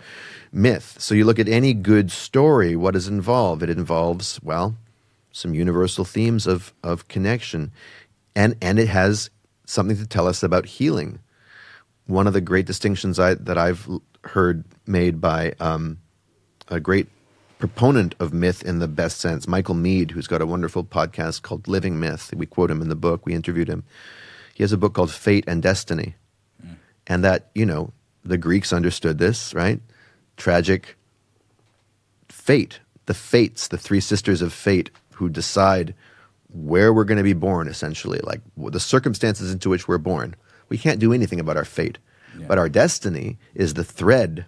[0.52, 0.97] myth.
[0.98, 3.62] So you look at any good story, what is involved?
[3.62, 4.76] It involves, well,
[5.32, 7.72] some universal themes of, of connection.
[8.36, 9.31] And, and it has
[9.73, 11.18] something to tell us about healing.
[12.07, 13.89] One of the great distinctions I, that I've
[14.25, 15.99] heard made by um,
[16.68, 17.09] a great
[17.59, 21.68] proponent of myth in the best sense, Michael Meade, who's got a wonderful podcast called
[21.68, 22.33] Living Myth.
[22.34, 23.84] We quote him in the book, we interviewed him.
[24.55, 26.17] He has a book called Fate and Destiny.
[26.65, 26.76] Mm.
[27.07, 27.92] And that, you know,
[28.25, 29.81] the Greeks understood this, right?
[30.36, 30.97] Tragic
[32.28, 35.94] fate, the fates, the three sisters of fate who decide
[36.52, 40.34] where we're going to be born, essentially, like the circumstances into which we're born.
[40.68, 41.98] We can't do anything about our fate.
[42.39, 42.47] Yeah.
[42.47, 44.47] But our destiny is the thread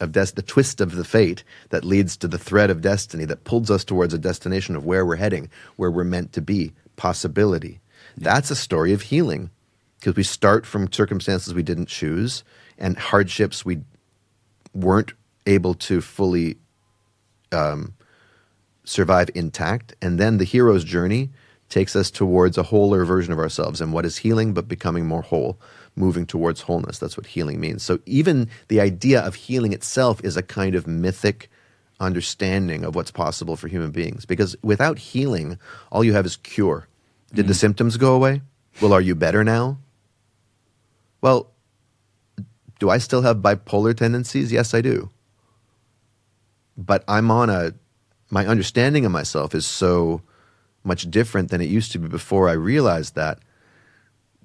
[0.00, 3.44] of des- the twist of the fate that leads to the thread of destiny that
[3.44, 7.80] pulls us towards a destination of where we're heading, where we're meant to be, possibility.
[8.16, 8.32] Yeah.
[8.32, 9.50] That's a story of healing
[9.98, 12.44] because we start from circumstances we didn't choose
[12.78, 13.80] and hardships we
[14.72, 15.12] weren't
[15.46, 16.56] able to fully
[17.52, 17.94] um,
[18.88, 19.94] survive intact.
[20.00, 21.30] And then the hero's journey
[21.68, 25.22] takes us towards a wholer version of ourselves and what is healing but becoming more
[25.22, 25.58] whole
[25.94, 26.98] moving towards wholeness.
[26.98, 27.82] That's what healing means.
[27.82, 31.50] So even the idea of healing itself is a kind of mythic
[32.00, 34.24] understanding of what's possible for human beings.
[34.24, 35.58] Because without healing,
[35.90, 36.88] all you have is cure.
[37.34, 37.48] Did mm.
[37.48, 38.42] the symptoms go away?
[38.80, 39.78] Well, are you better now?
[41.20, 41.50] Well,
[42.78, 44.52] do I still have bipolar tendencies?
[44.52, 45.10] Yes, I do.
[46.76, 47.74] But I'm on a,
[48.30, 50.22] my understanding of myself is so
[50.84, 53.38] much different than it used to be before I realized that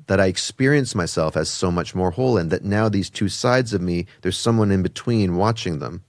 [0.07, 3.73] that I experience myself as so much more whole, and that now these two sides
[3.73, 6.03] of me, there's someone in between watching them,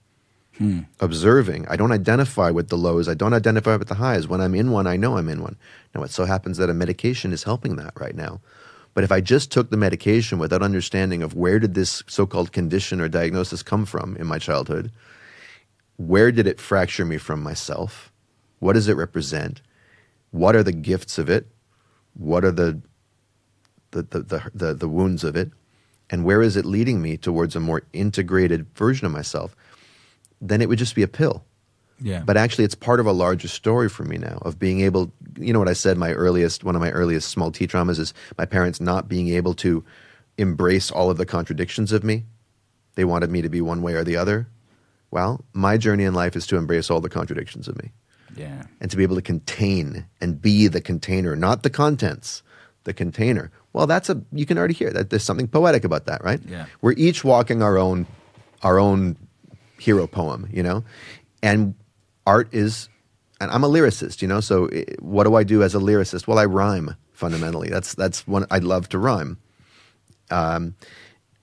[0.57, 0.79] hmm.
[0.99, 1.65] observing.
[1.69, 4.27] I don't identify with the lows, I don't identify with the highs.
[4.27, 5.55] When I'm in one, I know I'm in one.
[5.93, 8.41] Now, it so happens that a medication is helping that right now.
[8.93, 12.51] But if I just took the medication without understanding of where did this so called
[12.51, 14.91] condition or diagnosis come from in my childhood,
[15.97, 18.11] where did it fracture me from myself?
[18.59, 19.61] What does it represent?
[20.31, 21.47] What are the gifts of it?
[22.13, 22.81] What are the
[23.95, 25.51] the, the, the, the, the wounds of it,
[26.09, 29.55] and where is it leading me towards a more integrated version of myself,
[30.41, 31.43] then it would just be a pill.
[32.01, 32.23] Yeah.
[32.25, 35.13] But actually, it's part of a larger story for me now of being able.
[35.39, 35.97] You know what I said?
[35.97, 39.53] My earliest, one of my earliest small T traumas is my parents not being able
[39.55, 39.83] to
[40.37, 42.25] embrace all of the contradictions of me.
[42.95, 44.47] They wanted me to be one way or the other.
[45.15, 47.93] Well, my journey in life is to embrace all the contradictions of me.
[48.35, 48.63] Yeah.
[48.81, 52.43] And to be able to contain and be the container, not the contents,
[52.83, 53.49] the container.
[53.71, 56.41] Well, that's a you can already hear that there's something poetic about that, right?
[56.45, 56.65] Yeah.
[56.81, 58.07] We're each walking our own
[58.61, 59.15] our own
[59.79, 60.83] hero poem, you know?
[61.41, 61.75] And
[62.27, 62.89] art is
[63.39, 65.79] and I'm a lyricist, you know, so it, eh, what do I do as a
[65.79, 66.27] lyricist?
[66.27, 67.69] Well, I rhyme fundamentally.
[67.69, 69.37] That's that's one I love to rhyme.
[70.29, 70.75] Um,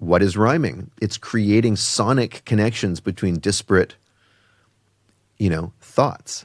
[0.02, 0.90] what is rhyming?
[1.00, 3.94] It's creating sonic connections between disparate,
[5.39, 6.44] you know, thoughts.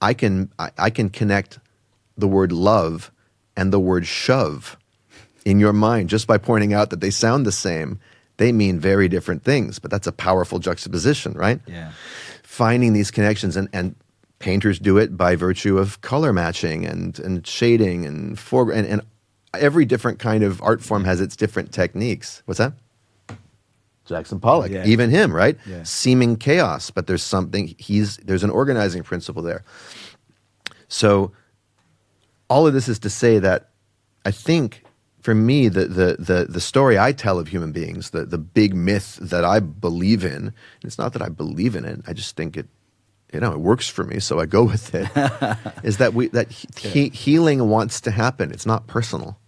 [0.00, 1.58] I can I, I can connect
[2.16, 3.12] the word love
[3.54, 4.78] and the word shove
[5.44, 8.00] in your mind just by pointing out that they sound the same.
[8.38, 11.60] They mean very different things, but that's a powerful juxtaposition, right?
[11.66, 11.92] Yeah.
[12.44, 13.94] Finding these connections and, and
[14.38, 19.02] painters do it by virtue of color matching and, and shading and for and, and
[19.54, 22.42] every different kind of art form has its different techniques.
[22.46, 22.74] What's that?
[24.04, 24.86] Jackson Pollock, yeah.
[24.86, 25.58] even him, right?
[25.66, 25.82] Yeah.
[25.82, 29.64] Seeming chaos, but there's something he's there's an organizing principle there.
[30.88, 31.32] So
[32.48, 33.68] all of this is to say that
[34.24, 34.82] I think
[35.20, 38.74] for me, the, the, the, the story I tell of human beings, the, the big
[38.74, 42.56] myth that I believe in, it's not that I believe in it, I just think
[42.56, 42.66] it,
[43.32, 45.08] you know, it works for me, so I go with it,
[45.82, 48.50] is that, we, that he, healing wants to happen.
[48.50, 49.38] It's not personal.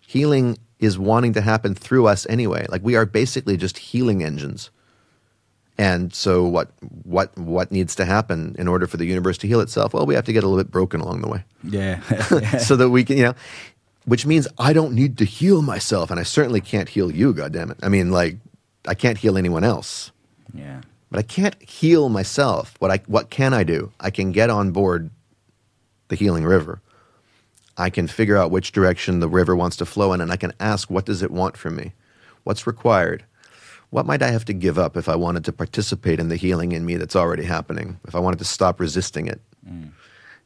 [0.00, 2.66] Healing is wanting to happen through us anyway.
[2.68, 4.70] Like we are basically just healing engines.
[5.76, 6.72] And so what
[7.04, 9.94] what what needs to happen in order for the universe to heal itself?
[9.94, 11.44] Well, we have to get a little bit broken along the way.
[11.62, 12.00] Yeah.
[12.58, 13.34] so that we can, you know,
[14.04, 17.52] which means I don't need to heal myself and I certainly can't heal you, God
[17.52, 17.78] damn it.
[17.82, 18.38] I mean, like
[18.88, 20.10] I can't heal anyone else.
[20.52, 20.80] Yeah.
[21.10, 22.74] But I can't heal myself.
[22.78, 23.92] What I what can I do?
[24.00, 25.10] I can get on board
[26.08, 26.80] the healing river.
[27.76, 30.52] I can figure out which direction the river wants to flow in and I can
[30.58, 31.92] ask what does it want from me?
[32.42, 33.24] What's required?
[33.90, 36.72] what might I have to give up if I wanted to participate in the healing
[36.72, 37.98] in me that's already happening?
[38.06, 39.90] If I wanted to stop resisting it, mm.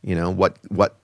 [0.02, 0.97] you know, what what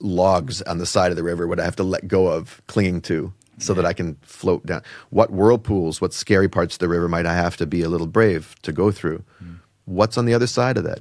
[0.00, 3.00] logs on the side of the river would I have to let go of, clinging
[3.02, 4.82] to, so that I can float down?
[5.10, 8.06] What whirlpools, what scary parts of the river might I have to be a little
[8.06, 9.22] brave to go through?
[9.42, 9.60] Mm.
[9.84, 11.00] What's on the other side of that?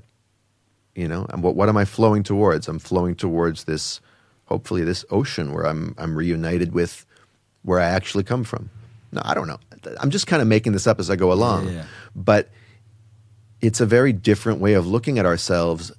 [0.96, 2.68] You know, and what what am I flowing towards?
[2.68, 4.02] I'm flowing towards this,
[4.46, 7.06] hopefully, this ocean where I'm I'm reunited with
[7.64, 8.70] where I actually come from.
[9.12, 9.60] No, I don't know.
[10.00, 11.68] I'm just kind of making this up as I go along.
[11.68, 11.86] Yeah, yeah.
[12.16, 12.50] But
[13.62, 15.92] it's a very different way of looking at ourselves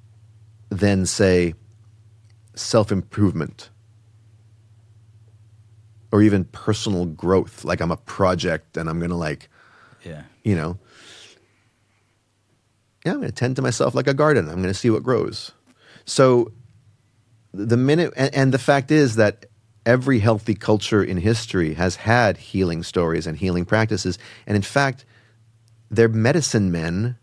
[0.70, 1.54] than, say,
[2.54, 3.70] self improvement
[6.12, 7.64] or even personal growth.
[7.64, 9.48] Like I'm a project and I'm going to, like,
[10.04, 10.22] Yeah.
[10.44, 10.78] you know,
[13.04, 14.48] yeah, I'm going to tend to myself like a garden.
[14.48, 15.52] I'm going to see what grows.
[16.04, 16.52] So
[17.52, 19.46] the minute, and, and the fact is that
[19.86, 24.18] every healthy culture in history has had healing stories and healing practices.
[24.46, 25.04] And in fact,
[25.90, 27.16] they're medicine men.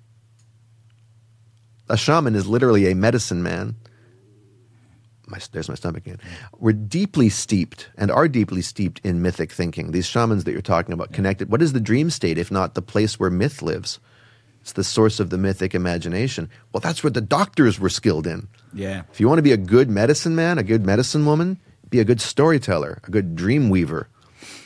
[1.90, 3.76] A shaman is literally a medicine man.
[5.28, 6.20] My, there's my stomach again.
[6.58, 9.92] We're deeply steeped and are deeply steeped in mythic thinking.
[9.92, 11.52] These shamans that you're talking about connected.
[11.52, 14.00] What is the dream state if not the place where myth lives?
[14.62, 16.50] It's the source of the mythic imagination.
[16.72, 18.48] Well, that's what the doctors were skilled in.
[18.74, 19.04] Yeah.
[19.12, 22.06] If you want to be a good medicine man, a good medicine woman, be a
[22.06, 24.10] good storyteller, a good dream weaver.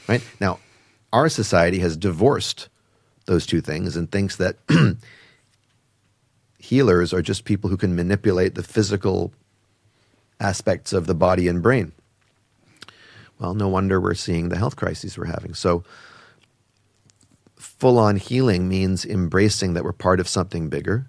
[0.08, 0.24] Right?
[0.40, 0.60] Now,
[1.14, 2.70] our society has divorced
[3.26, 4.58] those two things and thinks that
[6.58, 9.34] healers are just people who can manipulate the physical
[10.42, 11.94] aspects of the body and brain.
[13.40, 15.54] Well, no wonder we're seeing the health crises we're having.
[15.54, 15.84] So,
[17.56, 21.08] full on healing means embracing that we're part of something bigger.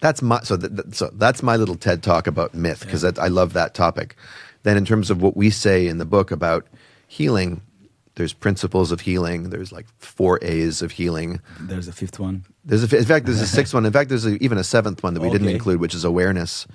[0.00, 3.28] That's my so, th- th- so that's my little TED talk about myth because I
[3.28, 4.16] love that topic.
[4.62, 6.66] Then, in terms of what we say in the book about
[7.06, 7.60] healing,
[8.14, 9.50] there's principles of healing.
[9.50, 11.40] There's like four A's of healing.
[11.60, 12.44] There's a fifth one.
[12.64, 13.84] There's a, in fact, there's a sixth one.
[13.84, 16.66] In fact, there's a, even a seventh one that we didn't include, which is awareness.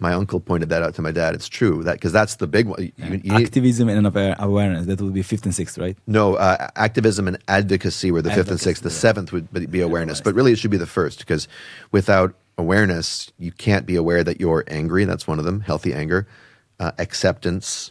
[0.00, 1.34] My uncle pointed that out to my dad.
[1.34, 2.80] It's true that because that's the big one.
[2.82, 4.86] You- you need- Activism and awareness.
[4.86, 5.96] That would be fifth and sixth, right?
[6.06, 8.82] no, uh, activism and advocacy were the fifth and sixth.
[8.82, 8.94] The yeah.
[9.06, 10.20] seventh would be- be awareness, awareness.
[10.20, 11.48] but really it should be the first because
[11.90, 15.04] without awareness, you can't be aware that you're angry.
[15.04, 15.60] That's one of them.
[15.60, 16.26] Healthy anger,
[16.80, 17.90] uh, acceptance,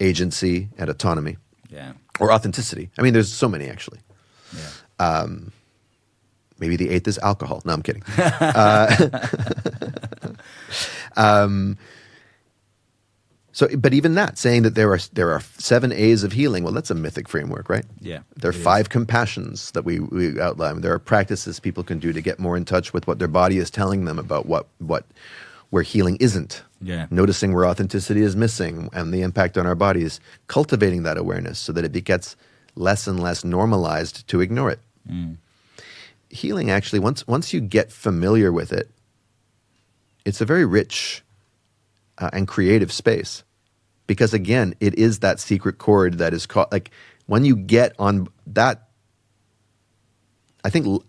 [0.00, 1.36] agency, and autonomy
[1.68, 1.92] Yeah.
[2.20, 2.90] or authenticity.
[2.98, 3.98] I mean, there's so many actually.
[4.56, 4.68] Yeah.
[5.04, 5.52] Um,
[6.60, 7.62] Maybe the eighth is alcohol.
[7.64, 8.02] No, I'm kidding.
[8.18, 8.88] uh,
[11.18, 11.76] um,
[13.52, 16.72] so, but even that, saying that there are there are seven A's of healing, well,
[16.72, 17.84] that's a mythic framework, right?
[18.00, 18.62] Yeah, There are it is.
[18.62, 20.80] five compassions that we, we outline.
[20.80, 23.58] There are practices people can do to get more in touch with what their body
[23.58, 25.04] is telling them about what what
[25.70, 26.62] where healing isn't.
[26.80, 27.06] Yeah.
[27.10, 31.72] Noticing where authenticity is missing and the impact on our bodies, cultivating that awareness so
[31.72, 32.36] that it gets
[32.76, 34.78] less and less normalized to ignore it
[36.30, 38.90] healing actually once once you get familiar with it
[40.28, 41.22] it's a very rich
[42.18, 43.42] uh, and creative space
[44.06, 46.90] because again it is that secret chord that is caught like
[47.26, 48.88] when you get on that
[50.64, 51.02] i think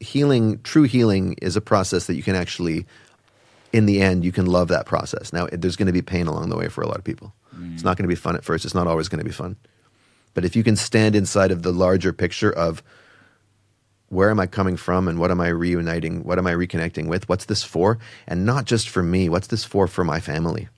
[0.00, 2.86] healing true healing is a process that you can actually
[3.74, 5.32] in the end you can love that process.
[5.32, 7.34] Now there's going to be pain along the way for a lot of people.
[7.74, 8.64] It's not going to be fun at first.
[8.64, 9.56] It's not always going to be fun.
[10.32, 12.84] But if you can stand inside of the larger picture of
[14.14, 16.22] where am I coming from and what am I reuniting?
[16.24, 17.28] What am I reconnecting with?
[17.28, 17.98] What's this for?
[18.26, 20.68] And not just for me, what's this for for my family?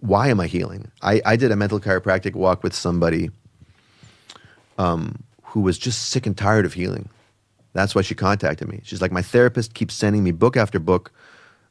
[0.00, 0.90] Why am I healing?
[1.02, 3.30] I, I did a mental chiropractic walk with somebody
[4.78, 7.08] um, who was just sick and tired of healing.
[7.72, 8.80] That's why she contacted me.
[8.82, 11.12] She's like, my therapist keeps sending me book after book.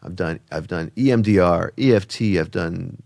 [0.03, 3.01] I've done I've done EMDR, EFT, I've done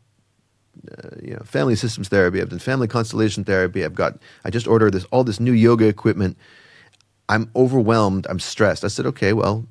[0.92, 3.84] uh, you know family systems therapy, I've done family constellation therapy.
[3.84, 6.38] I've got I just ordered this all this new yoga equipment.
[7.30, 8.28] I'm overwhelmed.
[8.30, 8.84] I'm stressed.
[8.84, 9.66] I said, okay, well,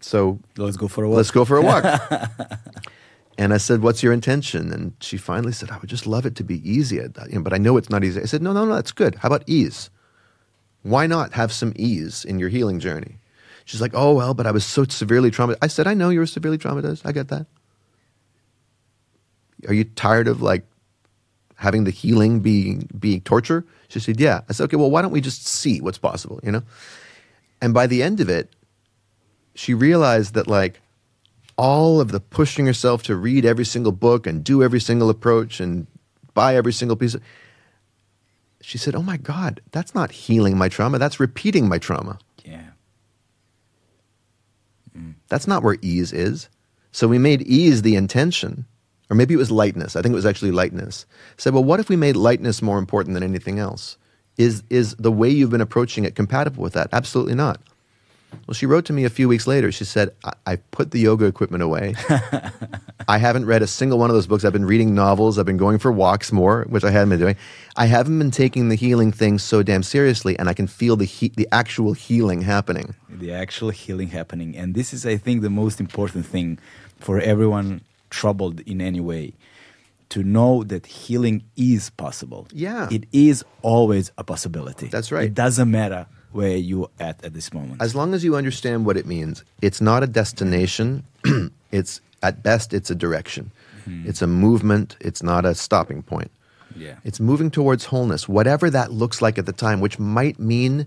[0.00, 1.16] so Let's go for a walk.
[1.16, 1.84] let's go for a walk.
[3.38, 4.72] and I said, what's your intention?
[4.72, 7.36] And she finally said, I would just love it to be easy, at that, you
[7.36, 8.20] know, but I know it's not easy.
[8.20, 9.16] I said, no, no, no, that's good.
[9.16, 9.90] How about ease?
[10.82, 13.18] Why not have some ease in your healing journey?
[13.64, 15.58] She's like, oh, well, but I was so severely traumatized.
[15.62, 17.02] I said, I know you were severely traumatized.
[17.04, 17.46] I get that.
[19.68, 20.64] Are you tired of like
[21.56, 23.64] having the healing being being torture?
[23.92, 24.40] She said, Yeah.
[24.48, 26.62] I said, Okay, well, why don't we just see what's possible, you know?
[27.60, 28.54] And by the end of it,
[29.54, 30.80] she realized that like
[31.58, 35.60] all of the pushing herself to read every single book and do every single approach
[35.60, 35.86] and
[36.32, 37.22] buy every single piece of
[38.62, 42.18] she said, Oh my God, that's not healing my trauma, that's repeating my trauma.
[42.44, 42.68] yeah.
[45.28, 46.48] That's not where ease is.
[46.92, 48.66] So we made ease the intention,
[49.12, 49.94] or maybe it was lightness.
[49.94, 51.04] I think it was actually lightness.
[51.36, 53.98] Said, well, what if we made lightness more important than anything else?
[54.38, 56.88] Is is the way you've been approaching it compatible with that?
[56.92, 57.60] Absolutely not.
[58.46, 59.70] Well, she wrote to me a few weeks later.
[59.70, 61.94] She said, I, I put the yoga equipment away.
[63.06, 64.46] I haven't read a single one of those books.
[64.46, 65.38] I've been reading novels.
[65.38, 67.36] I've been going for walks more, which I hadn't been doing.
[67.76, 71.04] I haven't been taking the healing thing so damn seriously, and I can feel the
[71.04, 72.94] he- the actual healing happening.
[73.10, 74.56] the actual healing happening.
[74.56, 76.58] And this is, I think, the most important thing
[76.98, 77.82] for everyone
[78.12, 79.34] troubled in any way
[80.10, 82.46] to know that healing is possible.
[82.52, 82.88] Yeah.
[82.90, 84.88] It is always a possibility.
[84.88, 85.24] That's right.
[85.24, 87.80] It doesn't matter where you are at at this moment.
[87.80, 91.04] As long as you understand what it means, it's not a destination.
[91.72, 93.50] it's at best, it's a direction.
[93.84, 94.06] Hmm.
[94.06, 94.96] It's a movement.
[95.00, 96.30] It's not a stopping point.
[96.76, 96.96] yeah.
[97.04, 100.86] It's moving towards wholeness, whatever that looks like at the time, which might mean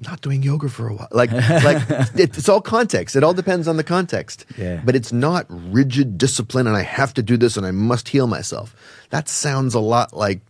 [0.00, 1.08] not doing yoga for a while.
[1.10, 1.32] Like,
[1.64, 1.82] like
[2.18, 3.16] it, it's all context.
[3.16, 4.46] It all depends on the context.
[4.56, 4.80] Yeah.
[4.84, 8.26] But it's not rigid discipline, and I have to do this, and I must heal
[8.26, 8.74] myself.
[9.10, 10.40] That sounds a lot like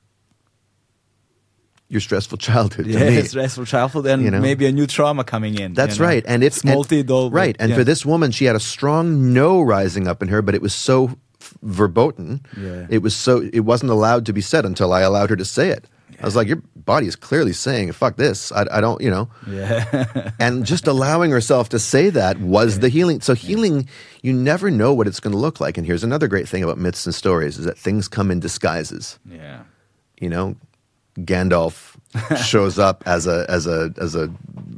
[1.89, 4.41] your stressful childhood to yeah, stressful childhood and You know?
[4.41, 5.75] maybe a new trauma coming in.
[5.75, 6.09] That's you know?
[6.09, 6.25] right.
[6.27, 7.77] And it's multi right, and yeah.
[7.77, 10.75] for this woman, she had a strong no rising up in her, but it was
[10.75, 11.17] so
[11.63, 12.45] verboten.
[12.59, 12.87] Yeah.
[12.89, 15.69] It was so it wasn't allowed to be said until I allowed her to say
[15.69, 15.87] it.
[16.21, 19.29] I was like, your body is clearly saying, "Fuck this." I, I don't, you know.
[19.49, 23.21] yeah, And just allowing herself to say that was the healing.
[23.21, 23.89] So healing,
[24.23, 25.79] you never know what it's going to look like.
[25.79, 29.19] And here's another great thing about myths and stories: is that things come in disguises
[29.29, 29.63] yeah,
[30.21, 30.57] you know,
[31.19, 31.97] Gandalf
[32.45, 34.33] shows up as a as a as a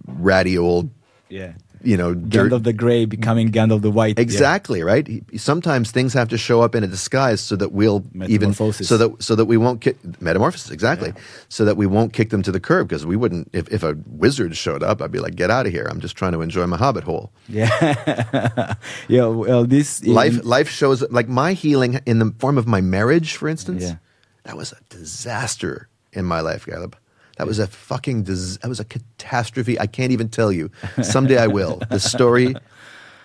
[0.07, 0.91] ratty old,
[1.29, 1.53] yeah.
[1.85, 2.51] You know, dirt.
[2.51, 4.17] Gandalf the Grey becoming Gandalf the White.
[4.19, 4.23] yeah.
[4.23, 5.23] Exactly right.
[5.37, 9.23] Sometimes things have to show up in a disguise so that we'll even so that
[9.23, 11.13] so that we won't kick metamorphosis exactly
[11.49, 13.97] so that we won't kick them to the curb because we wouldn't if, if a
[14.07, 16.67] wizard showed up I'd be like get out of here I'm just trying to enjoy
[16.67, 18.75] my hobbit hole Yeah,
[19.09, 19.27] yeah.
[19.27, 23.49] Well, this life life shows like my healing in the form of my marriage for
[23.49, 23.97] instance Yeah.
[24.45, 26.97] that was a disaster in my life Caleb
[27.37, 29.79] that was a fucking dis- that was a catastrophe.
[29.81, 30.71] I can't even tell you.
[31.03, 31.81] Someday I will.
[31.91, 32.55] The story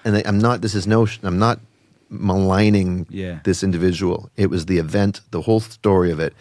[0.04, 1.60] and I- I'm not this is no I'm not
[2.10, 3.40] maligning Yeah.
[3.44, 4.30] this individual.
[4.36, 6.34] It was the event the whole story of it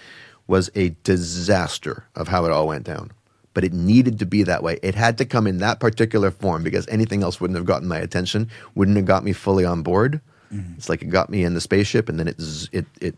[0.47, 3.11] was a disaster of how it all went down.
[3.55, 4.79] But it needed to be that way.
[4.83, 7.99] It had to come in that particular form because anything else wouldn't have gotten my
[7.99, 10.21] attention wouldn't have got me fully on board.
[10.53, 10.75] Mm-hmm.
[10.79, 12.41] It's like it got me in the spaceship and then it
[12.73, 13.15] it it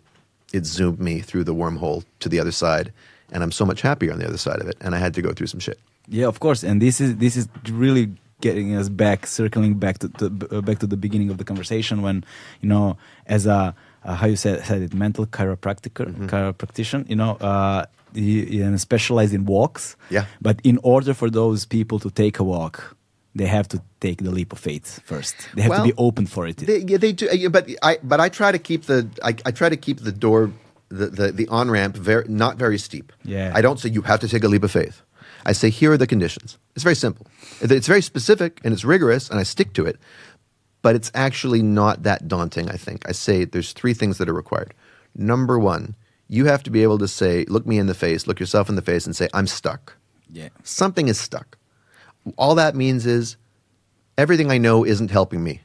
[0.53, 2.93] it zoomed me through the wormhole to the other side
[3.33, 5.23] and I'm so much happier on the other side of it and I had to
[5.23, 5.79] go through some shit
[6.09, 8.07] Yeah, of course, and this is this is really
[8.41, 12.03] getting us back, circling back to, to uh, back to the beginning of the conversation
[12.03, 12.25] when
[12.63, 16.27] you know, as a uh, how you said, said it, mental chiropractor, Mm-hmm.
[16.33, 17.85] chiropractician, you know, uh,
[18.15, 19.95] you, you specialize in walks.
[20.11, 20.25] Yeah.
[20.41, 22.97] But in order for those people to take a walk,
[23.35, 25.37] they have to take the leap of faith first.
[25.55, 26.57] They have to be open for it.
[26.57, 27.29] They, yeah, they do.
[27.29, 30.13] uh, But I, but I try to keep the, I, I try to keep the
[30.13, 30.51] door,
[30.91, 33.13] the, the, the on ramp very, not very steep.
[33.25, 33.53] Yeah.
[33.55, 35.03] I don't say you have to take a leap of faith.
[35.47, 36.59] I say here are the conditions.
[36.75, 37.27] It's very simple.
[37.63, 39.99] It's very specific and it's rigorous, and I stick to it.
[40.83, 42.69] But it's actually not that daunting.
[42.69, 44.75] I think I say there's three things that are required.
[45.15, 45.95] Number one,
[46.29, 48.77] you have to be able to say, look me in the face, look yourself in
[48.77, 49.97] the face, and say, I'm stuck.
[50.31, 50.49] yeah.
[50.63, 51.57] Something is stuck.
[52.37, 53.37] All that means is
[54.19, 55.63] everything I know isn't helping me.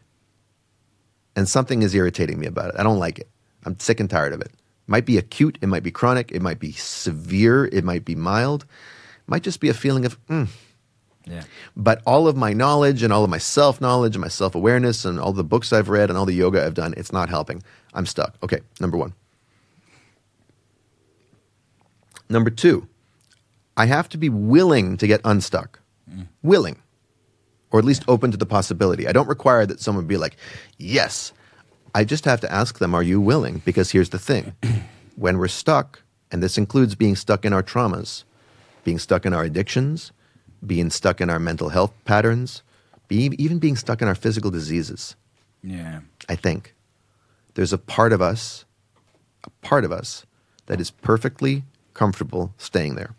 [1.35, 2.75] And something is irritating me about it.
[2.79, 3.29] I don't like it.
[3.65, 4.51] I'm sick and tired of it.
[4.87, 8.63] Might be acute, it might be chronic, it might be severe, it might be mild.
[8.63, 10.47] It might just be a feeling of, mm.
[11.27, 11.43] Yeah.
[11.75, 15.05] But all of my knowledge and all of my self knowledge and my self awareness
[15.05, 17.63] and all the books I've read and all the yoga I've done, it's not helping.
[17.93, 18.35] I'm stuck.
[18.43, 19.13] Okay, number one.
[22.29, 22.87] Number two,
[23.77, 25.79] I have to be willing to get unstuck.
[26.43, 26.77] Willing.
[27.71, 29.07] Or at least open to the possibility.
[29.07, 30.37] I don't require that someone be like,
[30.77, 31.33] yes.
[31.95, 33.61] I just have to ask them, are you willing?
[33.63, 34.53] Because here's the thing
[35.15, 38.25] when we're stuck, and this includes being stuck in our traumas,
[38.83, 40.11] being stuck in our addictions,
[40.65, 42.63] being stuck in our mental health patterns,
[43.07, 45.15] be, even being stuck in our physical diseases,
[45.63, 46.01] Yeah.
[46.27, 46.73] I think.
[47.53, 48.65] There's a part of us,
[49.45, 50.25] a part of us
[50.65, 53.15] that is perfectly comfortable staying there.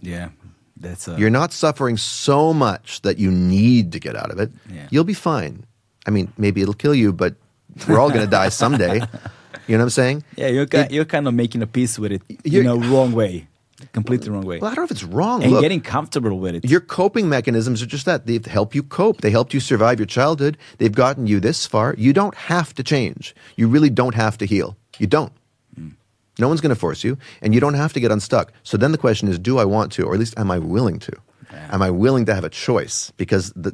[0.00, 0.30] Yeah.
[0.76, 4.50] That's a, You're not suffering so much that you need to get out of it.
[4.68, 4.88] Yeah.
[4.90, 5.64] You'll be fine.
[6.06, 7.34] I mean, maybe it'll kill you, but
[7.88, 9.00] we're all going to die someday.
[9.66, 10.24] You know what I'm saying?
[10.36, 10.48] yeah.
[10.48, 13.46] You're ki- you're kind of making a peace with it in a wrong way,
[13.92, 15.42] completely wrong way, Well, I don't know if it's wrong.
[15.42, 16.64] and Look, getting comfortable with it.
[16.64, 18.26] your coping mechanisms are just that.
[18.26, 19.20] They help you cope.
[19.20, 20.56] They helped you survive your childhood.
[20.78, 21.94] They've gotten you this far.
[21.98, 23.34] You don't have to change.
[23.56, 24.76] You really don't have to heal.
[24.98, 25.32] You don't.
[25.76, 25.90] Hmm.
[26.38, 28.52] No one's going to force you, and you don't have to get unstuck.
[28.64, 30.98] So then the question is do I want to, or at least am I willing
[31.00, 31.12] to?
[31.52, 33.12] Am I willing to have a choice?
[33.16, 33.72] Because the,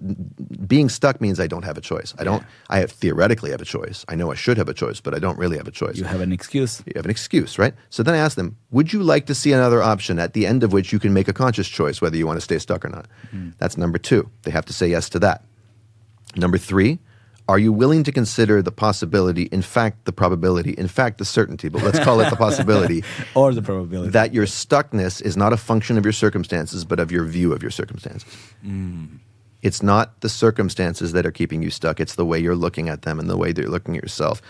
[0.66, 2.14] being stuck means I don't have a choice.
[2.18, 2.42] I don't.
[2.68, 4.04] I have, theoretically have a choice.
[4.08, 5.96] I know I should have a choice, but I don't really have a choice.
[5.96, 6.82] you have an excuse.
[6.86, 7.74] You have an excuse, right?
[7.90, 10.62] So then I ask them, would you like to see another option at the end
[10.62, 12.88] of which you can make a conscious choice whether you want to stay stuck or
[12.88, 13.06] not?
[13.30, 13.50] Hmm.
[13.58, 14.30] That's number two.
[14.42, 15.44] They have to say yes to that.
[16.36, 16.98] Number three,
[17.48, 21.68] are you willing to consider the possibility, in fact, the probability, in fact, the certainty,
[21.68, 25.56] but let's call it the possibility, or the probability that your stuckness is not a
[25.56, 28.28] function of your circumstances, but of your view of your circumstances?
[28.64, 29.18] Mm.
[29.62, 33.02] It's not the circumstances that are keeping you stuck, it's the way you're looking at
[33.02, 34.42] them and the way that you're looking at yourself.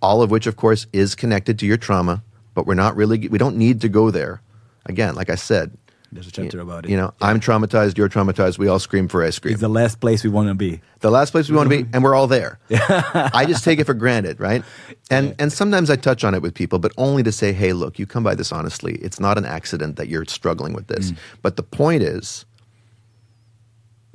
[0.00, 2.22] All of which, of course, is connected to your trauma,
[2.54, 4.40] but we're not really, we don't need to go there.
[4.86, 5.76] Again, like I said,
[6.10, 6.90] There's a chapter about it.
[6.90, 9.52] you know, I'm traumatized, you're traumatized, we all scream for ice cream.
[9.52, 10.80] it's the last place we want to be.
[11.00, 12.58] the last place we want to be, and we're all there.
[12.70, 14.62] I just take it for granted, right?
[15.10, 17.98] And and sometimes I touch on it with people, but only to say, hey, look,
[17.98, 18.94] you come by this honestly.
[18.96, 21.12] It's not an accident that you're struggling with this.
[21.12, 21.18] Mm.
[21.42, 22.46] But the point is,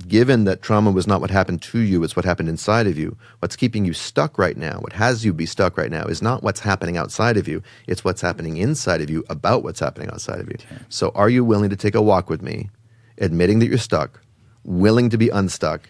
[0.07, 3.17] given that trauma was not what happened to you, it's what happened inside of you.
[3.39, 6.43] What's keeping you stuck right now, what has you be stuck right now, is not
[6.43, 7.61] what's happening outside of you.
[7.87, 10.57] It's what's happening inside of you about what's happening outside of you.
[10.89, 12.69] So, are you willing to take a walk with me,
[13.17, 14.21] admitting that you're stuck,
[14.63, 15.89] willing to be unstuck,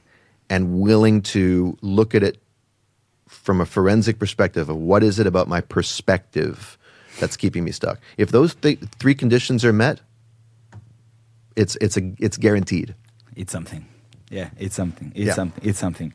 [0.50, 2.42] and willing to look at it
[3.28, 6.78] from a forensic perspective of what is it about my perspective
[7.20, 8.00] that's keeping me stuck?
[8.18, 10.02] If those th- three conditions are met,
[11.56, 12.96] it's it's a it's guaranteed.
[13.36, 13.88] It's something.
[14.38, 15.12] Yeah, it's something.
[15.16, 15.36] It's Yeah.
[15.42, 15.64] something.
[15.70, 16.12] It's something.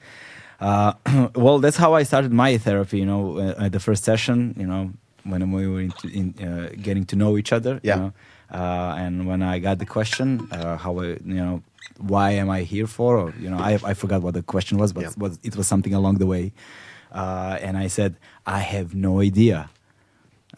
[0.60, 0.92] Uh,
[1.44, 2.98] well, that's how I started my therapy.
[3.02, 4.54] You know, uh, at the first session.
[4.58, 4.82] You know,
[5.30, 7.74] when we were into, in, uh, getting to know each other.
[7.82, 7.94] Yeah.
[7.96, 8.12] You know?
[8.60, 11.62] uh, and when I got the question, uh, how I, you know,
[12.12, 13.10] why am I here for?
[13.22, 15.12] Or you know, I I forgot what the question was, but Yeah.
[15.24, 16.52] was, it was something along the way.
[17.12, 18.12] Uh, and I said,
[18.46, 19.58] I have no idea.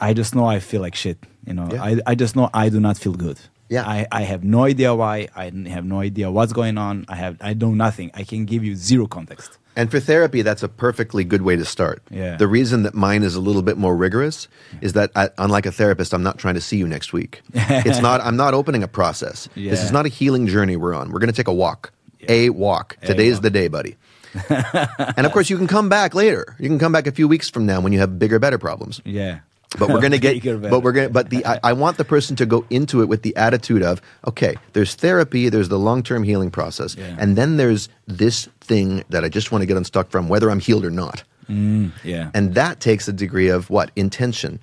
[0.08, 1.18] I just know I feel like shit.
[1.46, 1.82] You know, Yeah.
[1.88, 3.38] I, I just know I do not feel good.
[3.70, 3.86] Yeah.
[3.86, 5.28] I, I have no idea why.
[5.34, 7.06] I have no idea what's going on.
[7.08, 8.10] I have I know nothing.
[8.14, 9.56] I can give you zero context.
[9.76, 12.02] And for therapy, that's a perfectly good way to start.
[12.10, 12.36] Yeah.
[12.36, 14.48] The reason that mine is a little bit more rigorous
[14.80, 17.40] is that, I, unlike a therapist, I'm not trying to see you next week.
[17.54, 18.20] it's not.
[18.20, 19.48] I'm not opening a process.
[19.54, 21.12] This is not a healing journey we're on.
[21.12, 21.92] We're going to take a walk.
[22.28, 22.98] A walk.
[23.02, 23.42] A Today's walk.
[23.42, 23.96] the day, buddy.
[24.48, 26.56] and of course, you can come back later.
[26.58, 29.00] You can come back a few weeks from now when you have bigger, better problems.
[29.04, 29.40] Yeah.
[29.78, 30.42] But we're going to get.
[30.62, 31.08] But we're going.
[31.08, 33.82] to But the I, I want the person to go into it with the attitude
[33.82, 37.14] of, okay, there's therapy, there's the long term healing process, Yeah.
[37.18, 40.60] and then there's this thing that I just want to get unstuck from, whether I'm
[40.60, 41.22] healed or not.
[41.48, 42.30] Yeah.
[42.32, 44.60] And that takes a degree of what intention,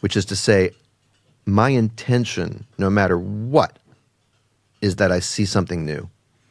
[0.00, 0.70] which is to say,
[1.44, 3.78] my intention, no matter what,
[4.80, 6.08] is that I see something new.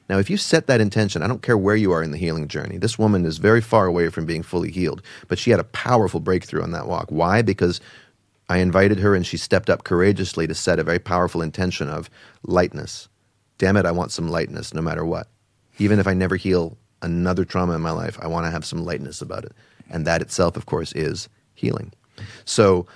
[0.09, 2.47] Now, if you set that intention, I don't care where you are in the healing
[2.47, 2.77] journey.
[2.77, 6.19] This woman is very far away from being fully healed, but she had a powerful
[6.19, 7.05] breakthrough on that walk.
[7.09, 7.43] Why?
[7.43, 7.79] Because
[8.49, 12.09] I invited her and she stepped up courageously to set a very powerful intention of
[12.43, 13.07] lightness.
[13.59, 15.27] Damn it, I want some lightness no matter what.
[15.77, 18.83] Even if I never heal another trauma in my life, I want to have some
[18.83, 19.53] lightness about it.
[19.91, 21.93] And that itself, of course, is healing.
[22.45, 22.87] So,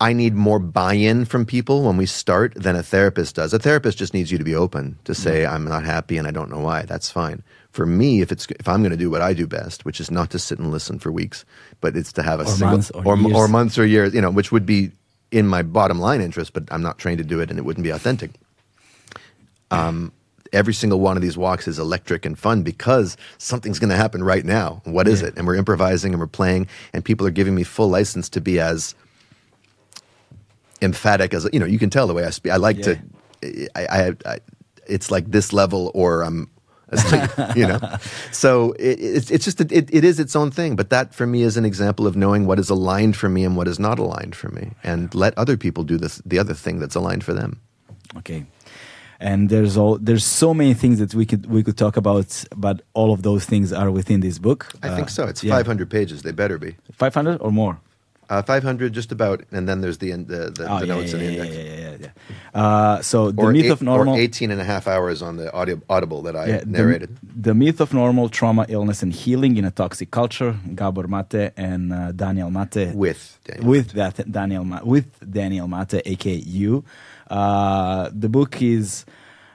[0.00, 3.52] I need more buy-in from people when we start than a therapist does.
[3.52, 6.30] A therapist just needs you to be open to say I'm not happy and I
[6.30, 6.82] don't know why.
[6.82, 7.42] That's fine.
[7.70, 10.10] For me, if it's if I'm going to do what I do best, which is
[10.10, 11.44] not to sit and listen for weeks,
[11.82, 14.20] but it's to have a Or single months or or, or months or years, you
[14.22, 14.90] know, which would be
[15.30, 17.84] in my bottom line interest, but I'm not trained to do it and it wouldn't
[17.84, 18.30] be authentic.
[19.70, 20.12] Um,
[20.52, 24.24] every single one of these walks is electric and fun because something's going to happen
[24.24, 24.80] right now.
[24.84, 25.28] What is Yeah.
[25.28, 25.34] it?
[25.36, 28.58] And we're improvising and we're playing, and people are giving me full license to be
[28.58, 28.94] as
[30.82, 31.66] emphatic as you know.
[31.66, 32.52] You can tell the way I speak.
[32.52, 32.98] I like to.
[33.74, 34.38] I, I, I
[34.86, 36.50] it's like this level or I'm.
[36.92, 37.78] asleep, you know,
[38.32, 40.74] so it, it's it's just it, it is its own thing.
[40.74, 43.56] But that for me is an example of knowing what is aligned for me and
[43.56, 46.80] what is not aligned for me, and let other people do the the other thing
[46.80, 47.60] that's aligned for them.
[48.16, 48.44] Okay.
[49.20, 52.82] And there's all there's so many things that we could we could talk about, but
[52.94, 54.66] all of those things are within this book.
[54.82, 55.26] I think uh, so.
[55.26, 55.54] It's yeah.
[55.54, 56.22] 500 pages.
[56.22, 56.76] They better be.
[56.92, 57.78] 500 or more.
[58.30, 61.18] Uh, 500 just about, and then there's the the, the, Oh, the yeah, notes yeah,
[61.18, 61.54] and the index.
[61.56, 62.08] yeah, yeah, yeah,
[62.54, 62.62] yeah.
[62.62, 64.14] Uh, so the Or, myth eight- of normal.
[64.14, 67.10] or 18 and a half hours on the audio, audible that I Yeah, narrated.
[67.46, 70.54] The, myth of normal trauma, illness, and healing in a toxic culture.
[70.76, 72.94] Gabor Maté and uh, Daniel Maté.
[72.94, 73.66] with Daniel.
[73.68, 76.84] with that Daniel with Daniel Maté, aka you.
[77.28, 79.04] Uh, the book is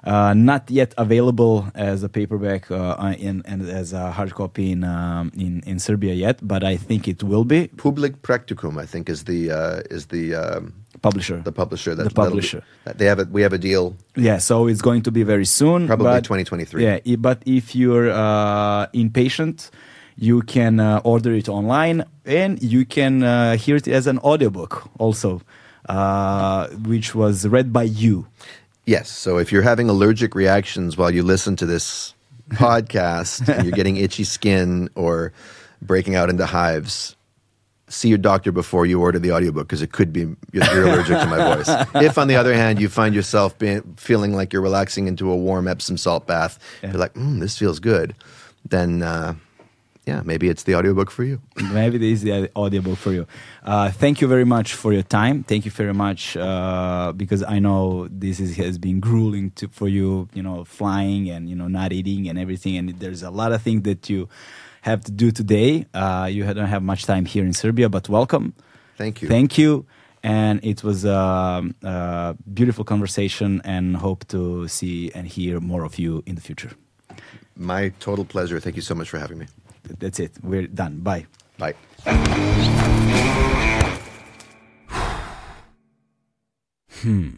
[0.06, 5.32] not yet available as a paperback uh, in and as a hard copy in, um,
[5.36, 7.68] in in Serbia yet, but I think it will be.
[7.78, 11.42] Public Practicum, I think, is the uh, is the um, Publisher.
[11.44, 11.94] the publisher.
[11.96, 12.64] That, The that'll be- publisher.
[12.98, 13.96] they have a we have a deal.
[14.16, 15.88] Yeah, so it's going to be very soon.
[15.88, 16.84] Probably but- 2023.
[16.84, 19.70] Yeah, but if you're uh, impatient,
[20.18, 24.90] you can uh, order it online and you can uh, hear it as an audiobook
[24.98, 25.42] also,
[25.90, 28.26] uh, which was read by you.
[28.86, 29.10] Yes.
[29.10, 32.14] So if you're having allergic reactions while you listen to this
[32.52, 35.34] podcast, and you're getting itchy skin or
[35.82, 37.16] breaking out into hives.
[37.88, 41.20] See your doctor before you order the audiobook because it could be you're you're allergic
[41.20, 41.70] to my voice.
[42.04, 45.36] If, on the other hand, you find yourself being, feeling like you're relaxing into a
[45.36, 46.90] warm Epsom salt bath, Yeah.
[46.92, 48.16] you're like, mm, "This feels good,"
[48.68, 49.36] then uh,
[50.06, 51.42] yeah, maybe it's the audiobook for you.
[51.74, 53.26] maybe this is the audiobook for you.
[53.64, 55.44] Uh, thank you very much for your time.
[55.44, 59.88] Thank you very much uh, because I know this is, has been grueling to, for
[59.88, 60.30] you.
[60.34, 63.62] You know, flying and you know not eating and everything, and there's a lot of
[63.64, 64.30] things that you
[64.84, 65.88] have to do today.
[65.94, 68.54] Uh, you don't have much time here in Serbia, but welcome.
[68.98, 69.28] Thank you.
[69.28, 69.88] Thank you.
[70.22, 75.98] And it was a, a beautiful conversation, and hope to see and hear more of
[75.98, 76.72] you in the future.
[77.56, 78.60] My total pleasure.
[78.60, 79.48] Thank you so much for having me.
[80.00, 80.32] That's it.
[80.44, 81.00] We're done.
[81.00, 81.26] Bye.
[81.58, 81.74] Bye.
[87.02, 87.30] Hmm.